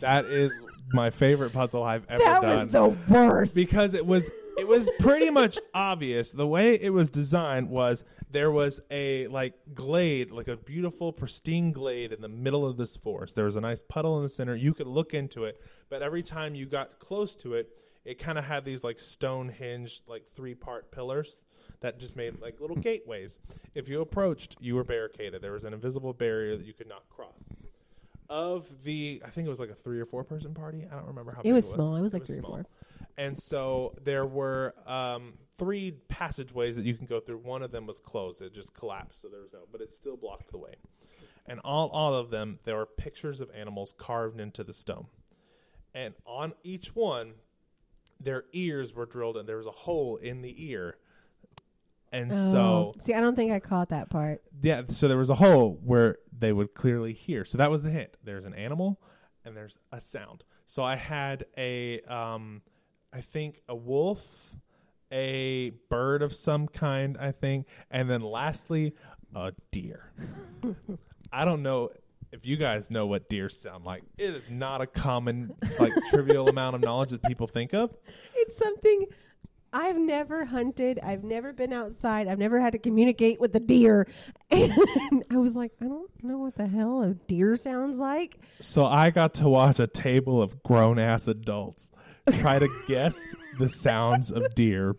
That 0.00 0.24
is 0.24 0.52
my 0.92 1.10
favorite 1.10 1.52
puzzle 1.52 1.82
I've 1.82 2.06
ever 2.08 2.24
that 2.24 2.40
done 2.42 2.70
was 2.70 2.70
the 2.70 3.12
worst. 3.12 3.54
because 3.54 3.92
it 3.92 4.06
was 4.06 4.30
it 4.60 4.68
was 4.68 4.90
pretty 4.98 5.30
much 5.30 5.58
obvious. 5.72 6.32
The 6.32 6.46
way 6.46 6.74
it 6.74 6.90
was 6.90 7.10
designed 7.10 7.70
was 7.70 8.04
there 8.30 8.50
was 8.50 8.80
a 8.90 9.26
like 9.28 9.54
glade, 9.74 10.30
like 10.30 10.48
a 10.48 10.56
beautiful, 10.56 11.12
pristine 11.12 11.72
glade 11.72 12.12
in 12.12 12.20
the 12.20 12.28
middle 12.28 12.66
of 12.66 12.76
this 12.76 12.94
forest. 12.96 13.34
There 13.34 13.46
was 13.46 13.56
a 13.56 13.60
nice 13.60 13.82
puddle 13.82 14.18
in 14.18 14.22
the 14.22 14.28
center. 14.28 14.54
You 14.54 14.74
could 14.74 14.86
look 14.86 15.14
into 15.14 15.44
it, 15.44 15.60
but 15.88 16.02
every 16.02 16.22
time 16.22 16.54
you 16.54 16.66
got 16.66 16.98
close 16.98 17.34
to 17.36 17.54
it, 17.54 17.70
it 18.04 18.18
kind 18.18 18.38
of 18.38 18.44
had 18.44 18.64
these 18.64 18.84
like 18.84 19.00
stone 19.00 19.48
hinged, 19.48 20.02
like 20.06 20.24
three 20.34 20.54
part 20.54 20.90
pillars 20.90 21.40
that 21.80 21.98
just 21.98 22.14
made 22.14 22.40
like 22.40 22.60
little 22.60 22.76
gateways. 22.76 23.38
If 23.74 23.88
you 23.88 24.02
approached, 24.02 24.56
you 24.60 24.74
were 24.74 24.84
barricaded. 24.84 25.40
There 25.40 25.52
was 25.52 25.64
an 25.64 25.72
invisible 25.72 26.12
barrier 26.12 26.56
that 26.58 26.66
you 26.66 26.74
could 26.74 26.88
not 26.88 27.08
cross. 27.08 27.32
Of 28.28 28.66
the, 28.84 29.22
I 29.24 29.30
think 29.30 29.46
it 29.46 29.50
was 29.50 29.58
like 29.58 29.70
a 29.70 29.74
three 29.74 29.98
or 29.98 30.06
four 30.06 30.22
person 30.22 30.54
party. 30.54 30.86
I 30.90 30.94
don't 30.94 31.06
remember 31.06 31.32
how. 31.32 31.40
It 31.40 31.44
big 31.44 31.52
was 31.54 31.68
small. 31.68 31.96
It 31.96 32.02
was 32.02 32.12
like 32.12 32.26
three 32.26 32.38
or 32.38 32.42
four. 32.42 32.66
And 33.20 33.38
so 33.38 33.94
there 34.02 34.24
were 34.26 34.74
um, 34.86 35.34
three 35.58 35.92
passageways 36.08 36.74
that 36.76 36.84
you 36.86 36.94
can 36.94 37.06
go 37.06 37.20
through. 37.20 37.38
One 37.38 37.62
of 37.62 37.70
them 37.70 37.86
was 37.86 38.00
closed; 38.00 38.40
it 38.40 38.54
just 38.54 38.72
collapsed, 38.74 39.20
so 39.20 39.28
there 39.28 39.40
was 39.42 39.52
no. 39.52 39.60
But 39.70 39.80
it 39.82 39.92
still 39.94 40.16
blocked 40.16 40.50
the 40.50 40.58
way. 40.58 40.74
And 41.46 41.60
all 41.64 41.88
all 41.90 42.14
of 42.14 42.30
them, 42.30 42.58
there 42.64 42.76
were 42.76 42.86
pictures 42.86 43.40
of 43.40 43.50
animals 43.54 43.94
carved 43.98 44.40
into 44.40 44.64
the 44.64 44.72
stone. 44.72 45.06
And 45.94 46.14
on 46.24 46.54
each 46.62 46.94
one, 46.94 47.32
their 48.20 48.44
ears 48.52 48.94
were 48.94 49.06
drilled 49.06 49.36
and 49.36 49.48
There 49.48 49.56
was 49.58 49.66
a 49.66 49.70
hole 49.72 50.16
in 50.16 50.40
the 50.42 50.54
ear. 50.70 50.96
And 52.12 52.32
Oh. 52.32 52.50
so 52.50 52.94
see, 53.00 53.14
I 53.14 53.20
don't 53.20 53.36
think 53.36 53.52
I 53.52 53.60
caught 53.60 53.88
that 53.90 54.08
part. 54.10 54.42
yeah, 54.62 54.82
so 54.88 55.08
there 55.08 55.16
was 55.16 55.30
a 55.30 55.34
hole 55.34 55.78
where 55.84 56.18
they 56.36 56.52
would 56.52 56.74
clearly 56.74 57.12
hear. 57.12 57.44
So 57.44 57.58
that 57.58 57.70
was 57.70 57.82
the 57.82 57.90
hint. 57.90 58.16
There's 58.24 58.44
an 58.46 58.54
animal 58.54 59.00
and 59.44 59.56
there's 59.56 59.76
a 59.92 60.00
sound. 60.00 60.42
So 60.66 60.82
I 60.84 60.96
had 60.96 61.44
a 61.58 62.00
um 62.02 62.62
I 63.12 63.20
think 63.20 63.62
a 63.68 63.74
wolf, 63.74 64.54
a 65.12 65.70
bird 65.88 66.22
of 66.22 66.34
some 66.34 66.68
kind, 66.68 67.16
I 67.18 67.32
think, 67.32 67.66
and 67.90 68.08
then 68.08 68.20
lastly 68.20 68.94
a 69.34 69.52
deer. 69.72 70.12
I 71.32 71.44
don't 71.44 71.62
know 71.62 71.90
if 72.32 72.46
you 72.46 72.56
guys 72.56 72.90
know 72.90 73.06
what 73.06 73.28
deer 73.28 73.48
sound 73.48 73.84
like. 73.84 74.02
It 74.16 74.34
is 74.34 74.50
not 74.50 74.80
a 74.80 74.86
common 74.86 75.54
like 75.78 75.92
trivial 76.10 76.48
amount 76.48 76.76
of 76.76 76.82
knowledge 76.82 77.10
that 77.10 77.22
people 77.24 77.46
think 77.46 77.74
of. 77.74 77.94
It's 78.34 78.56
something 78.56 79.06
I've 79.72 79.98
never 79.98 80.44
hunted. 80.44 80.98
I've 81.00 81.24
never 81.24 81.52
been 81.52 81.72
outside. 81.72 82.28
I've 82.28 82.38
never 82.38 82.60
had 82.60 82.72
to 82.72 82.78
communicate 82.78 83.40
with 83.40 83.54
a 83.56 83.60
deer. 83.60 84.06
And 84.52 85.24
I 85.30 85.36
was 85.36 85.54
like, 85.54 85.70
I 85.80 85.84
don't 85.84 86.10
know 86.24 86.38
what 86.38 86.56
the 86.56 86.66
hell 86.66 87.02
a 87.02 87.14
deer 87.14 87.54
sounds 87.54 87.98
like. 87.98 88.36
So 88.60 88.84
I 88.84 89.10
got 89.10 89.34
to 89.34 89.48
watch 89.48 89.78
a 89.78 89.86
table 89.86 90.42
of 90.42 90.60
grown 90.64 90.98
ass 90.98 91.28
adults 91.28 91.92
try 92.32 92.58
to 92.58 92.68
guess 92.86 93.18
the 93.58 93.68
sounds 93.68 94.30
of 94.30 94.54
deer. 94.54 94.96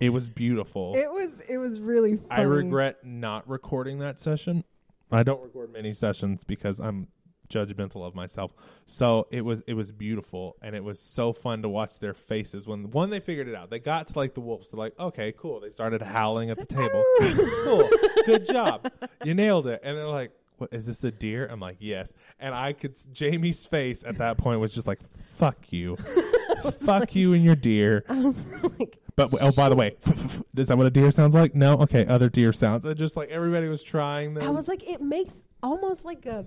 It 0.00 0.10
was 0.10 0.30
beautiful. 0.30 0.96
It 0.96 1.08
was 1.08 1.30
it 1.48 1.58
was 1.58 1.78
really 1.78 2.16
funny. 2.16 2.28
I 2.30 2.40
regret 2.42 3.04
not 3.04 3.48
recording 3.48 4.00
that 4.00 4.20
session. 4.20 4.64
I 5.12 5.22
don't 5.22 5.40
record 5.42 5.72
many 5.72 5.92
sessions 5.92 6.42
because 6.42 6.80
I'm 6.80 7.06
judgmental 7.52 8.04
of 8.04 8.14
myself. 8.14 8.52
So 8.84 9.28
it 9.30 9.42
was 9.42 9.62
it 9.68 9.74
was 9.74 9.92
beautiful 9.92 10.56
and 10.60 10.74
it 10.74 10.82
was 10.82 10.98
so 10.98 11.32
fun 11.32 11.62
to 11.62 11.68
watch 11.68 12.00
their 12.00 12.14
faces 12.14 12.66
when 12.66 12.90
one 12.90 13.10
they 13.10 13.20
figured 13.20 13.46
it 13.46 13.54
out. 13.54 13.70
They 13.70 13.78
got 13.78 14.08
to 14.08 14.18
like 14.18 14.34
the 14.34 14.40
wolves. 14.40 14.70
They're 14.70 14.78
like, 14.78 14.98
okay, 14.98 15.32
cool. 15.36 15.60
They 15.60 15.70
started 15.70 16.02
howling 16.02 16.50
at 16.50 16.58
the 16.58 16.66
table. 16.66 17.04
cool. 17.64 17.88
Good 18.26 18.46
job. 18.46 18.90
You 19.24 19.34
nailed 19.34 19.66
it. 19.66 19.80
And 19.84 19.96
they're 19.96 20.08
like, 20.08 20.32
what 20.62 20.72
is 20.72 20.86
this 20.86 20.98
the 20.98 21.10
deer? 21.10 21.46
I'm 21.50 21.60
like, 21.60 21.76
yes. 21.80 22.12
And 22.38 22.54
I 22.54 22.72
could 22.72 22.96
Jamie's 23.12 23.66
face 23.66 24.04
at 24.04 24.18
that 24.18 24.38
point 24.38 24.60
was 24.60 24.72
just 24.72 24.86
like, 24.86 25.00
fuck 25.36 25.72
you. 25.72 25.96
fuck 26.84 27.14
you 27.14 27.34
and 27.34 27.42
your 27.44 27.56
deer. 27.56 28.04
Like, 28.08 28.98
But 29.16 29.34
oh, 29.40 29.50
by 29.56 29.68
the 29.68 29.74
way, 29.76 29.96
is 30.56 30.68
that 30.68 30.78
what 30.78 30.86
a 30.86 30.90
deer 30.90 31.10
sounds 31.10 31.34
like? 31.34 31.54
No. 31.54 31.74
Okay, 31.80 32.06
other 32.06 32.28
deer 32.28 32.52
sounds. 32.52 32.84
It 32.84 32.94
just 32.94 33.16
like 33.16 33.28
everybody 33.30 33.68
was 33.68 33.82
trying 33.82 34.34
them. 34.34 34.44
I 34.44 34.50
was 34.50 34.68
like, 34.68 34.88
it 34.88 35.00
makes 35.02 35.34
almost 35.62 36.04
like 36.04 36.26
a. 36.26 36.46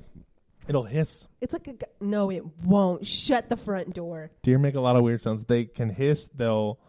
It'll 0.68 0.84
hiss. 0.84 1.28
It's 1.41 1.53
like 1.53 1.68
a 1.68 1.76
No, 2.03 2.32
it 2.32 2.43
won't. 2.63 3.05
Shut 3.05 3.49
the 3.49 3.57
front 3.57 3.93
door. 3.93 4.32
Deer 4.41 4.57
make 4.57 4.76
a 4.76 4.80
lot 4.80 4.95
of 4.95 5.03
weird 5.03 5.22
sounds. 5.22 5.43
They 5.45 5.66
can 5.66 5.89
hiss. 5.89 6.30
They'll. 6.34 6.80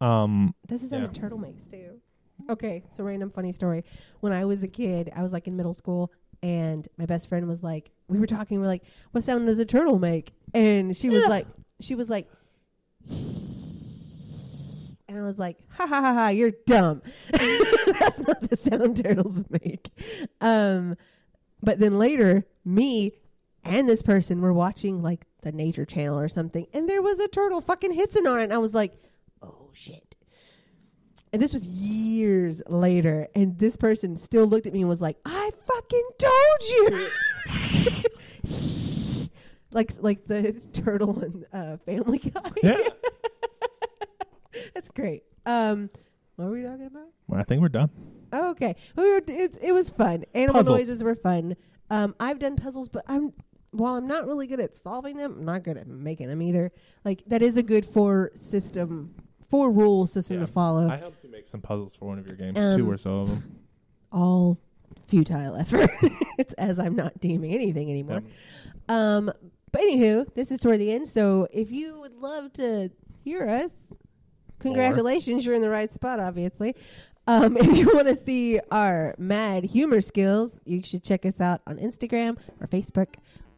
Um. 0.00 0.54
This 0.68 0.82
is 0.82 0.92
how 0.92 0.98
Yeah. 0.98 1.04
a 1.06 1.08
turtle 1.08 1.38
makes 1.38 1.64
too. 1.70 2.00
Okay, 2.50 2.84
so 2.92 3.02
random 3.02 3.30
funny 3.30 3.50
story. 3.50 3.82
When 4.20 4.32
I 4.32 4.44
was 4.44 4.62
a 4.62 4.68
kid, 4.68 5.10
I 5.16 5.22
was 5.22 5.32
like 5.32 5.48
in 5.48 5.56
middle 5.56 5.72
school, 5.74 6.12
and 6.42 6.86
my 6.98 7.06
best 7.06 7.28
friend 7.28 7.48
was 7.48 7.62
like, 7.62 7.90
we 8.08 8.18
were 8.18 8.26
talking, 8.26 8.60
we 8.60 8.64
are 8.64 8.68
like, 8.68 8.84
what 9.12 9.24
sound 9.24 9.46
does 9.46 9.58
a 9.58 9.64
turtle 9.64 9.98
make? 9.98 10.32
And 10.54 10.96
she 10.96 11.10
was 11.10 11.24
like, 11.26 11.46
she 11.80 11.94
was 11.94 12.08
like, 12.08 12.28
and 15.08 15.18
I 15.18 15.22
was 15.22 15.38
like, 15.38 15.56
ha 15.68 15.86
ha 15.86 16.00
ha 16.00 16.12
ha, 16.12 16.28
you're 16.28 16.52
dumb. 16.66 17.02
That's 17.30 18.18
not 18.20 18.48
the 18.48 18.56
sound 18.56 19.02
turtles 19.02 19.42
make. 19.50 19.88
Um, 20.40 20.96
but 21.62 21.78
then 21.78 21.98
later, 21.98 22.44
me 22.64 23.12
and 23.64 23.88
this 23.88 24.02
person 24.02 24.40
were 24.40 24.52
watching 24.52 25.02
like 25.02 25.24
the 25.42 25.52
Nature 25.52 25.84
Channel 25.84 26.18
or 26.18 26.28
something, 26.28 26.66
and 26.72 26.88
there 26.88 27.02
was 27.02 27.18
a 27.18 27.28
turtle 27.28 27.60
fucking 27.60 27.92
hissing 27.92 28.26
on 28.26 28.40
it, 28.40 28.44
and 28.44 28.52
I 28.52 28.58
was 28.58 28.74
like, 28.74 28.94
oh 29.42 29.70
shit. 29.72 30.16
And 31.32 31.42
this 31.42 31.52
was 31.52 31.66
years 31.66 32.62
later, 32.68 33.26
and 33.34 33.58
this 33.58 33.76
person 33.76 34.16
still 34.16 34.46
looked 34.46 34.66
at 34.66 34.72
me 34.72 34.80
and 34.80 34.88
was 34.88 35.02
like, 35.02 35.18
"I 35.24 35.45
fucking 35.86 36.08
told 36.18 36.62
you." 36.68 37.08
like 39.72 39.92
like 40.00 40.26
the 40.26 40.52
turtle 40.72 41.20
and 41.20 41.46
uh, 41.52 41.76
Family 41.78 42.18
Guy. 42.18 42.50
Yeah. 42.62 42.78
That's 44.74 44.90
great. 44.90 45.24
Um, 45.44 45.90
what 46.36 46.46
were 46.46 46.52
we 46.52 46.62
talking 46.62 46.86
about? 46.86 47.08
Well, 47.28 47.40
I 47.40 47.44
think 47.44 47.60
we're 47.62 47.68
done. 47.68 47.90
Oh, 48.32 48.50
okay, 48.50 48.76
we 48.96 49.04
were. 49.04 49.22
It, 49.26 49.56
it 49.60 49.72
was 49.72 49.90
fun. 49.90 50.24
Animal 50.34 50.60
Puzzles. 50.62 50.78
noises 50.78 51.02
were 51.02 51.14
fun. 51.14 51.56
Um, 51.90 52.14
I've 52.18 52.38
done 52.38 52.56
puzzles, 52.56 52.88
but 52.88 53.04
I'm 53.06 53.32
while 53.70 53.94
I'm 53.94 54.06
not 54.06 54.26
really 54.26 54.46
good 54.46 54.60
at 54.60 54.74
solving 54.74 55.16
them, 55.16 55.36
I'm 55.38 55.44
not 55.44 55.62
good 55.62 55.76
at 55.76 55.86
making 55.86 56.28
them 56.28 56.42
either. 56.42 56.72
Like 57.04 57.22
that 57.26 57.42
is 57.42 57.56
a 57.56 57.62
good 57.62 57.84
four 57.84 58.32
system, 58.34 59.14
four 59.48 59.70
rule 59.70 60.06
system 60.06 60.38
Yeah. 60.40 60.46
to 60.46 60.52
follow. 60.52 60.88
I 60.88 60.96
helped 60.96 61.22
you 61.22 61.30
make 61.30 61.46
some 61.46 61.60
puzzles 61.60 61.94
for 61.94 62.06
one 62.06 62.18
of 62.18 62.26
your 62.26 62.36
games. 62.36 62.58
Um, 62.58 62.76
Two 62.78 62.90
or 62.90 62.96
so 62.96 63.20
of 63.20 63.28
them. 63.28 63.60
All 64.12 64.58
futile 65.08 65.56
effort. 65.56 65.90
it's 66.38 66.54
as 66.54 66.78
I'm 66.78 66.96
not 66.96 67.18
DMing 67.20 67.54
anything 67.54 67.90
anymore. 67.90 68.22
Um, 68.88 69.32
but 69.72 69.80
anywho, 69.80 70.32
this 70.34 70.50
is 70.50 70.60
toward 70.60 70.80
the 70.80 70.92
end. 70.92 71.08
So 71.08 71.48
if 71.52 71.70
you 71.70 72.00
would 72.00 72.14
love 72.16 72.52
to 72.54 72.90
hear 73.24 73.46
us, 73.48 73.72
congratulations, 74.58 75.44
you're 75.44 75.54
in 75.54 75.62
the 75.62 75.70
right 75.70 75.92
spot, 75.92 76.20
obviously. 76.20 76.74
Um, 77.26 77.56
if 77.60 77.76
you 77.76 77.92
want 77.92 78.08
to 78.08 78.16
see 78.24 78.60
our 78.70 79.14
mad 79.18 79.64
humor 79.64 80.00
skills, 80.00 80.52
you 80.64 80.82
should 80.84 81.02
check 81.02 81.26
us 81.26 81.40
out 81.40 81.60
on 81.66 81.78
Instagram 81.78 82.38
or 82.60 82.66
Facebook 82.66 83.14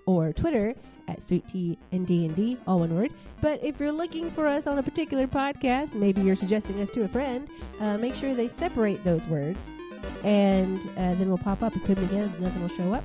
or 0.06 0.32
Twitter 0.32 0.74
at 1.06 1.26
Sweet 1.26 1.46
Tea 1.48 1.78
and 1.92 2.06
D 2.06 2.26
and 2.26 2.34
D, 2.34 2.56
all 2.66 2.80
one 2.80 2.94
word. 2.94 3.12
But 3.40 3.62
if 3.62 3.78
you're 3.78 3.92
looking 3.92 4.30
for 4.30 4.46
us 4.46 4.66
on 4.66 4.78
a 4.78 4.82
particular 4.82 5.26
podcast, 5.26 5.94
maybe 5.94 6.22
you're 6.22 6.36
suggesting 6.36 6.80
us 6.80 6.90
to 6.90 7.04
a 7.04 7.08
friend, 7.08 7.48
uh, 7.80 7.96
make 7.98 8.14
sure 8.14 8.34
they 8.34 8.48
separate 8.48 9.02
those 9.04 9.24
words, 9.26 9.76
and 10.24 10.80
uh, 10.96 11.14
then 11.14 11.28
we'll 11.28 11.38
pop 11.38 11.62
up. 11.62 11.74
You 11.74 11.80
put 11.82 11.96
them 11.96 12.04
again, 12.04 12.22
and 12.24 12.40
nothing 12.40 12.62
will 12.62 12.68
show 12.68 12.92
up. 12.94 13.04